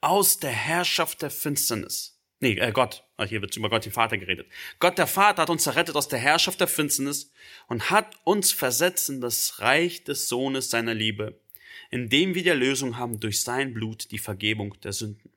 aus 0.03 0.37
der 0.39 0.53
Herrschaft 0.53 1.23
der 1.23 1.31
Finsternis 1.31 2.12
Nee, 2.43 2.59
äh, 2.59 2.73
Gott. 2.73 3.05
Ah, 3.17 3.25
hier 3.25 3.41
wird 3.41 3.57
über 3.57 3.71
Gott 3.71 3.85
den 3.85 3.93
Vater 3.93 4.19
geredet. 4.19 4.49
Gott 4.81 4.99
der 4.99 5.07
Vater 5.07 5.43
hat 5.43 5.51
uns 5.51 5.65
errettet 5.65 5.95
aus 5.95 6.09
der 6.09 6.19
Herrschaft 6.19 6.59
der 6.59 6.67
Finsternis 6.67 7.31
und 7.69 7.89
hat 7.89 8.17
uns 8.25 8.51
versetzt 8.51 9.09
in 9.11 9.21
das 9.21 9.61
Reich 9.61 10.03
des 10.03 10.27
Sohnes 10.27 10.69
seiner 10.69 10.93
Liebe, 10.93 11.41
indem 11.91 12.35
wir 12.35 12.43
die 12.43 12.49
Erlösung 12.49 12.99
haben 12.99 13.21
durch 13.21 13.43
sein 13.43 13.73
Blut, 13.73 14.11
die 14.11 14.19
Vergebung 14.19 14.75
der 14.81 14.93
Sünden. 14.93 15.33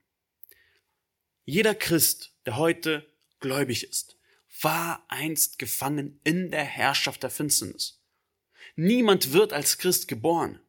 Jeder 1.46 1.76
Christ, 1.76 2.34
der 2.48 2.58
heute 2.58 3.06
gläubig 3.40 3.84
ist, 3.84 4.18
war 4.62 5.06
einst 5.08 5.60
gefangen 5.60 6.20
in 6.24 6.50
der 6.50 6.64
Herrschaft 6.64 7.22
der 7.22 7.30
Finsternis. 7.30 8.02
Niemand 8.76 9.32
wird 9.32 9.54
als 9.54 9.78
Christ 9.78 10.08
geboren. 10.08 10.60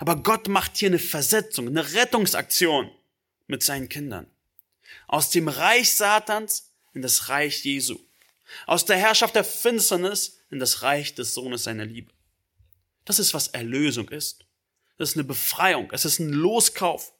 Aber 0.00 0.16
Gott 0.16 0.48
macht 0.48 0.76
hier 0.76 0.88
eine 0.88 0.98
Versetzung, 0.98 1.68
eine 1.68 1.94
Rettungsaktion 1.94 2.90
mit 3.46 3.62
seinen 3.62 3.88
Kindern. 3.88 4.28
Aus 5.06 5.30
dem 5.30 5.48
Reich 5.48 5.94
Satans 5.94 6.72
in 6.92 7.02
das 7.02 7.28
Reich 7.28 7.64
Jesu. 7.64 7.98
Aus 8.66 8.84
der 8.84 8.96
Herrschaft 8.96 9.34
der 9.34 9.44
Finsternis 9.44 10.40
in 10.50 10.58
das 10.58 10.82
Reich 10.82 11.14
des 11.14 11.34
Sohnes 11.34 11.64
seiner 11.64 11.84
Liebe. 11.84 12.12
Das 13.04 13.18
ist, 13.18 13.34
was 13.34 13.48
Erlösung 13.48 14.08
ist. 14.08 14.44
Das 14.96 15.10
ist 15.10 15.16
eine 15.16 15.24
Befreiung. 15.24 15.90
Es 15.92 16.04
ist 16.04 16.20
ein 16.20 16.32
Loskauf. 16.32 17.12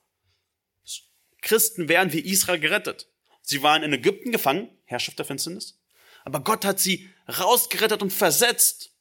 Christen 1.42 1.88
werden 1.88 2.12
wie 2.12 2.20
Israel 2.20 2.58
gerettet. 2.58 3.08
Sie 3.42 3.62
waren 3.62 3.82
in 3.82 3.92
Ägypten 3.92 4.32
gefangen, 4.32 4.70
Herrschaft 4.84 5.18
der 5.18 5.26
Finsternis. 5.26 5.78
Aber 6.24 6.40
Gott 6.40 6.64
hat 6.64 6.80
sie 6.80 7.10
rausgerettet 7.28 8.00
und 8.00 8.12
versetzt 8.12 8.92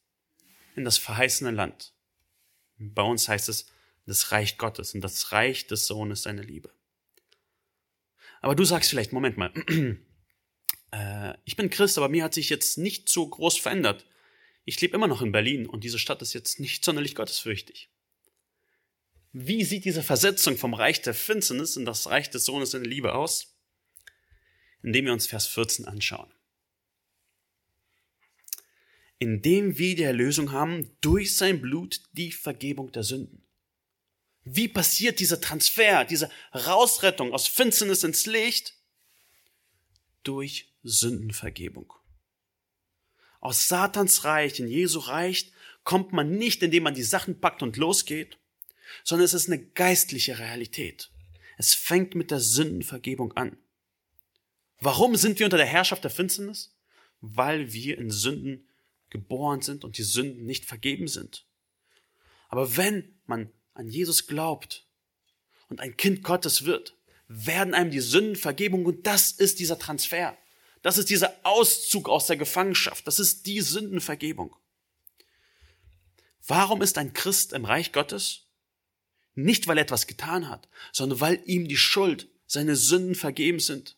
in 0.76 0.84
das 0.84 0.98
verheißene 0.98 1.52
Land. 1.52 1.94
Bei 2.76 3.02
uns 3.02 3.28
heißt 3.28 3.48
es 3.48 3.66
das 4.06 4.32
Reich 4.32 4.58
Gottes, 4.58 4.92
in 4.92 5.00
das 5.00 5.32
Reich 5.32 5.66
des 5.66 5.86
Sohnes 5.86 6.22
seiner 6.22 6.42
Liebe. 6.42 6.73
Aber 8.44 8.54
du 8.54 8.64
sagst 8.64 8.90
vielleicht, 8.90 9.12
Moment 9.12 9.36
mal, 9.36 9.52
äh, 10.92 11.34
ich 11.44 11.56
bin 11.56 11.70
Christ, 11.70 11.96
aber 11.98 12.08
mir 12.08 12.24
hat 12.24 12.34
sich 12.34 12.50
jetzt 12.50 12.78
nicht 12.78 13.08
so 13.08 13.26
groß 13.26 13.58
verändert. 13.58 14.06
Ich 14.64 14.80
lebe 14.80 14.94
immer 14.94 15.08
noch 15.08 15.22
in 15.22 15.32
Berlin 15.32 15.66
und 15.66 15.84
diese 15.84 15.98
Stadt 15.98 16.22
ist 16.22 16.34
jetzt 16.34 16.60
nicht 16.60 16.84
sonderlich 16.84 17.14
gottesfürchtig. 17.14 17.90
Wie 19.32 19.64
sieht 19.64 19.84
diese 19.84 20.02
Versetzung 20.02 20.56
vom 20.56 20.74
Reich 20.74 21.02
der 21.02 21.14
Finsternis 21.14 21.76
in 21.76 21.84
das 21.84 22.06
Reich 22.06 22.30
des 22.30 22.44
Sohnes 22.44 22.74
in 22.74 22.84
Liebe 22.84 23.14
aus? 23.14 23.54
indem 24.84 25.06
wir 25.06 25.12
uns 25.14 25.26
Vers 25.26 25.46
14 25.46 25.86
anschauen. 25.86 26.30
Indem 29.18 29.78
wir 29.78 29.96
die 29.96 30.02
Erlösung 30.02 30.52
haben 30.52 30.90
durch 31.00 31.36
sein 31.36 31.60
Blut 31.62 32.02
die 32.12 32.30
Vergebung 32.30 32.92
der 32.92 33.02
Sünden. 33.02 33.42
Wie 34.44 34.68
passiert 34.68 35.20
dieser 35.20 35.40
Transfer, 35.40 36.04
diese 36.04 36.30
Rausrettung 36.52 37.32
aus 37.32 37.46
Finsternis 37.46 38.04
ins 38.04 38.26
Licht? 38.26 38.74
Durch 40.22 40.72
Sündenvergebung. 40.82 41.92
Aus 43.40 43.68
Satans 43.68 44.24
Reich 44.24 44.60
in 44.60 44.68
Jesu 44.68 45.00
Reich 45.00 45.52
kommt 45.82 46.12
man 46.12 46.36
nicht, 46.36 46.62
indem 46.62 46.84
man 46.84 46.94
die 46.94 47.02
Sachen 47.02 47.40
packt 47.40 47.62
und 47.62 47.76
losgeht, 47.76 48.38
sondern 49.02 49.24
es 49.24 49.34
ist 49.34 49.48
eine 49.48 49.62
geistliche 49.62 50.38
Realität. 50.38 51.10
Es 51.56 51.74
fängt 51.74 52.14
mit 52.14 52.30
der 52.30 52.40
Sündenvergebung 52.40 53.32
an. 53.32 53.56
Warum 54.80 55.16
sind 55.16 55.38
wir 55.38 55.46
unter 55.46 55.56
der 55.56 55.66
Herrschaft 55.66 56.04
der 56.04 56.10
Finsternis? 56.10 56.74
Weil 57.20 57.72
wir 57.72 57.96
in 57.96 58.10
Sünden 58.10 58.68
geboren 59.08 59.62
sind 59.62 59.84
und 59.84 59.96
die 59.96 60.02
Sünden 60.02 60.44
nicht 60.44 60.64
vergeben 60.66 61.08
sind. 61.08 61.46
Aber 62.48 62.76
wenn 62.76 63.14
man 63.26 63.50
an 63.74 63.88
Jesus 63.88 64.26
glaubt 64.26 64.86
und 65.68 65.80
ein 65.80 65.96
Kind 65.96 66.22
Gottes 66.22 66.64
wird, 66.64 66.96
werden 67.28 67.74
einem 67.74 67.90
die 67.90 68.00
Sünden 68.00 68.36
vergeben 68.36 68.84
und 68.84 69.06
das 69.06 69.32
ist 69.32 69.58
dieser 69.58 69.78
Transfer. 69.78 70.36
Das 70.82 70.98
ist 70.98 71.10
dieser 71.10 71.34
Auszug 71.44 72.08
aus 72.08 72.26
der 72.26 72.36
Gefangenschaft. 72.36 73.06
Das 73.06 73.18
ist 73.18 73.46
die 73.46 73.60
Sündenvergebung. 73.60 74.54
Warum 76.46 76.82
ist 76.82 76.98
ein 76.98 77.14
Christ 77.14 77.54
im 77.54 77.64
Reich 77.64 77.92
Gottes? 77.92 78.42
Nicht, 79.34 79.66
weil 79.66 79.78
er 79.78 79.84
etwas 79.84 80.06
getan 80.06 80.48
hat, 80.48 80.68
sondern 80.92 81.20
weil 81.20 81.42
ihm 81.46 81.66
die 81.66 81.76
Schuld, 81.76 82.28
seine 82.46 82.76
Sünden 82.76 83.14
vergeben 83.14 83.58
sind. 83.58 83.96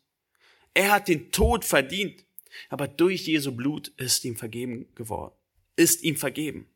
Er 0.73 0.93
hat 0.93 1.09
den 1.09 1.33
Tod 1.33 1.65
verdient, 1.65 2.25
aber 2.69 2.89
durch 2.89 3.27
Jesu 3.27 3.53
Blut 3.53 3.89
ist 3.97 4.25
ihm 4.25 4.37
vergeben 4.37 4.95
geworden, 4.95 5.35
ist 5.75 6.03
ihm 6.03 6.17
vergeben. 6.17 6.71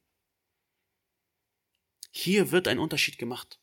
Hier 2.11 2.51
wird 2.51 2.69
ein 2.69 2.79
Unterschied 2.79 3.19
gemacht 3.19 3.61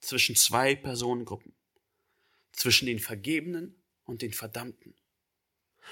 zwischen 0.00 0.34
zwei 0.34 0.74
Personengruppen, 0.74 1.54
zwischen 2.52 2.86
den 2.86 2.98
Vergebenen 2.98 3.82
und 4.04 4.22
den 4.22 4.32
Verdammten. 4.32 4.94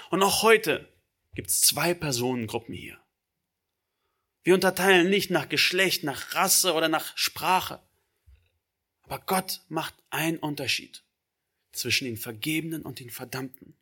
Und 0.09 0.23
auch 0.23 0.41
heute 0.41 0.91
gibt 1.33 1.49
es 1.49 1.61
zwei 1.61 1.93
Personengruppen 1.93 2.73
hier. 2.73 3.01
Wir 4.43 4.55
unterteilen 4.55 5.09
nicht 5.09 5.29
nach 5.29 5.49
Geschlecht, 5.49 6.03
nach 6.03 6.33
Rasse 6.33 6.73
oder 6.73 6.89
nach 6.89 7.15
Sprache. 7.17 7.81
Aber 9.03 9.19
Gott 9.19 9.61
macht 9.69 9.93
einen 10.09 10.39
Unterschied 10.39 11.03
zwischen 11.71 12.05
den 12.05 12.17
Vergebenen 12.17 12.81
und 12.81 12.99
den 12.99 13.11
Verdammten. 13.11 13.77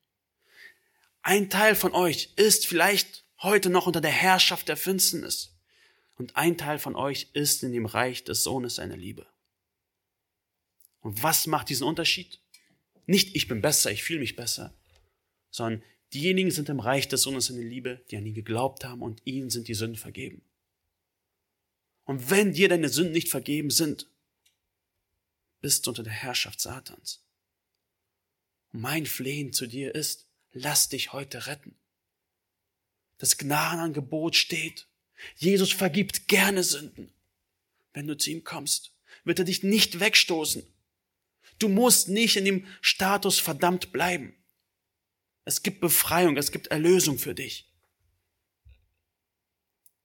Ein 1.21 1.49
Teil 1.49 1.75
von 1.75 1.93
euch 1.93 2.33
ist 2.35 2.67
vielleicht 2.67 3.25
heute 3.41 3.69
noch 3.69 3.87
unter 3.87 4.01
der 4.01 4.11
Herrschaft 4.11 4.67
der 4.67 4.77
Finsternis 4.77 5.58
und 6.19 6.35
ein 6.35 6.57
Teil 6.57 6.79
von 6.79 6.95
euch 6.95 7.29
ist 7.31 7.63
in 7.63 7.71
dem 7.71 7.85
Reich 7.85 8.25
des 8.25 8.43
Sohnes 8.43 8.75
seiner 8.75 8.97
Liebe. 8.97 9.25
Und 10.99 11.23
was 11.23 11.47
macht 11.47 11.69
diesen 11.69 11.87
Unterschied? 11.87 12.41
Nicht 13.05 13.37
ich 13.37 13.47
bin 13.47 13.61
besser, 13.61 13.89
ich 13.89 14.03
fühle 14.03 14.19
mich 14.19 14.35
besser, 14.35 14.77
sondern 15.49 15.81
diejenigen 16.13 16.51
sind 16.51 16.67
im 16.67 16.81
Reich 16.81 17.07
des 17.07 17.21
Sohnes 17.21 17.45
seiner 17.45 17.61
Liebe, 17.61 18.03
die 18.11 18.17
an 18.17 18.25
ihn 18.25 18.33
geglaubt 18.33 18.83
haben 18.83 19.01
und 19.01 19.21
ihnen 19.23 19.49
sind 19.49 19.69
die 19.69 19.73
Sünden 19.73 19.95
vergeben. 19.95 20.43
Und 22.03 22.29
wenn 22.29 22.51
dir 22.51 22.67
deine 22.67 22.89
Sünden 22.89 23.13
nicht 23.13 23.29
vergeben 23.29 23.69
sind, 23.69 24.09
bist 25.61 25.85
du 25.85 25.91
unter 25.91 26.03
der 26.03 26.11
Herrschaft 26.11 26.59
Satans. 26.59 27.23
Mein 28.71 29.05
Flehen 29.05 29.53
zu 29.53 29.67
dir 29.67 29.95
ist, 29.95 30.27
lass 30.51 30.89
dich 30.89 31.13
heute 31.13 31.47
retten. 31.47 31.79
Das 33.19 33.37
Gnadenangebot 33.37 34.35
steht. 34.35 34.88
Jesus 35.35 35.71
vergibt 35.71 36.27
gerne 36.27 36.63
Sünden. 36.63 37.11
Wenn 37.93 38.07
du 38.07 38.17
zu 38.17 38.29
ihm 38.29 38.43
kommst, 38.43 38.93
wird 39.23 39.39
er 39.39 39.45
dich 39.45 39.63
nicht 39.63 39.99
wegstoßen. 39.99 40.63
Du 41.57 41.67
musst 41.67 42.07
nicht 42.07 42.37
in 42.37 42.45
dem 42.45 42.65
Status 42.81 43.39
verdammt 43.39 43.91
bleiben. 43.91 44.35
Es 45.45 45.63
gibt 45.63 45.81
Befreiung, 45.81 46.37
es 46.37 46.51
gibt 46.51 46.67
Erlösung 46.67 47.17
für 47.17 47.35
dich. 47.35 47.67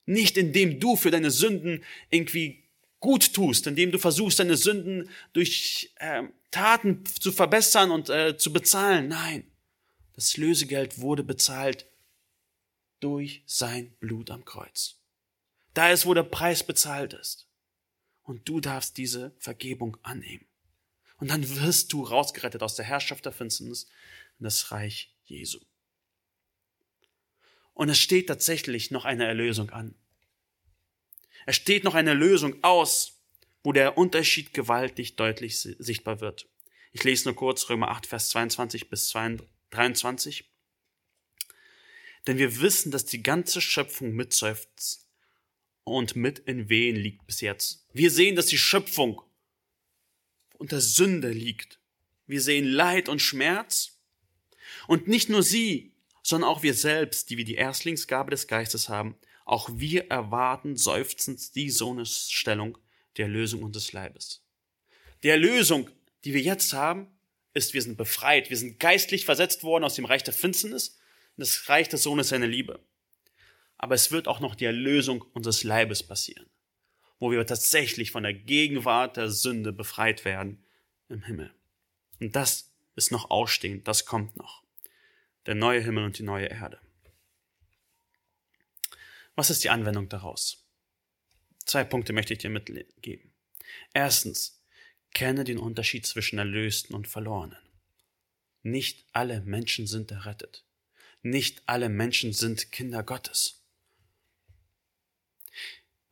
Nicht 0.06 0.36
indem 0.36 0.80
du 0.80 0.96
für 0.96 1.10
deine 1.10 1.30
Sünden 1.30 1.84
irgendwie 2.10 2.64
gut 3.00 3.34
tust, 3.34 3.66
indem 3.66 3.92
du 3.92 3.98
versuchst, 3.98 4.38
deine 4.38 4.56
Sünden 4.56 5.10
durch 5.32 5.92
äh, 5.96 6.24
Taten 6.50 7.04
zu 7.04 7.32
verbessern 7.32 7.90
und 7.90 8.08
äh, 8.08 8.36
zu 8.36 8.52
bezahlen. 8.52 9.08
Nein, 9.08 9.50
das 10.14 10.36
Lösegeld 10.36 11.00
wurde 11.00 11.22
bezahlt 11.22 11.86
durch 13.00 13.42
sein 13.46 13.94
Blut 14.00 14.30
am 14.30 14.44
Kreuz. 14.44 15.03
Da 15.74 15.90
ist, 15.90 16.06
wo 16.06 16.14
der 16.14 16.22
Preis 16.22 16.64
bezahlt 16.64 17.12
ist. 17.12 17.48
Und 18.22 18.48
du 18.48 18.60
darfst 18.60 18.96
diese 18.96 19.34
Vergebung 19.38 19.98
annehmen. 20.02 20.46
Und 21.18 21.28
dann 21.30 21.56
wirst 21.56 21.92
du 21.92 22.02
rausgerettet 22.02 22.62
aus 22.62 22.76
der 22.76 22.84
Herrschaft 22.84 23.24
der 23.24 23.32
Finsternis 23.32 23.88
in 24.38 24.44
das 24.44 24.70
Reich 24.70 25.14
Jesu. 25.24 25.60
Und 27.74 27.88
es 27.88 27.98
steht 27.98 28.28
tatsächlich 28.28 28.90
noch 28.90 29.04
eine 29.04 29.26
Erlösung 29.26 29.70
an. 29.70 29.94
Es 31.44 31.56
steht 31.56 31.84
noch 31.84 31.94
eine 31.94 32.14
Lösung 32.14 32.62
aus, 32.62 33.20
wo 33.62 33.72
der 33.72 33.98
Unterschied 33.98 34.54
gewaltig 34.54 35.16
deutlich 35.16 35.58
sichtbar 35.60 36.20
wird. 36.20 36.48
Ich 36.92 37.02
lese 37.02 37.28
nur 37.28 37.34
kurz 37.34 37.68
Römer 37.68 37.88
8, 37.88 38.06
Vers 38.06 38.28
22 38.28 38.88
bis 38.88 39.10
23. 39.70 40.44
Denn 42.26 42.38
wir 42.38 42.60
wissen, 42.60 42.92
dass 42.92 43.04
die 43.04 43.22
ganze 43.22 43.60
Schöpfung 43.60 44.12
mitseufzt 44.12 45.03
und 45.84 46.16
mit 46.16 46.40
in 46.40 46.68
Wehen 46.68 46.96
liegt 46.96 47.26
bis 47.26 47.40
jetzt. 47.40 47.86
Wir 47.92 48.10
sehen, 48.10 48.36
dass 48.36 48.46
die 48.46 48.58
Schöpfung 48.58 49.22
unter 50.58 50.80
Sünde 50.80 51.30
liegt. 51.30 51.78
Wir 52.26 52.40
sehen 52.40 52.64
Leid 52.66 53.08
und 53.08 53.20
Schmerz. 53.20 53.98
Und 54.88 55.08
nicht 55.08 55.28
nur 55.28 55.42
sie, 55.42 55.92
sondern 56.22 56.48
auch 56.48 56.62
wir 56.62 56.74
selbst, 56.74 57.30
die 57.30 57.36
wir 57.36 57.44
die 57.44 57.54
Erstlingsgabe 57.54 58.30
des 58.30 58.48
Geistes 58.48 58.88
haben, 58.88 59.14
auch 59.44 59.68
wir 59.74 60.10
erwarten 60.10 60.76
seufzend 60.76 61.54
die 61.54 61.70
Sohnesstellung 61.70 62.78
der 63.16 63.26
Erlösung 63.26 63.62
unseres 63.62 63.92
Leibes. 63.92 64.42
Die 65.22 65.28
Erlösung, 65.28 65.90
die 66.24 66.32
wir 66.32 66.40
jetzt 66.40 66.72
haben, 66.72 67.08
ist, 67.52 67.74
wir 67.74 67.82
sind 67.82 67.96
befreit, 67.96 68.50
wir 68.50 68.56
sind 68.56 68.80
geistlich 68.80 69.24
versetzt 69.24 69.62
worden 69.62 69.84
aus 69.84 69.94
dem 69.94 70.06
Reich 70.06 70.24
der 70.24 70.34
Finsternis 70.34 70.98
in 71.36 71.42
das 71.42 71.68
Reich 71.68 71.88
des 71.88 72.02
Sohnes 72.02 72.30
seiner 72.30 72.46
Liebe. 72.46 72.80
Aber 73.78 73.94
es 73.94 74.10
wird 74.10 74.28
auch 74.28 74.40
noch 74.40 74.54
die 74.54 74.64
Erlösung 74.64 75.22
unseres 75.32 75.64
Leibes 75.64 76.02
passieren, 76.02 76.46
wo 77.18 77.30
wir 77.30 77.46
tatsächlich 77.46 78.10
von 78.10 78.22
der 78.22 78.34
Gegenwart 78.34 79.16
der 79.16 79.30
Sünde 79.30 79.72
befreit 79.72 80.24
werden 80.24 80.64
im 81.08 81.22
Himmel. 81.22 81.54
Und 82.20 82.36
das 82.36 82.72
ist 82.96 83.10
noch 83.10 83.30
ausstehend, 83.30 83.88
das 83.88 84.06
kommt 84.06 84.36
noch. 84.36 84.62
Der 85.46 85.54
neue 85.54 85.80
Himmel 85.80 86.04
und 86.04 86.18
die 86.18 86.22
neue 86.22 86.46
Erde. 86.46 86.80
Was 89.34 89.50
ist 89.50 89.64
die 89.64 89.70
Anwendung 89.70 90.08
daraus? 90.08 90.64
Zwei 91.66 91.84
Punkte 91.84 92.12
möchte 92.12 92.32
ich 92.34 92.38
dir 92.38 92.50
mitgeben. 92.50 93.32
Erstens, 93.92 94.62
kenne 95.12 95.44
den 95.44 95.58
Unterschied 95.58 96.06
zwischen 96.06 96.38
Erlösten 96.38 96.94
und 96.94 97.08
Verlorenen. 97.08 97.58
Nicht 98.62 99.06
alle 99.12 99.40
Menschen 99.40 99.86
sind 99.86 100.10
errettet. 100.10 100.64
Nicht 101.22 101.62
alle 101.66 101.88
Menschen 101.88 102.32
sind 102.32 102.70
Kinder 102.72 103.02
Gottes. 103.02 103.63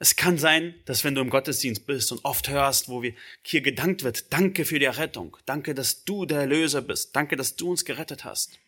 Es 0.03 0.17
kann 0.17 0.37
sein, 0.37 0.75
dass 0.85 1.05
wenn 1.05 1.15
du 1.15 1.21
im 1.21 1.31
Gottesdienst 1.31 1.87
bist 1.87 2.11
und 2.11 2.25
oft 2.25 2.49
hörst, 2.49 2.89
wo 2.89 3.03
wir 3.03 3.15
hier 3.41 3.61
gedankt 3.61 4.03
wird, 4.03 4.33
danke 4.33 4.65
für 4.65 4.81
die 4.81 4.85
Errettung, 4.85 5.37
danke, 5.47 5.77
dass 5.77 6.05
du 6.05 6.27
der 6.27 6.41
Erlöser 6.41 6.83
bist, 6.83 7.15
danke, 7.15 7.37
dass 7.37 7.55
du 7.55 7.71
uns 7.71 7.85
gerettet 7.85 8.25
hast. 8.25 8.59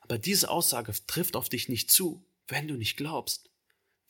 Aber 0.00 0.16
diese 0.16 0.48
Aussage 0.48 0.92
trifft 1.08 1.34
auf 1.34 1.48
dich 1.48 1.68
nicht 1.68 1.90
zu, 1.90 2.24
wenn 2.46 2.68
du 2.68 2.74
nicht 2.74 2.96
glaubst, 2.96 3.50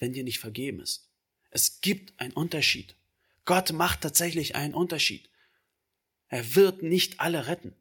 wenn 0.00 0.12
dir 0.12 0.22
nicht 0.22 0.38
vergeben 0.38 0.80
ist. 0.80 1.08
Es 1.50 1.80
gibt 1.80 2.20
einen 2.20 2.34
Unterschied. 2.34 2.94
Gott 3.46 3.72
macht 3.72 4.02
tatsächlich 4.02 4.54
einen 4.54 4.74
Unterschied. 4.74 5.30
Er 6.28 6.54
wird 6.54 6.82
nicht 6.82 7.20
alle 7.20 7.46
retten, 7.46 7.74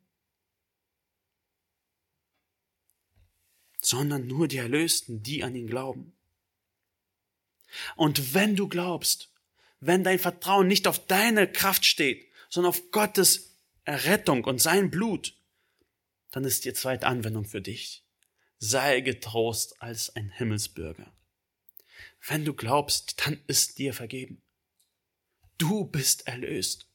sondern 3.82 4.26
nur 4.26 4.48
die 4.48 4.56
Erlösten, 4.56 5.22
die 5.22 5.44
an 5.44 5.54
ihn 5.54 5.68
glauben. 5.68 6.14
Und 7.96 8.34
wenn 8.34 8.56
du 8.56 8.68
glaubst, 8.68 9.32
wenn 9.80 10.04
dein 10.04 10.20
Vertrauen 10.20 10.68
nicht 10.68 10.88
auf 10.88 11.06
deine 11.06 11.52
Kraft 11.52 11.86
steht, 11.86 12.28
sondern 12.50 12.70
auf 12.70 12.92
Gottes 12.92 13.58
Errettung 13.84 14.44
und 14.44 14.62
sein 14.62 14.90
Blut, 14.90 15.36
dann 16.32 16.44
ist 16.44 16.66
die 16.66 16.74
zweite 16.74 17.08
Anwendung 17.08 17.46
für 17.46 17.62
dich 17.62 18.04
sei 18.60 19.02
getrost 19.02 19.82
als 19.82 20.16
ein 20.16 20.30
Himmelsbürger. 20.30 21.14
Wenn 22.26 22.46
du 22.46 22.54
glaubst, 22.54 23.26
dann 23.26 23.40
ist 23.48 23.78
dir 23.78 23.94
vergeben. 23.94 24.42
Du 25.58 25.86
bist 25.86 26.28
erlöst. 26.28 26.88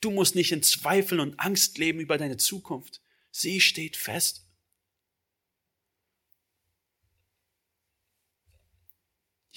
Du 0.00 0.10
musst 0.10 0.34
nicht 0.34 0.52
in 0.52 0.62
Zweifel 0.62 1.20
und 1.20 1.38
Angst 1.40 1.78
leben 1.78 2.00
über 2.00 2.18
deine 2.18 2.36
Zukunft. 2.36 3.02
Sie 3.30 3.60
steht 3.60 3.96
fest. 3.96 4.46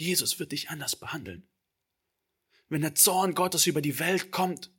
Jesus 0.02 0.40
wird 0.40 0.52
dich 0.52 0.70
anders 0.70 0.96
behandeln. 0.96 1.48
Wenn 2.70 2.82
der 2.82 2.96
Zorn 2.96 3.34
Gottes 3.34 3.68
über 3.68 3.82
die 3.82 4.00
Welt 4.00 4.32
kommt, 4.32 4.72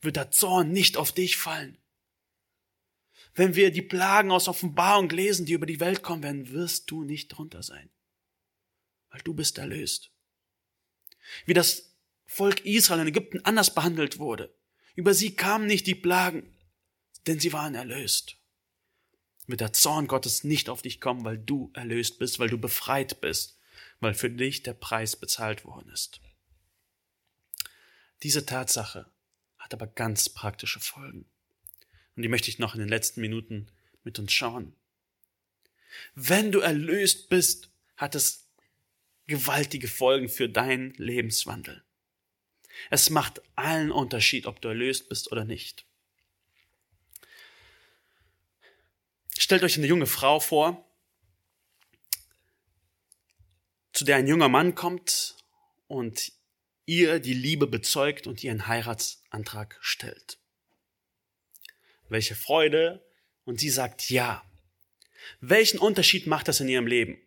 wird 0.00 0.16
der 0.16 0.30
Zorn 0.30 0.72
nicht 0.72 0.96
auf 0.96 1.12
dich 1.12 1.36
fallen. 1.36 1.78
Wenn 3.34 3.56
wir 3.56 3.70
die 3.70 3.82
Plagen 3.82 4.30
aus 4.30 4.48
Offenbarung 4.48 5.08
lesen, 5.08 5.46
die 5.46 5.54
über 5.54 5.66
die 5.66 5.80
Welt 5.80 6.02
kommen 6.02 6.22
werden, 6.22 6.50
wirst 6.50 6.90
du 6.90 7.02
nicht 7.02 7.28
drunter 7.28 7.62
sein, 7.62 7.90
weil 9.10 9.20
du 9.22 9.34
bist 9.34 9.58
erlöst. 9.58 10.12
Wie 11.46 11.54
das 11.54 11.94
Volk 12.26 12.64
Israel 12.64 13.00
in 13.00 13.08
Ägypten 13.08 13.44
anders 13.44 13.74
behandelt 13.74 14.18
wurde. 14.18 14.54
Über 14.94 15.14
sie 15.14 15.34
kamen 15.34 15.66
nicht 15.66 15.86
die 15.86 15.94
Plagen, 15.94 16.54
denn 17.26 17.40
sie 17.40 17.52
waren 17.52 17.74
erlöst. 17.74 18.36
Wird 19.46 19.60
der 19.60 19.72
Zorn 19.72 20.06
Gottes 20.06 20.44
nicht 20.44 20.68
auf 20.68 20.82
dich 20.82 21.00
kommen, 21.00 21.24
weil 21.24 21.38
du 21.38 21.70
erlöst 21.74 22.18
bist, 22.18 22.38
weil 22.38 22.48
du 22.48 22.58
befreit 22.58 23.20
bist, 23.20 23.53
weil 24.04 24.14
für 24.14 24.30
dich 24.30 24.62
der 24.62 24.74
Preis 24.74 25.16
bezahlt 25.16 25.64
worden 25.64 25.90
ist. 25.90 26.20
Diese 28.22 28.46
Tatsache 28.46 29.10
hat 29.58 29.72
aber 29.72 29.86
ganz 29.86 30.28
praktische 30.28 30.78
Folgen. 30.78 31.24
Und 32.14 32.22
die 32.22 32.28
möchte 32.28 32.50
ich 32.50 32.58
noch 32.58 32.74
in 32.74 32.80
den 32.80 32.88
letzten 32.88 33.20
Minuten 33.20 33.66
mit 34.02 34.18
uns 34.18 34.32
schauen. 34.32 34.74
Wenn 36.14 36.52
du 36.52 36.60
erlöst 36.60 37.28
bist, 37.28 37.70
hat 37.96 38.14
es 38.14 38.46
gewaltige 39.26 39.88
Folgen 39.88 40.28
für 40.28 40.48
deinen 40.48 40.92
Lebenswandel. 40.94 41.82
Es 42.90 43.08
macht 43.08 43.40
allen 43.56 43.90
Unterschied, 43.90 44.46
ob 44.46 44.60
du 44.60 44.68
erlöst 44.68 45.08
bist 45.08 45.32
oder 45.32 45.44
nicht. 45.44 45.86
Stellt 49.38 49.62
euch 49.62 49.76
eine 49.78 49.86
junge 49.86 50.06
Frau 50.06 50.40
vor, 50.40 50.84
zu 53.94 54.04
der 54.04 54.16
ein 54.16 54.26
junger 54.26 54.48
Mann 54.48 54.74
kommt 54.74 55.36
und 55.86 56.32
ihr 56.84 57.20
die 57.20 57.32
Liebe 57.32 57.66
bezeugt 57.66 58.26
und 58.26 58.42
ihr 58.44 58.50
einen 58.50 58.66
Heiratsantrag 58.66 59.78
stellt. 59.80 60.38
Welche 62.08 62.34
Freude! 62.34 63.02
Und 63.44 63.60
sie 63.60 63.70
sagt 63.70 64.10
ja. 64.10 64.42
Welchen 65.40 65.78
Unterschied 65.78 66.26
macht 66.26 66.48
das 66.48 66.60
in 66.60 66.68
ihrem 66.68 66.86
Leben? 66.86 67.18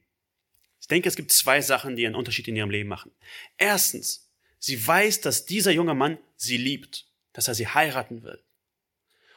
Ich 0.81 0.87
denke, 0.87 1.09
es 1.09 1.15
gibt 1.15 1.31
zwei 1.31 1.61
Sachen, 1.61 1.95
die 1.95 2.05
einen 2.05 2.15
Unterschied 2.15 2.47
in 2.47 2.55
ihrem 2.55 2.69
Leben 2.69 2.89
machen. 2.89 3.11
Erstens, 3.57 4.29
sie 4.59 4.85
weiß, 4.85 5.21
dass 5.21 5.45
dieser 5.45 5.71
junge 5.71 5.93
Mann 5.93 6.17
sie 6.35 6.57
liebt, 6.57 7.07
dass 7.33 7.47
er 7.47 7.55
sie 7.55 7.67
heiraten 7.67 8.23
will. 8.23 8.43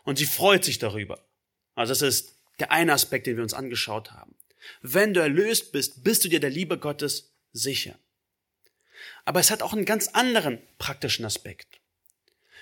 Und 0.04 0.18
sie 0.18 0.26
freut 0.26 0.64
sich 0.64 0.78
darüber. 0.78 1.26
Also 1.74 1.92
das 1.92 2.02
ist 2.02 2.36
der 2.58 2.72
eine 2.72 2.92
Aspekt, 2.92 3.26
den 3.26 3.36
wir 3.36 3.42
uns 3.42 3.54
angeschaut 3.54 4.12
haben. 4.12 4.34
Wenn 4.82 5.14
du 5.14 5.20
erlöst 5.20 5.72
bist, 5.72 6.04
bist 6.04 6.24
du 6.24 6.28
dir 6.28 6.40
der 6.40 6.50
Liebe 6.50 6.78
Gottes 6.78 7.32
sicher. 7.52 7.98
Aber 9.24 9.40
es 9.40 9.50
hat 9.50 9.62
auch 9.62 9.72
einen 9.72 9.84
ganz 9.84 10.08
anderen 10.08 10.60
praktischen 10.78 11.24
Aspekt. 11.24 11.80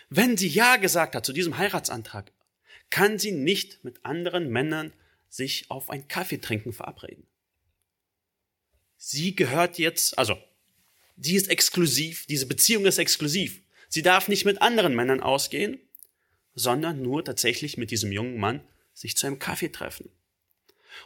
Wenn 0.08 0.36
sie 0.36 0.48
Ja 0.48 0.76
gesagt 0.76 1.14
hat 1.14 1.26
zu 1.26 1.32
diesem 1.32 1.58
Heiratsantrag, 1.58 2.32
kann 2.90 3.18
sie 3.18 3.32
nicht 3.32 3.84
mit 3.84 4.04
anderen 4.04 4.48
Männern 4.48 4.92
sich 5.28 5.70
auf 5.70 5.90
ein 5.90 6.08
Kaffeetrinken 6.08 6.72
verabreden. 6.72 7.26
Sie 8.96 9.36
gehört 9.36 9.78
jetzt, 9.78 10.18
also, 10.18 10.38
sie 11.16 11.36
ist 11.36 11.48
exklusiv, 11.48 12.26
diese 12.26 12.46
Beziehung 12.46 12.86
ist 12.86 12.98
exklusiv. 12.98 13.60
Sie 13.88 14.02
darf 14.02 14.28
nicht 14.28 14.44
mit 14.44 14.60
anderen 14.62 14.94
Männern 14.94 15.20
ausgehen, 15.20 15.78
sondern 16.54 17.02
nur 17.02 17.24
tatsächlich 17.24 17.76
mit 17.76 17.90
diesem 17.90 18.10
jungen 18.10 18.38
Mann 18.38 18.66
sich 18.94 19.16
zu 19.16 19.26
einem 19.26 19.38
Kaffee 19.38 19.68
treffen. 19.68 20.10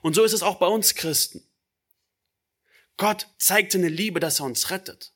Und 0.01 0.15
so 0.15 0.25
ist 0.25 0.33
es 0.33 0.43
auch 0.43 0.57
bei 0.57 0.67
uns 0.67 0.95
Christen. 0.95 1.47
Gott 2.97 3.27
zeigt 3.39 3.73
seine 3.73 3.89
Liebe, 3.89 4.21
dass 4.21 4.41
er 4.41 4.47
uns 4.47 4.71
rettet. 4.71 5.13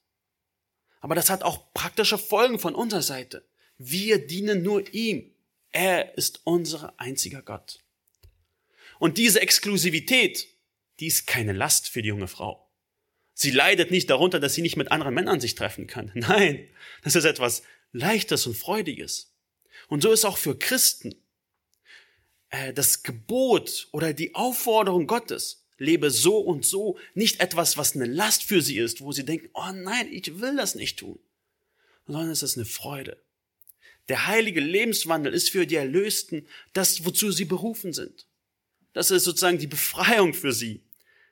Aber 1.01 1.15
das 1.15 1.31
hat 1.31 1.43
auch 1.43 1.73
praktische 1.73 2.19
Folgen 2.19 2.59
von 2.59 2.75
unserer 2.75 3.03
Seite. 3.03 3.47
Wir 3.79 4.27
dienen 4.27 4.63
nur 4.63 4.93
ihm. 4.93 5.33
Er 5.71 6.17
ist 6.17 6.41
unser 6.45 6.99
einziger 6.99 7.43
Gott. 7.43 7.81
Und 8.99 9.19
diese 9.19 9.41
Exklusivität, 9.41 10.49
die 11.01 11.07
ist 11.07 11.27
keine 11.27 11.53
Last 11.53 11.89
für 11.89 12.03
die 12.03 12.09
junge 12.09 12.29
Frau. 12.29 12.67
Sie 13.35 13.51
leidet 13.51 13.91
nicht 13.91 14.09
darunter, 14.09 14.41
dass 14.41 14.55
sie 14.55 14.63
nicht 14.63 14.77
mit 14.77 14.91
anderen 14.91 15.13
Männern 15.13 15.41
sich 15.41 15.55
treffen 15.55 15.87
kann. 15.87 16.11
Nein, 16.15 16.69
das 17.03 17.15
ist 17.15 17.25
etwas 17.25 17.63
Leichtes 17.93 18.47
und 18.47 18.57
Freudiges. 18.57 19.35
Und 19.89 20.03
so 20.03 20.11
ist 20.11 20.25
auch 20.25 20.39
für 20.39 20.59
Christen 20.59 21.15
äh, 22.51 22.73
das 22.73 23.03
Gebot 23.03 23.89
oder 23.93 24.13
die 24.13 24.35
Aufforderung 24.35 25.07
Gottes, 25.07 25.65
lebe 25.79 26.11
so 26.11 26.39
und 26.39 26.65
so, 26.65 26.99
nicht 27.15 27.41
etwas, 27.41 27.77
was 27.77 27.95
eine 27.95 28.07
Last 28.07 28.45
für 28.45 28.63
sie 28.63 28.79
ist, 28.79 29.01
wo 29.01 29.13
sie 29.13 29.25
denken, 29.25 29.51
oh 29.55 29.73
nein, 29.73 30.09
ich 30.11 30.41
will 30.41 30.57
das 30.57 30.75
nicht 30.75 30.99
tun, 30.99 31.19
sondern 32.07 32.31
es 32.31 32.43
ist 32.43 32.57
eine 32.57 32.67
Freude. 32.67 33.19
Der 34.09 34.27
heilige 34.27 34.61
Lebenswandel 34.61 35.33
ist 35.33 35.51
für 35.51 35.67
die 35.67 35.75
Erlösten 35.75 36.47
das, 36.73 37.05
wozu 37.05 37.33
sie 37.33 37.45
berufen 37.45 37.93
sind. 37.93 38.27
Das 38.93 39.11
ist 39.11 39.25
sozusagen 39.25 39.59
die 39.59 39.67
Befreiung 39.67 40.33
für 40.33 40.53
sie. 40.53 40.81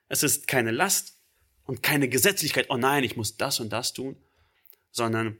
Es 0.09 0.23
ist 0.23 0.47
keine 0.47 0.71
Last 0.71 1.17
und 1.65 1.81
keine 1.81 2.09
Gesetzlichkeit, 2.09 2.67
oh 2.69 2.77
nein, 2.77 3.03
ich 3.03 3.15
muss 3.15 3.37
das 3.37 3.59
und 3.59 3.69
das 3.69 3.93
tun, 3.93 4.15
sondern 4.91 5.37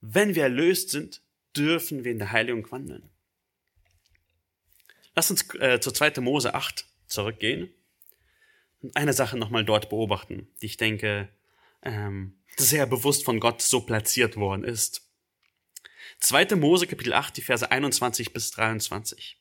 wenn 0.00 0.34
wir 0.34 0.44
erlöst 0.44 0.90
sind, 0.90 1.22
dürfen 1.56 2.04
wir 2.04 2.10
in 2.10 2.18
der 2.18 2.32
Heiligung 2.32 2.70
wandeln. 2.70 3.08
Lass 5.14 5.30
uns 5.30 5.54
äh, 5.54 5.80
zur 5.80 5.94
2. 5.94 6.20
Mose 6.20 6.54
8 6.54 6.86
zurückgehen 7.06 7.72
und 8.82 8.96
eine 8.96 9.12
Sache 9.12 9.36
nochmal 9.36 9.64
dort 9.64 9.88
beobachten, 9.88 10.48
die 10.60 10.66
ich 10.66 10.76
denke 10.76 11.28
ähm, 11.82 12.36
sehr 12.56 12.86
bewusst 12.86 13.24
von 13.24 13.40
Gott 13.40 13.62
so 13.62 13.80
platziert 13.80 14.36
worden 14.36 14.64
ist. 14.64 15.08
2. 16.20 16.56
Mose 16.56 16.86
Kapitel 16.86 17.12
8, 17.12 17.36
die 17.36 17.42
Verse 17.42 17.70
21 17.70 18.32
bis 18.32 18.50
23. 18.52 19.38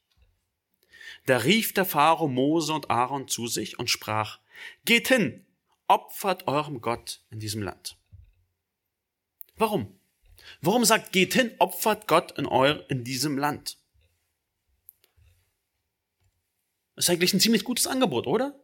Da 1.25 1.37
rief 1.37 1.73
der 1.73 1.85
Pharao 1.85 2.27
Mose 2.27 2.73
und 2.73 2.89
Aaron 2.89 3.27
zu 3.27 3.47
sich 3.47 3.79
und 3.79 3.89
sprach, 3.89 4.39
Geht 4.85 5.07
hin, 5.07 5.45
opfert 5.87 6.47
eurem 6.47 6.81
Gott 6.81 7.21
in 7.31 7.39
diesem 7.39 7.61
Land. 7.61 7.97
Warum? 9.57 9.99
Warum 10.61 10.83
sagt, 10.83 11.11
geht 11.11 11.33
hin, 11.33 11.51
opfert 11.59 12.07
Gott 12.07 12.37
in, 12.37 12.45
euer, 12.45 12.83
in 12.89 13.03
diesem 13.03 13.37
Land? 13.37 13.77
Das 16.95 17.05
ist 17.05 17.09
eigentlich 17.09 17.33
ein 17.33 17.39
ziemlich 17.39 17.63
gutes 17.63 17.87
Angebot, 17.87 18.27
oder? 18.27 18.59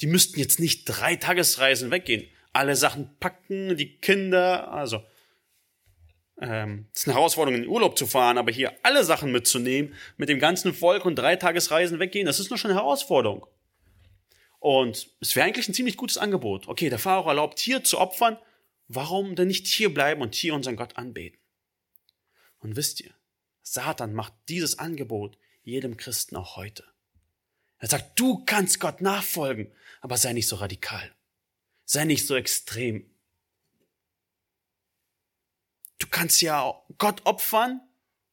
Die 0.00 0.06
müssten 0.06 0.38
jetzt 0.38 0.60
nicht 0.60 0.84
drei 0.84 1.16
Tagesreisen 1.16 1.90
weggehen, 1.90 2.28
alle 2.52 2.74
Sachen 2.74 3.16
packen, 3.18 3.76
die 3.76 3.98
Kinder, 3.98 4.72
also 4.72 5.04
ähm, 6.40 6.88
ist 6.94 7.06
eine 7.06 7.16
Herausforderung, 7.16 7.56
in 7.56 7.62
den 7.64 7.70
Urlaub 7.70 7.98
zu 7.98 8.06
fahren, 8.06 8.38
aber 8.38 8.50
hier 8.50 8.72
alle 8.82 9.04
Sachen 9.04 9.30
mitzunehmen, 9.30 9.94
mit 10.16 10.28
dem 10.28 10.38
ganzen 10.38 10.72
Volk 10.72 11.04
und 11.04 11.16
drei 11.16 11.36
Tagesreisen 11.36 11.98
weggehen, 11.98 12.26
das 12.26 12.40
ist 12.40 12.50
nur 12.50 12.58
schon 12.58 12.70
eine 12.70 12.80
Herausforderung. 12.80 13.46
Und 14.58 15.10
es 15.20 15.36
wäre 15.36 15.46
eigentlich 15.46 15.68
ein 15.68 15.74
ziemlich 15.74 15.96
gutes 15.96 16.18
Angebot. 16.18 16.68
Okay, 16.68 16.90
der 16.90 16.98
Pharao 16.98 17.28
erlaubt 17.28 17.58
hier 17.58 17.84
zu 17.84 17.98
opfern, 17.98 18.38
warum 18.88 19.34
denn 19.34 19.48
nicht 19.48 19.66
hier 19.66 19.92
bleiben 19.92 20.20
und 20.22 20.34
hier 20.34 20.54
unseren 20.54 20.76
Gott 20.76 20.96
anbeten? 20.96 21.38
Und 22.58 22.76
wisst 22.76 23.00
ihr, 23.00 23.14
Satan 23.62 24.12
macht 24.12 24.34
dieses 24.48 24.78
Angebot 24.78 25.38
jedem 25.62 25.96
Christen 25.96 26.36
auch 26.36 26.56
heute. 26.56 26.84
Er 27.78 27.88
sagt, 27.88 28.18
du 28.18 28.44
kannst 28.44 28.80
Gott 28.80 29.00
nachfolgen, 29.00 29.72
aber 30.00 30.16
sei 30.16 30.32
nicht 30.32 30.48
so 30.48 30.56
radikal. 30.56 31.14
Sei 31.84 32.04
nicht 32.04 32.26
so 32.26 32.36
extrem. 32.36 33.10
Du 35.98 36.06
kannst 36.08 36.42
ja 36.42 36.82
Gott 36.98 37.24
opfern, 37.24 37.80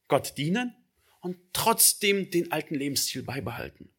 Gott 0.07 0.37
dienen 0.37 0.75
und 1.21 1.37
trotzdem 1.53 2.31
den 2.31 2.51
alten 2.51 2.75
Lebensstil 2.75 3.23
beibehalten. 3.23 3.93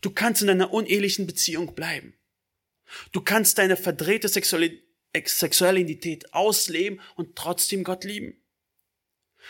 Du 0.00 0.10
kannst 0.10 0.42
in 0.42 0.50
einer 0.50 0.72
unehelichen 0.72 1.26
Beziehung 1.26 1.74
bleiben. 1.74 2.14
Du 3.12 3.20
kannst 3.20 3.58
deine 3.58 3.76
verdrehte 3.76 4.28
Sexualität 4.28 6.34
ausleben 6.34 7.00
und 7.16 7.36
trotzdem 7.36 7.84
Gott 7.84 8.04
lieben. 8.04 8.39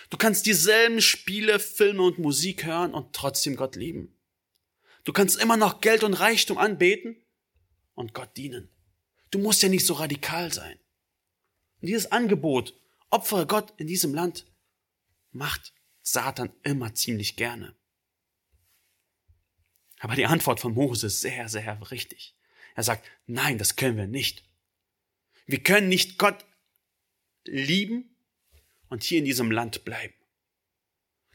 Du 0.09 0.17
kannst 0.17 0.47
dieselben 0.47 1.01
Spiele, 1.01 1.59
Filme 1.59 2.03
und 2.03 2.19
Musik 2.19 2.65
hören 2.65 2.95
und 2.95 3.15
trotzdem 3.15 3.57
Gott 3.57 3.77
lieben. 3.77 4.17
Du 5.05 5.13
kannst 5.13 5.41
immer 5.41 5.57
noch 5.57 5.81
Geld 5.81 6.05
und 6.05 6.15
Reichtum 6.15 6.59
anbeten 6.59 7.17
und 7.95 8.15
Gott 8.15 8.37
dienen. 8.37 8.69
Du 9.31 9.39
musst 9.39 9.63
ja 9.63 9.69
nicht 9.69 9.87
so 9.87 9.95
radikal 9.95 10.53
sein. 10.53 10.79
Und 11.81 11.89
dieses 11.89 12.13
Angebot, 12.13 12.75
opfere 13.11 13.47
Gott 13.47 13.73
in 13.79 13.87
diesem 13.87 14.15
Land, 14.15 14.47
macht 15.33 15.73
Satan 16.03 16.53
immer 16.63 16.95
ziemlich 16.95 17.37
gerne. 17.37 17.75
Aber 20.01 20.15
die 20.15 20.27
Antwort 20.27 20.61
von 20.61 20.75
Mose 20.75 21.07
ist 21.07 21.21
sehr, 21.21 21.49
sehr 21.49 21.91
richtig. 21.91 22.35
Er 22.75 22.83
sagt, 22.83 23.07
nein, 23.27 23.59
das 23.59 23.77
können 23.77 23.97
wir 23.97 24.07
nicht. 24.07 24.45
Wir 25.47 25.63
können 25.63 25.89
nicht 25.89 26.19
Gott 26.19 26.45
lieben 27.45 28.17
und 28.91 29.03
hier 29.03 29.19
in 29.19 29.25
diesem 29.25 29.51
Land 29.51 29.85
bleiben. 29.85 30.15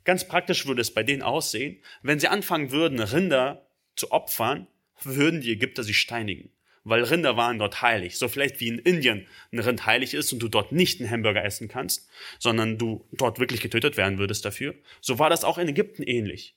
Ganz 0.03 0.27
praktisch 0.27 0.67
würde 0.67 0.81
es 0.81 0.93
bei 0.93 1.01
denen 1.01 1.23
aussehen, 1.23 1.81
wenn 2.03 2.19
sie 2.19 2.27
anfangen 2.27 2.71
würden, 2.71 2.99
Rinder 2.99 3.67
zu 3.95 4.11
opfern, 4.11 4.67
würden 5.01 5.41
die 5.41 5.51
Ägypter 5.51 5.83
sie 5.83 5.95
steinigen. 5.95 6.51
Weil 6.83 7.03
Rinder 7.03 7.35
waren 7.35 7.57
dort 7.57 7.81
heilig. 7.81 8.19
So 8.19 8.27
vielleicht 8.27 8.59
wie 8.59 8.67
in 8.67 8.77
Indien 8.77 9.27
ein 9.51 9.57
Rind 9.57 9.87
heilig 9.87 10.13
ist 10.13 10.31
und 10.31 10.39
du 10.39 10.47
dort 10.47 10.71
nicht 10.71 11.01
einen 11.01 11.09
Hamburger 11.09 11.43
essen 11.43 11.67
kannst, 11.67 12.07
sondern 12.37 12.77
du 12.77 13.07
dort 13.11 13.39
wirklich 13.39 13.61
getötet 13.61 13.97
werden 13.97 14.19
würdest 14.19 14.45
dafür. 14.45 14.75
So 15.01 15.17
war 15.17 15.31
das 15.31 15.43
auch 15.43 15.57
in 15.57 15.67
Ägypten 15.67 16.03
ähnlich. 16.03 16.55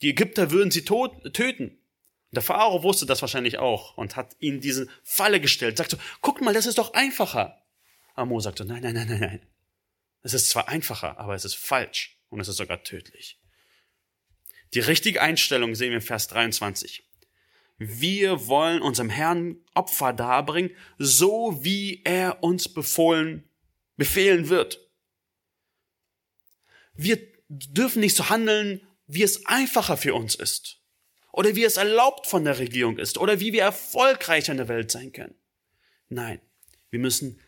Die 0.00 0.10
Ägypter 0.10 0.52
würden 0.52 0.70
sie 0.70 0.84
tot, 0.84 1.34
töten. 1.34 1.76
Der 2.30 2.42
Pharao 2.42 2.84
wusste 2.84 3.06
das 3.06 3.20
wahrscheinlich 3.20 3.58
auch 3.58 3.96
und 3.96 4.14
hat 4.14 4.36
ihnen 4.38 4.60
diese 4.60 4.86
Falle 5.02 5.40
gestellt. 5.40 5.76
Sagt 5.76 5.90
so, 5.90 5.96
guck 6.20 6.40
mal, 6.40 6.54
das 6.54 6.66
ist 6.66 6.78
doch 6.78 6.94
einfacher. 6.94 7.60
Amo 8.14 8.38
sagte, 8.38 8.64
nein, 8.64 8.82
nein, 8.82 8.94
nein, 8.94 9.08
nein, 9.08 9.20
nein. 9.20 9.46
Es 10.22 10.34
ist 10.34 10.50
zwar 10.50 10.68
einfacher, 10.68 11.18
aber 11.18 11.34
es 11.34 11.44
ist 11.44 11.56
falsch 11.56 12.18
und 12.28 12.40
es 12.40 12.48
ist 12.48 12.56
sogar 12.56 12.82
tödlich. 12.82 13.38
Die 14.74 14.80
richtige 14.80 15.20
Einstellung 15.20 15.74
sehen 15.74 15.90
wir 15.90 15.96
in 15.96 16.02
Vers 16.02 16.28
23. 16.28 17.04
Wir 17.78 18.46
wollen 18.46 18.82
unserem 18.82 19.08
Herrn 19.08 19.56
Opfer 19.74 20.12
darbringen, 20.12 20.70
so 20.98 21.64
wie 21.64 22.02
er 22.04 22.42
uns 22.42 22.68
befohlen, 22.68 23.48
befehlen 23.96 24.48
wird. 24.48 24.86
Wir 26.92 27.18
dürfen 27.48 28.00
nicht 28.00 28.16
so 28.16 28.28
handeln, 28.28 28.86
wie 29.06 29.22
es 29.22 29.46
einfacher 29.46 29.96
für 29.96 30.14
uns 30.14 30.34
ist. 30.34 30.82
Oder 31.32 31.56
wie 31.56 31.64
es 31.64 31.78
erlaubt 31.78 32.26
von 32.26 32.44
der 32.44 32.58
Regierung 32.58 32.98
ist. 32.98 33.18
Oder 33.18 33.40
wie 33.40 33.52
wir 33.52 33.62
erfolgreicher 33.62 34.52
in 34.52 34.58
der 34.58 34.68
Welt 34.68 34.90
sein 34.90 35.12
können. 35.12 35.34
Nein, 36.08 36.40
wir 36.90 36.98
müssen 36.98 37.40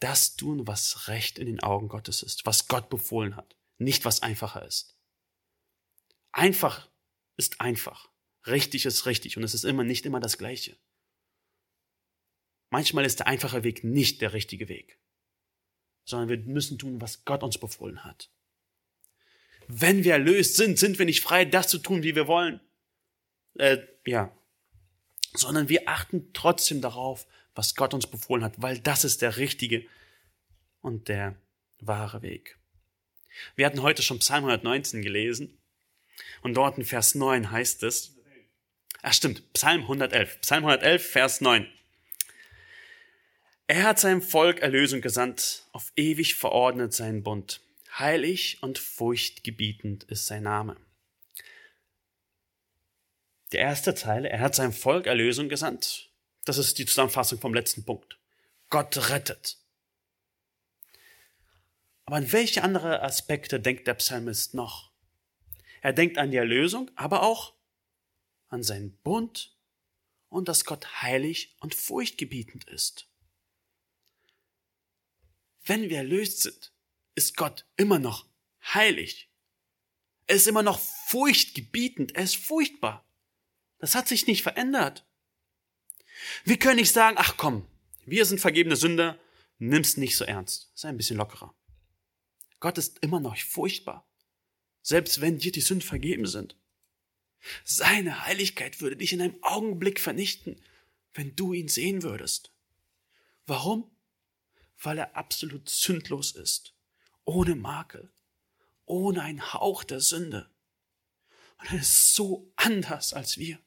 das 0.00 0.36
tun, 0.36 0.66
was 0.66 1.08
recht 1.08 1.38
in 1.38 1.46
den 1.46 1.60
Augen 1.60 1.88
Gottes 1.88 2.22
ist, 2.22 2.46
was 2.46 2.68
Gott 2.68 2.88
befohlen 2.88 3.36
hat, 3.36 3.56
nicht 3.78 4.04
was 4.04 4.22
einfacher 4.22 4.64
ist. 4.64 4.96
Einfach 6.32 6.88
ist 7.36 7.60
einfach, 7.60 8.10
richtig 8.46 8.86
ist 8.86 9.06
richtig 9.06 9.36
und 9.36 9.42
es 9.42 9.54
ist 9.54 9.64
immer 9.64 9.84
nicht 9.84 10.06
immer 10.06 10.20
das 10.20 10.38
Gleiche. 10.38 10.76
Manchmal 12.70 13.04
ist 13.04 13.20
der 13.20 13.26
einfache 13.26 13.64
Weg 13.64 13.82
nicht 13.82 14.20
der 14.20 14.32
richtige 14.32 14.68
Weg, 14.68 14.98
sondern 16.04 16.28
wir 16.28 16.38
müssen 16.38 16.78
tun, 16.78 17.00
was 17.00 17.24
Gott 17.24 17.42
uns 17.42 17.58
befohlen 17.58 18.04
hat. 18.04 18.30
Wenn 19.68 20.04
wir 20.04 20.12
erlöst 20.12 20.56
sind, 20.56 20.78
sind 20.78 20.98
wir 20.98 21.06
nicht 21.06 21.22
frei, 21.22 21.44
das 21.44 21.68
zu 21.68 21.78
tun, 21.78 22.02
wie 22.02 22.14
wir 22.14 22.26
wollen. 22.26 22.60
Äh, 23.54 23.78
ja, 24.06 24.34
sondern 25.34 25.68
wir 25.68 25.88
achten 25.88 26.32
trotzdem 26.32 26.80
darauf, 26.80 27.26
was 27.58 27.74
Gott 27.74 27.92
uns 27.92 28.06
befohlen 28.06 28.44
hat, 28.44 28.62
weil 28.62 28.78
das 28.78 29.02
ist 29.02 29.20
der 29.20 29.36
richtige 29.36 29.84
und 30.80 31.08
der 31.08 31.34
wahre 31.80 32.22
Weg. 32.22 32.56
Wir 33.56 33.66
hatten 33.66 33.82
heute 33.82 34.00
schon 34.00 34.20
Psalm 34.20 34.44
119 34.44 35.02
gelesen 35.02 35.58
und 36.42 36.54
dort 36.54 36.78
in 36.78 36.84
Vers 36.84 37.16
9 37.16 37.50
heißt 37.50 37.82
es, 37.82 38.16
ach 39.02 39.12
stimmt, 39.12 39.52
Psalm 39.54 39.82
111, 39.82 40.40
Psalm 40.42 40.66
111, 40.66 41.10
Vers 41.10 41.40
9. 41.40 41.66
Er 43.66 43.82
hat 43.82 43.98
seinem 43.98 44.22
Volk 44.22 44.60
Erlösung 44.60 45.00
gesandt, 45.00 45.64
auf 45.72 45.92
ewig 45.96 46.36
verordnet 46.36 46.94
seinen 46.94 47.24
Bund. 47.24 47.60
Heilig 47.98 48.62
und 48.62 48.78
furchtgebietend 48.78 50.04
ist 50.04 50.26
sein 50.26 50.44
Name. 50.44 50.76
Die 53.50 53.56
erste 53.56 53.96
Zeile, 53.96 54.28
er 54.28 54.38
hat 54.38 54.54
seinem 54.54 54.72
Volk 54.72 55.08
Erlösung 55.08 55.48
gesandt. 55.48 56.07
Das 56.48 56.56
ist 56.56 56.78
die 56.78 56.86
Zusammenfassung 56.86 57.38
vom 57.38 57.52
letzten 57.52 57.84
Punkt. 57.84 58.18
Gott 58.70 59.10
rettet. 59.10 59.58
Aber 62.06 62.16
an 62.16 62.32
welche 62.32 62.62
andere 62.62 63.02
Aspekte 63.02 63.60
denkt 63.60 63.86
der 63.86 63.92
Psalmist 63.92 64.54
noch? 64.54 64.90
Er 65.82 65.92
denkt 65.92 66.16
an 66.16 66.30
die 66.30 66.38
Erlösung, 66.38 66.90
aber 66.94 67.22
auch 67.22 67.52
an 68.48 68.62
seinen 68.62 68.96
Bund 69.02 69.58
und 70.30 70.48
dass 70.48 70.64
Gott 70.64 71.02
heilig 71.02 71.54
und 71.60 71.74
furchtgebietend 71.74 72.64
ist. 72.64 73.10
Wenn 75.66 75.90
wir 75.90 75.98
erlöst 75.98 76.40
sind, 76.40 76.72
ist 77.14 77.36
Gott 77.36 77.66
immer 77.76 77.98
noch 77.98 78.24
heilig. 78.64 79.28
Er 80.26 80.36
ist 80.36 80.46
immer 80.46 80.62
noch 80.62 80.78
furchtgebietend, 80.78 82.16
er 82.16 82.24
ist 82.24 82.38
furchtbar. 82.38 83.04
Das 83.80 83.94
hat 83.94 84.08
sich 84.08 84.26
nicht 84.26 84.42
verändert. 84.42 85.04
Wir 86.44 86.58
können 86.58 86.76
nicht 86.76 86.92
sagen, 86.92 87.16
ach 87.18 87.36
komm, 87.36 87.66
wir 88.06 88.24
sind 88.24 88.40
vergebene 88.40 88.76
Sünder, 88.76 89.18
nimm's 89.58 89.96
nicht 89.96 90.16
so 90.16 90.24
ernst. 90.24 90.70
Sei 90.74 90.88
ein 90.88 90.96
bisschen 90.96 91.16
lockerer. 91.16 91.54
Gott 92.60 92.78
ist 92.78 92.98
immer 93.00 93.20
noch 93.20 93.36
furchtbar, 93.36 94.08
selbst 94.82 95.20
wenn 95.20 95.38
dir 95.38 95.52
die 95.52 95.60
Sünden 95.60 95.86
vergeben 95.86 96.26
sind. 96.26 96.56
Seine 97.64 98.26
Heiligkeit 98.26 98.80
würde 98.80 98.96
dich 98.96 99.12
in 99.12 99.22
einem 99.22 99.38
Augenblick 99.42 100.00
vernichten, 100.00 100.60
wenn 101.14 101.36
du 101.36 101.52
ihn 101.52 101.68
sehen 101.68 102.02
würdest. 102.02 102.52
Warum? 103.46 103.90
Weil 104.80 104.98
er 104.98 105.16
absolut 105.16 105.68
sündlos 105.68 106.32
ist, 106.32 106.74
ohne 107.24 107.54
Makel, 107.54 108.10
ohne 108.86 109.22
einen 109.22 109.52
Hauch 109.52 109.84
der 109.84 110.00
Sünde. 110.00 110.50
Und 111.58 111.72
er 111.72 111.80
ist 111.80 112.14
so 112.14 112.52
anders 112.56 113.12
als 113.12 113.38
wir. 113.38 113.58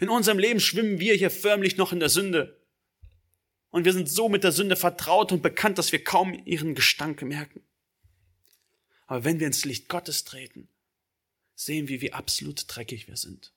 In 0.00 0.08
unserem 0.08 0.38
Leben 0.38 0.60
schwimmen 0.60 1.00
wir 1.00 1.14
hier 1.14 1.30
förmlich 1.30 1.76
noch 1.76 1.92
in 1.92 2.00
der 2.00 2.08
Sünde. 2.08 2.60
Und 3.70 3.84
wir 3.84 3.92
sind 3.92 4.08
so 4.08 4.28
mit 4.28 4.44
der 4.44 4.52
Sünde 4.52 4.76
vertraut 4.76 5.32
und 5.32 5.42
bekannt, 5.42 5.78
dass 5.78 5.92
wir 5.92 6.02
kaum 6.02 6.42
ihren 6.46 6.74
Gestank 6.74 7.22
merken. 7.22 7.62
Aber 9.06 9.24
wenn 9.24 9.38
wir 9.38 9.46
ins 9.46 9.64
Licht 9.64 9.88
Gottes 9.88 10.24
treten, 10.24 10.68
sehen 11.54 11.88
wir, 11.88 12.00
wie 12.00 12.12
absolut 12.12 12.64
dreckig 12.66 13.08
wir 13.08 13.16
sind. 13.16 13.52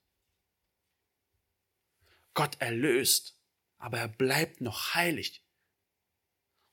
Gott 2.34 2.58
erlöst, 2.60 3.36
aber 3.78 4.00
er 4.00 4.08
bleibt 4.08 4.62
noch 4.62 4.94
heilig 4.94 5.44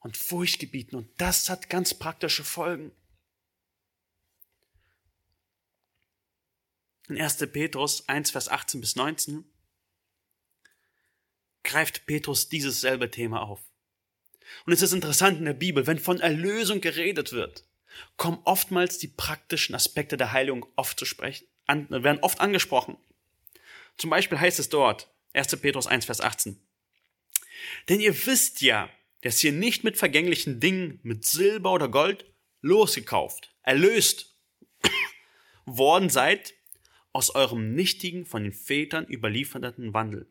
und 0.00 0.16
furchtgebieten. 0.16 0.96
Und 0.96 1.08
das 1.18 1.48
hat 1.48 1.70
ganz 1.70 1.94
praktische 1.94 2.44
Folgen. 2.44 2.92
In 7.08 7.20
1. 7.20 7.36
Petrus 7.52 8.08
1, 8.08 8.32
Vers 8.32 8.48
18 8.48 8.80
bis 8.80 8.96
19 8.96 9.44
greift 11.62 12.06
Petrus 12.06 12.48
dieses 12.48 12.80
selbe 12.80 13.10
Thema 13.10 13.42
auf. 13.42 13.60
Und 14.64 14.72
es 14.72 14.82
ist 14.82 14.92
interessant 14.92 15.38
in 15.38 15.44
der 15.44 15.52
Bibel, 15.52 15.86
wenn 15.86 15.98
von 15.98 16.20
Erlösung 16.20 16.80
geredet 16.80 17.32
wird, 17.32 17.64
kommen 18.16 18.40
oftmals 18.44 18.98
die 18.98 19.08
praktischen 19.08 19.74
Aspekte 19.74 20.16
der 20.16 20.32
Heilung 20.32 20.66
oft 20.76 20.98
zu 20.98 21.04
sprechen, 21.04 21.46
an, 21.66 21.88
werden 21.90 22.22
oft 22.22 22.40
angesprochen. 22.40 22.96
Zum 23.96 24.10
Beispiel 24.10 24.38
heißt 24.38 24.58
es 24.58 24.68
dort, 24.68 25.08
1. 25.32 25.56
Petrus 25.56 25.86
1, 25.86 26.04
Vers 26.06 26.20
18. 26.20 26.60
Denn 27.88 28.00
ihr 28.00 28.26
wisst 28.26 28.60
ja, 28.62 28.90
dass 29.22 29.42
ihr 29.42 29.52
nicht 29.52 29.84
mit 29.84 29.96
vergänglichen 29.96 30.60
Dingen, 30.60 31.00
mit 31.02 31.24
Silber 31.24 31.72
oder 31.72 31.88
Gold 31.88 32.24
losgekauft, 32.60 33.54
erlöst 33.62 34.36
worden 35.66 36.10
seid 36.10 36.55
aus 37.16 37.34
eurem 37.34 37.74
nichtigen, 37.74 38.26
von 38.26 38.42
den 38.42 38.52
Vätern 38.52 39.06
überlieferten 39.08 39.94
Wandel, 39.94 40.30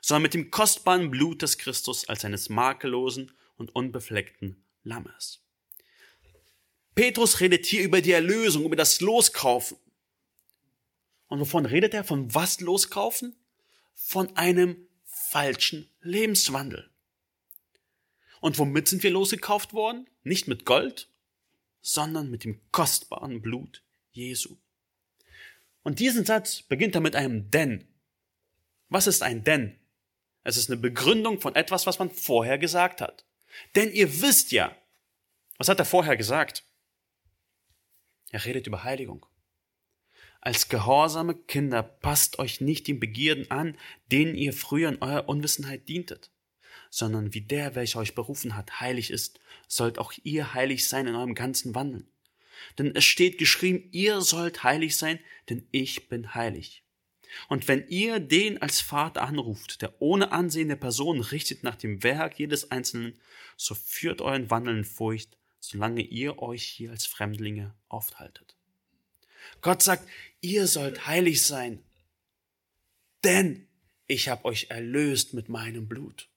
sondern 0.00 0.22
mit 0.22 0.32
dem 0.32 0.50
kostbaren 0.50 1.10
Blut 1.10 1.42
des 1.42 1.58
Christus 1.58 2.08
als 2.08 2.24
eines 2.24 2.48
makellosen 2.48 3.32
und 3.58 3.76
unbefleckten 3.76 4.64
Lammes. 4.82 5.44
Petrus 6.94 7.40
redet 7.40 7.66
hier 7.66 7.82
über 7.82 8.00
die 8.00 8.12
Erlösung, 8.12 8.64
über 8.64 8.76
das 8.76 9.02
Loskaufen. 9.02 9.76
Und 11.26 11.40
wovon 11.40 11.66
redet 11.66 11.92
er? 11.92 12.02
Von 12.02 12.34
was 12.34 12.60
loskaufen? 12.60 13.36
Von 13.94 14.34
einem 14.38 14.88
falschen 15.04 15.90
Lebenswandel. 16.00 16.88
Und 18.40 18.58
womit 18.58 18.88
sind 18.88 19.02
wir 19.02 19.10
losgekauft 19.10 19.74
worden? 19.74 20.08
Nicht 20.22 20.48
mit 20.48 20.64
Gold, 20.64 21.10
sondern 21.82 22.30
mit 22.30 22.44
dem 22.44 22.58
kostbaren 22.72 23.42
Blut 23.42 23.84
Jesu. 24.12 24.56
Und 25.88 26.00
diesen 26.00 26.26
Satz 26.26 26.60
beginnt 26.60 26.96
er 26.96 27.00
mit 27.00 27.16
einem 27.16 27.50
Denn. 27.50 27.88
Was 28.90 29.06
ist 29.06 29.22
ein 29.22 29.42
Denn? 29.42 29.74
Es 30.44 30.58
ist 30.58 30.68
eine 30.68 30.78
Begründung 30.78 31.40
von 31.40 31.54
etwas, 31.54 31.86
was 31.86 31.98
man 31.98 32.10
vorher 32.10 32.58
gesagt 32.58 33.00
hat. 33.00 33.24
Denn 33.74 33.90
ihr 33.90 34.20
wisst 34.20 34.52
ja, 34.52 34.76
was 35.56 35.70
hat 35.70 35.78
er 35.78 35.86
vorher 35.86 36.18
gesagt? 36.18 36.62
Er 38.30 38.44
redet 38.44 38.66
über 38.66 38.84
Heiligung. 38.84 39.24
Als 40.42 40.68
gehorsame 40.68 41.34
Kinder 41.34 41.82
passt 41.82 42.38
euch 42.38 42.60
nicht 42.60 42.86
den 42.86 43.00
Begierden 43.00 43.50
an, 43.50 43.74
denen 44.12 44.34
ihr 44.34 44.52
früher 44.52 44.90
in 44.90 45.00
eurer 45.00 45.26
Unwissenheit 45.26 45.88
dientet, 45.88 46.30
sondern 46.90 47.32
wie 47.32 47.40
der, 47.40 47.76
welcher 47.76 48.00
euch 48.00 48.14
berufen 48.14 48.56
hat, 48.56 48.78
heilig 48.80 49.10
ist, 49.10 49.40
sollt 49.68 49.98
auch 49.98 50.12
ihr 50.22 50.52
heilig 50.52 50.86
sein 50.86 51.06
in 51.06 51.14
eurem 51.14 51.34
ganzen 51.34 51.74
Wandeln. 51.74 52.10
Denn 52.78 52.94
es 52.94 53.04
steht 53.04 53.38
geschrieben, 53.38 53.88
ihr 53.92 54.20
sollt 54.20 54.62
heilig 54.64 54.96
sein, 54.96 55.18
denn 55.48 55.66
ich 55.70 56.08
bin 56.08 56.34
heilig. 56.34 56.82
Und 57.48 57.68
wenn 57.68 57.86
ihr 57.88 58.20
den 58.20 58.60
als 58.62 58.80
Vater 58.80 59.22
anruft, 59.22 59.82
der 59.82 60.00
ohne 60.00 60.32
Ansehen 60.32 60.68
der 60.68 60.76
Person 60.76 61.20
richtet 61.20 61.62
nach 61.62 61.76
dem 61.76 62.02
Werk 62.02 62.38
jedes 62.38 62.70
Einzelnen, 62.70 63.18
so 63.56 63.74
führt 63.74 64.20
euren 64.20 64.50
Wandel 64.50 64.78
in 64.78 64.84
Furcht, 64.84 65.36
solange 65.60 66.02
ihr 66.02 66.38
euch 66.38 66.64
hier 66.64 66.90
als 66.90 67.06
Fremdlinge 67.06 67.74
aufhaltet. 67.88 68.56
Gott 69.60 69.82
sagt, 69.82 70.08
ihr 70.40 70.66
sollt 70.66 71.06
heilig 71.06 71.42
sein, 71.42 71.82
denn 73.24 73.66
ich 74.06 74.28
habe 74.28 74.44
euch 74.44 74.68
erlöst 74.70 75.34
mit 75.34 75.48
meinem 75.48 75.88
Blut. 75.88 76.28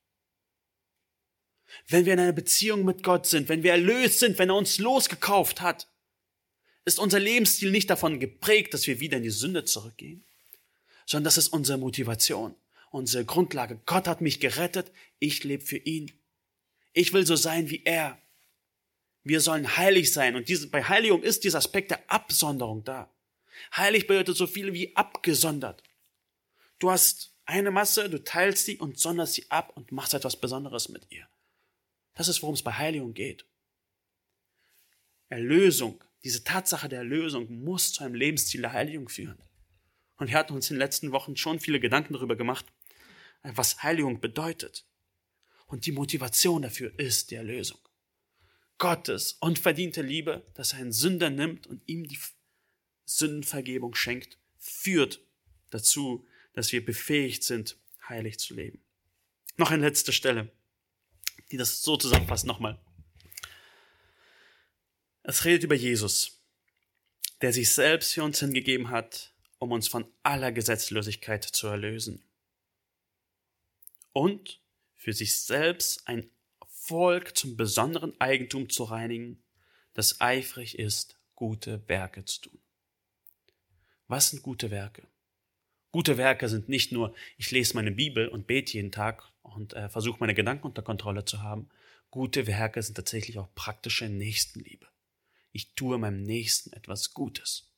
Wenn 1.88 2.06
wir 2.06 2.14
in 2.14 2.20
einer 2.20 2.34
Beziehung 2.34 2.84
mit 2.84 3.04
Gott 3.04 3.26
sind, 3.26 3.48
wenn 3.48 3.64
wir 3.64 3.72
erlöst 3.72 4.20
sind, 4.20 4.38
wenn 4.40 4.50
er 4.50 4.56
uns 4.56 4.78
losgekauft 4.78 5.62
hat, 5.62 5.88
ist 6.86 7.00
unser 7.00 7.20
Lebensstil 7.20 7.72
nicht 7.72 7.90
davon 7.90 8.20
geprägt, 8.20 8.74
dass 8.74 8.88
wir 8.88 9.00
wieder 9.00 9.18
in 9.18 9.24
die 9.24 9.30
Sünde 9.30 9.66
zurückgehen, 9.66 10.24
sondern 11.06 11.26
das 11.26 11.38
ist 11.38 11.50
unsere 11.50 11.78
Motivation, 11.78 12.56
unsere 12.90 13.26
Grundlage. 13.26 13.80
Gott 13.86 14.08
hat 14.08 14.22
mich 14.22 14.40
gerettet, 14.40 14.92
ich 15.20 15.44
lebe 15.44 15.64
für 15.64 15.78
ihn. 15.78 16.12
Ich 16.94 17.14
will 17.14 17.26
so 17.26 17.36
sein 17.36 17.70
wie 17.70 17.84
er. 17.86 18.22
Wir 19.24 19.40
sollen 19.40 19.78
heilig 19.78 20.12
sein. 20.12 20.36
Und 20.36 20.72
bei 20.72 20.84
Heiligung 20.84 21.22
ist 21.22 21.44
dieser 21.44 21.60
Aspekt 21.60 21.92
der 21.92 22.10
Absonderung 22.10 22.84
da. 22.84 23.14
Heilig 23.76 24.08
bedeutet 24.08 24.36
so 24.36 24.48
viel 24.48 24.74
wie 24.74 24.96
abgesondert. 24.96 25.84
Du 26.80 26.90
hast 26.90 27.36
eine 27.46 27.70
Masse, 27.70 28.10
du 28.10 28.24
teilst 28.24 28.66
sie 28.66 28.78
und 28.78 29.00
sonderst 29.00 29.36
sie 29.36 29.46
ab 29.50 29.74
und 29.76 29.92
machst 29.92 30.14
etwas 30.14 30.36
Besonderes 30.36 30.90
mit 30.90 31.06
ihr. 31.12 31.28
Das 32.16 32.28
ist, 32.28 32.42
worum 32.42 32.56
es 32.56 32.64
bei 32.64 32.74
Heiligung 32.74 33.14
geht. 33.14 33.46
Erlösung, 35.30 36.04
diese 36.24 36.44
Tatsache 36.44 36.90
der 36.90 37.00
Erlösung 37.00 37.64
muss 37.64 37.94
zu 37.94 38.04
einem 38.04 38.16
Lebensstil 38.16 38.62
der 38.62 38.74
Heiligung 38.74 39.10
führen. 39.10 39.42
Und 40.18 40.28
wir 40.28 40.38
hatten 40.38 40.54
uns 40.54 40.70
in 40.70 40.76
den 40.76 40.82
letzten 40.82 41.12
Wochen 41.12 41.36
schon 41.36 41.60
viele 41.60 41.80
Gedanken 41.80 42.14
darüber 42.14 42.36
gemacht, 42.36 42.66
was 43.44 43.82
Heiligung 43.82 44.22
bedeutet. 44.22 44.86
Und 45.66 45.86
die 45.86 45.92
Motivation 45.92 46.62
dafür 46.62 46.98
ist 47.00 47.32
die 47.32 47.36
Erlösung. 47.36 47.80
Gottes 48.78 49.34
unverdiente 49.40 50.02
Liebe, 50.02 50.46
dass 50.54 50.74
er 50.74 50.80
einen 50.80 50.92
Sünder 50.92 51.30
nimmt 51.30 51.68
und 51.68 51.82
ihm 51.88 52.08
die 52.08 52.20
Sündenvergebung 53.06 53.96
schenkt, 53.96 54.38
führt 54.58 55.22
dazu, 55.70 56.26
dass 56.54 56.72
wir 56.72 56.84
befähigt 56.84 57.44
sind, 57.44 57.78
heilig 58.08 58.40
zu 58.40 58.54
leben. 58.54 58.84
Noch 59.58 59.72
eine 59.72 59.84
letzte 59.84 60.12
Stelle, 60.12 60.52
die 61.52 61.58
das 61.58 61.82
so 61.82 61.98
zusammenfasst 61.98 62.46
nochmal. 62.46 62.80
Es 65.24 65.46
redet 65.46 65.64
über 65.64 65.76
Jesus, 65.76 66.42
der 67.42 67.54
sich 67.54 67.72
selbst 67.72 68.14
für 68.14 68.24
uns 68.24 68.40
hingegeben 68.40 68.90
hat, 68.90 69.34
um 69.60 69.72
uns 69.72 69.88
von 69.88 70.06
aller 70.24 70.52
Gesetzlosigkeit 70.52 71.44
zu 71.44 71.68
erlösen. 71.68 72.24
Und 74.14 74.60
für 74.96 75.14
sich 75.14 75.36
selbst 75.36 76.08
ein 76.08 76.30
Volk 76.68 77.38
zum 77.38 77.56
besonderen 77.56 78.20
Eigentum 78.20 78.70
zu 78.70 78.84
reinigen, 78.84 79.44
das 79.94 80.20
eifrig 80.20 80.80
ist, 80.80 81.20
gute 81.36 81.88
Werke 81.88 82.26
zu 82.26 82.42
tun. 82.42 82.60
Was 84.08 84.30
sind 84.30 84.42
gute 84.42 84.72
Werke? 84.72 85.08
Gute 85.92 86.18
Werke 86.18 86.50
sind 86.50 86.70
nicht 86.70 86.92
nur, 86.92 87.14
ich 87.38 87.52
lese 87.52 87.76
meine 87.76 87.92
Bibel 87.92 88.28
und 88.28 88.48
bete 88.48 88.74
jeden 88.74 88.92
Tag 88.92 89.24
und 89.44 89.74
äh, 89.74 89.90
versuche 89.90 90.20
meine 90.20 90.34
Gedanken 90.34 90.68
unter 90.68 90.82
Kontrolle 90.82 91.26
zu 91.26 91.42
haben. 91.42 91.70
Gute 92.10 92.48
Werke 92.48 92.82
sind 92.82 92.96
tatsächlich 92.96 93.38
auch 93.38 93.54
praktische 93.56 94.10
Nächstenliebe. 94.10 94.91
Ich 95.52 95.74
tue 95.74 95.98
meinem 95.98 96.24
Nächsten 96.24 96.72
etwas 96.74 97.14
Gutes. 97.14 97.72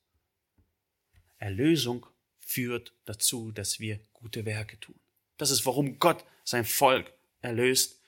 Erlösung 1.38 2.06
führt 2.38 2.94
dazu, 3.04 3.50
dass 3.52 3.80
wir 3.80 4.00
gute 4.12 4.44
Werke 4.44 4.78
tun. 4.78 4.98
Das 5.36 5.50
ist, 5.50 5.66
warum 5.66 5.98
Gott 5.98 6.24
sein 6.44 6.64
Volk 6.64 7.12
erlöst, 7.40 8.00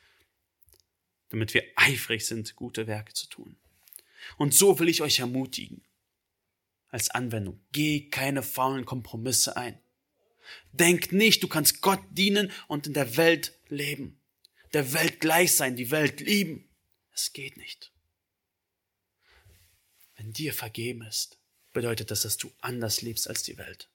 damit 1.30 1.54
wir 1.54 1.64
eifrig 1.76 2.24
sind, 2.26 2.54
gute 2.54 2.86
Werke 2.86 3.12
zu 3.12 3.28
tun. 3.28 3.56
Und 4.38 4.54
so 4.54 4.78
will 4.78 4.88
ich 4.88 5.02
euch 5.02 5.18
ermutigen, 5.18 5.82
als 6.88 7.10
Anwendung, 7.10 7.60
geh 7.72 8.08
keine 8.08 8.42
faulen 8.42 8.84
Kompromisse 8.84 9.56
ein. 9.56 9.78
Denk 10.72 11.12
nicht, 11.12 11.42
du 11.42 11.48
kannst 11.48 11.80
Gott 11.80 12.00
dienen 12.10 12.52
und 12.68 12.86
in 12.86 12.94
der 12.94 13.16
Welt 13.16 13.58
leben, 13.68 14.20
der 14.72 14.92
Welt 14.92 15.20
gleich 15.20 15.54
sein, 15.56 15.76
die 15.76 15.90
Welt 15.90 16.20
lieben. 16.20 16.68
Es 17.12 17.32
geht 17.32 17.56
nicht. 17.56 17.92
Wenn 20.26 20.32
dir 20.32 20.52
vergeben 20.52 21.02
ist, 21.02 21.38
bedeutet 21.72 22.10
das, 22.10 22.22
dass 22.22 22.36
du 22.36 22.50
anders 22.60 23.00
lebst 23.00 23.28
als 23.28 23.44
die 23.44 23.58
Welt. 23.58 23.88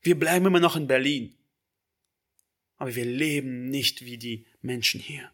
Wir 0.00 0.18
bleiben 0.18 0.46
immer 0.46 0.60
noch 0.60 0.76
in 0.76 0.86
Berlin. 0.86 1.36
Aber 2.78 2.94
wir 2.94 3.04
leben 3.04 3.68
nicht 3.68 4.06
wie 4.06 4.16
die 4.16 4.46
Menschen 4.62 4.98
hier. 4.98 5.30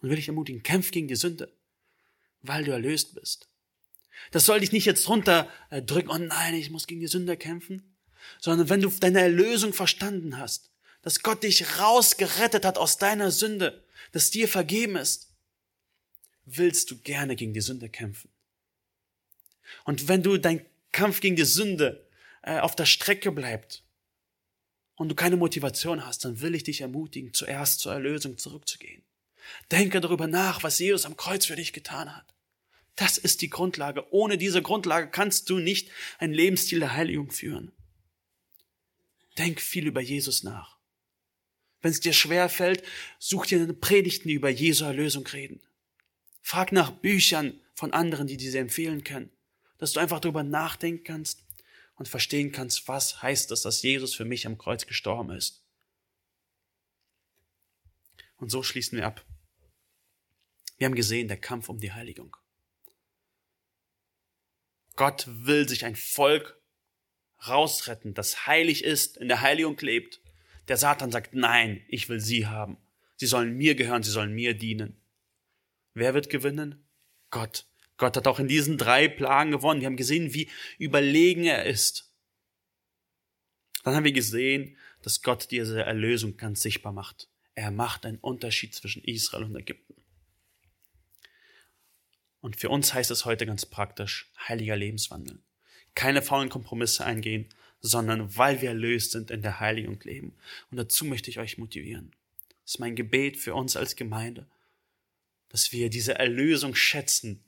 Und 0.00 0.08
will 0.08 0.18
ich 0.18 0.28
ermutigen, 0.28 0.62
kämpf 0.62 0.92
gegen 0.92 1.08
die 1.08 1.14
Sünde, 1.16 1.52
weil 2.40 2.64
du 2.64 2.70
erlöst 2.70 3.14
bist. 3.14 3.50
Das 4.30 4.46
soll 4.46 4.60
dich 4.60 4.72
nicht 4.72 4.86
jetzt 4.86 5.06
runterdrücken, 5.06 6.10
oh 6.10 6.16
nein, 6.16 6.54
ich 6.54 6.70
muss 6.70 6.86
gegen 6.86 7.02
die 7.02 7.06
Sünde 7.06 7.36
kämpfen, 7.36 7.98
sondern 8.40 8.70
wenn 8.70 8.80
du 8.80 8.88
deine 8.88 9.20
Erlösung 9.20 9.74
verstanden 9.74 10.38
hast, 10.38 10.70
dass 11.02 11.20
Gott 11.20 11.42
dich 11.42 11.80
rausgerettet 11.80 12.64
hat 12.64 12.78
aus 12.78 12.96
deiner 12.96 13.30
Sünde, 13.30 13.84
dass 14.12 14.30
dir 14.30 14.48
vergeben 14.48 14.96
ist, 14.96 15.35
willst 16.46 16.90
du 16.90 16.98
gerne 16.98 17.36
gegen 17.36 17.52
die 17.52 17.60
Sünde 17.60 17.88
kämpfen. 17.88 18.30
Und 19.84 20.08
wenn 20.08 20.22
du 20.22 20.38
dein 20.38 20.64
Kampf 20.92 21.20
gegen 21.20 21.36
die 21.36 21.44
Sünde 21.44 22.08
äh, 22.42 22.58
auf 22.58 22.74
der 22.74 22.86
Strecke 22.86 23.30
bleibt, 23.30 23.82
und 24.96 25.10
du 25.10 25.14
keine 25.14 25.36
Motivation 25.36 26.04
hast, 26.04 26.24
dann 26.24 26.40
will 26.40 26.54
ich 26.54 26.64
dich 26.64 26.80
ermutigen, 26.80 27.32
zuerst 27.32 27.80
zur 27.80 27.92
Erlösung 27.92 28.38
zurückzugehen. 28.38 29.04
Denke 29.70 30.00
darüber 30.00 30.26
nach, 30.26 30.62
was 30.62 30.78
Jesus 30.78 31.04
am 31.04 31.16
Kreuz 31.16 31.46
für 31.46 31.56
dich 31.56 31.72
getan 31.72 32.16
hat. 32.16 32.34
Das 32.96 33.18
ist 33.18 33.42
die 33.42 33.50
Grundlage. 33.50 34.10
Ohne 34.12 34.38
diese 34.38 34.62
Grundlage 34.62 35.10
kannst 35.10 35.50
du 35.50 35.58
nicht 35.58 35.90
einen 36.18 36.32
Lebensstil 36.32 36.80
der 36.80 36.94
Heiligung 36.94 37.30
führen. 37.30 37.72
Denk 39.38 39.60
viel 39.60 39.86
über 39.86 40.00
Jesus 40.00 40.42
nach. 40.42 40.78
Wenn 41.82 41.90
es 41.90 42.00
dir 42.00 42.14
schwer 42.14 42.48
fällt, 42.48 42.82
such 43.18 43.46
dir 43.46 43.60
eine 43.60 43.74
Predigten, 43.74 44.28
die 44.28 44.34
über 44.34 44.48
Jesu 44.48 44.86
Erlösung 44.86 45.26
reden. 45.26 45.60
Frag 46.46 46.70
nach 46.70 46.92
Büchern 46.92 47.60
von 47.74 47.92
anderen, 47.92 48.28
die 48.28 48.36
dir 48.36 48.54
empfehlen 48.60 49.02
können, 49.02 49.32
dass 49.78 49.94
du 49.94 49.98
einfach 49.98 50.20
darüber 50.20 50.44
nachdenken 50.44 51.02
kannst 51.02 51.44
und 51.96 52.06
verstehen 52.08 52.52
kannst, 52.52 52.86
was 52.86 53.20
heißt 53.20 53.50
es, 53.50 53.62
dass 53.62 53.82
Jesus 53.82 54.14
für 54.14 54.24
mich 54.24 54.46
am 54.46 54.56
Kreuz 54.56 54.86
gestorben 54.86 55.32
ist. 55.32 55.64
Und 58.36 58.52
so 58.52 58.62
schließen 58.62 58.96
wir 58.96 59.08
ab. 59.08 59.26
Wir 60.78 60.84
haben 60.84 60.94
gesehen, 60.94 61.26
der 61.26 61.36
Kampf 61.36 61.68
um 61.68 61.80
die 61.80 61.90
Heiligung. 61.90 62.36
Gott 64.94 65.24
will 65.26 65.68
sich 65.68 65.84
ein 65.84 65.96
Volk 65.96 66.60
rausretten, 67.48 68.14
das 68.14 68.46
heilig 68.46 68.84
ist, 68.84 69.16
in 69.16 69.26
der 69.26 69.40
Heiligung 69.40 69.76
lebt. 69.80 70.20
Der 70.68 70.76
Satan 70.76 71.10
sagt, 71.10 71.34
nein, 71.34 71.84
ich 71.88 72.08
will 72.08 72.20
sie 72.20 72.46
haben. 72.46 72.76
Sie 73.16 73.26
sollen 73.26 73.56
mir 73.56 73.74
gehören, 73.74 74.04
sie 74.04 74.12
sollen 74.12 74.32
mir 74.32 74.54
dienen. 74.54 75.02
Wer 75.96 76.12
wird 76.12 76.28
gewinnen? 76.28 76.84
Gott. 77.30 77.64
Gott 77.96 78.18
hat 78.18 78.26
auch 78.26 78.38
in 78.38 78.48
diesen 78.48 78.76
drei 78.76 79.08
Plagen 79.08 79.50
gewonnen. 79.50 79.80
Wir 79.80 79.86
haben 79.86 79.96
gesehen, 79.96 80.34
wie 80.34 80.50
überlegen 80.76 81.44
er 81.44 81.64
ist. 81.64 82.12
Dann 83.82 83.94
haben 83.94 84.04
wir 84.04 84.12
gesehen, 84.12 84.76
dass 85.00 85.22
Gott 85.22 85.50
diese 85.50 85.82
Erlösung 85.82 86.36
ganz 86.36 86.60
sichtbar 86.60 86.92
macht. 86.92 87.28
Er 87.54 87.70
macht 87.70 88.04
einen 88.04 88.18
Unterschied 88.18 88.74
zwischen 88.74 89.02
Israel 89.04 89.44
und 89.44 89.56
Ägypten. 89.56 89.94
Und 92.42 92.56
für 92.56 92.68
uns 92.68 92.92
heißt 92.92 93.10
es 93.10 93.24
heute 93.24 93.46
ganz 93.46 93.64
praktisch, 93.64 94.30
heiliger 94.46 94.76
Lebenswandel. 94.76 95.38
Keine 95.94 96.20
faulen 96.20 96.50
Kompromisse 96.50 97.06
eingehen, 97.06 97.48
sondern 97.80 98.36
weil 98.36 98.60
wir 98.60 98.68
erlöst 98.68 99.12
sind, 99.12 99.30
in 99.30 99.40
der 99.40 99.60
Heiligung 99.60 99.98
leben. 100.02 100.36
Und 100.70 100.76
dazu 100.76 101.06
möchte 101.06 101.30
ich 101.30 101.38
euch 101.38 101.56
motivieren. 101.56 102.14
Das 102.64 102.74
ist 102.74 102.80
mein 102.80 102.96
Gebet 102.96 103.38
für 103.38 103.54
uns 103.54 103.78
als 103.78 103.96
Gemeinde, 103.96 104.46
dass 105.56 105.72
wir 105.72 105.88
diese 105.88 106.14
Erlösung 106.14 106.74
schätzen 106.74 107.42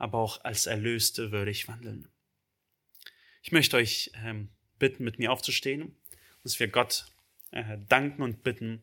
aber 0.00 0.18
auch 0.18 0.42
als 0.44 0.64
Erlöste 0.64 1.30
würdig 1.30 1.68
wandeln. 1.68 2.08
Ich 3.42 3.52
möchte 3.52 3.76
euch 3.76 4.10
ähm, 4.14 4.48
bitten, 4.78 5.04
mit 5.04 5.18
mir 5.18 5.30
aufzustehen, 5.30 5.94
dass 6.42 6.58
wir 6.58 6.68
Gott 6.68 7.04
äh, 7.50 7.76
danken 7.86 8.22
und 8.22 8.42
bitten 8.42 8.82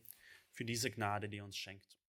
für 0.52 0.64
diese 0.64 0.92
Gnade, 0.92 1.28
die 1.28 1.38
er 1.38 1.46
uns 1.46 1.58
schenkt. 1.58 1.97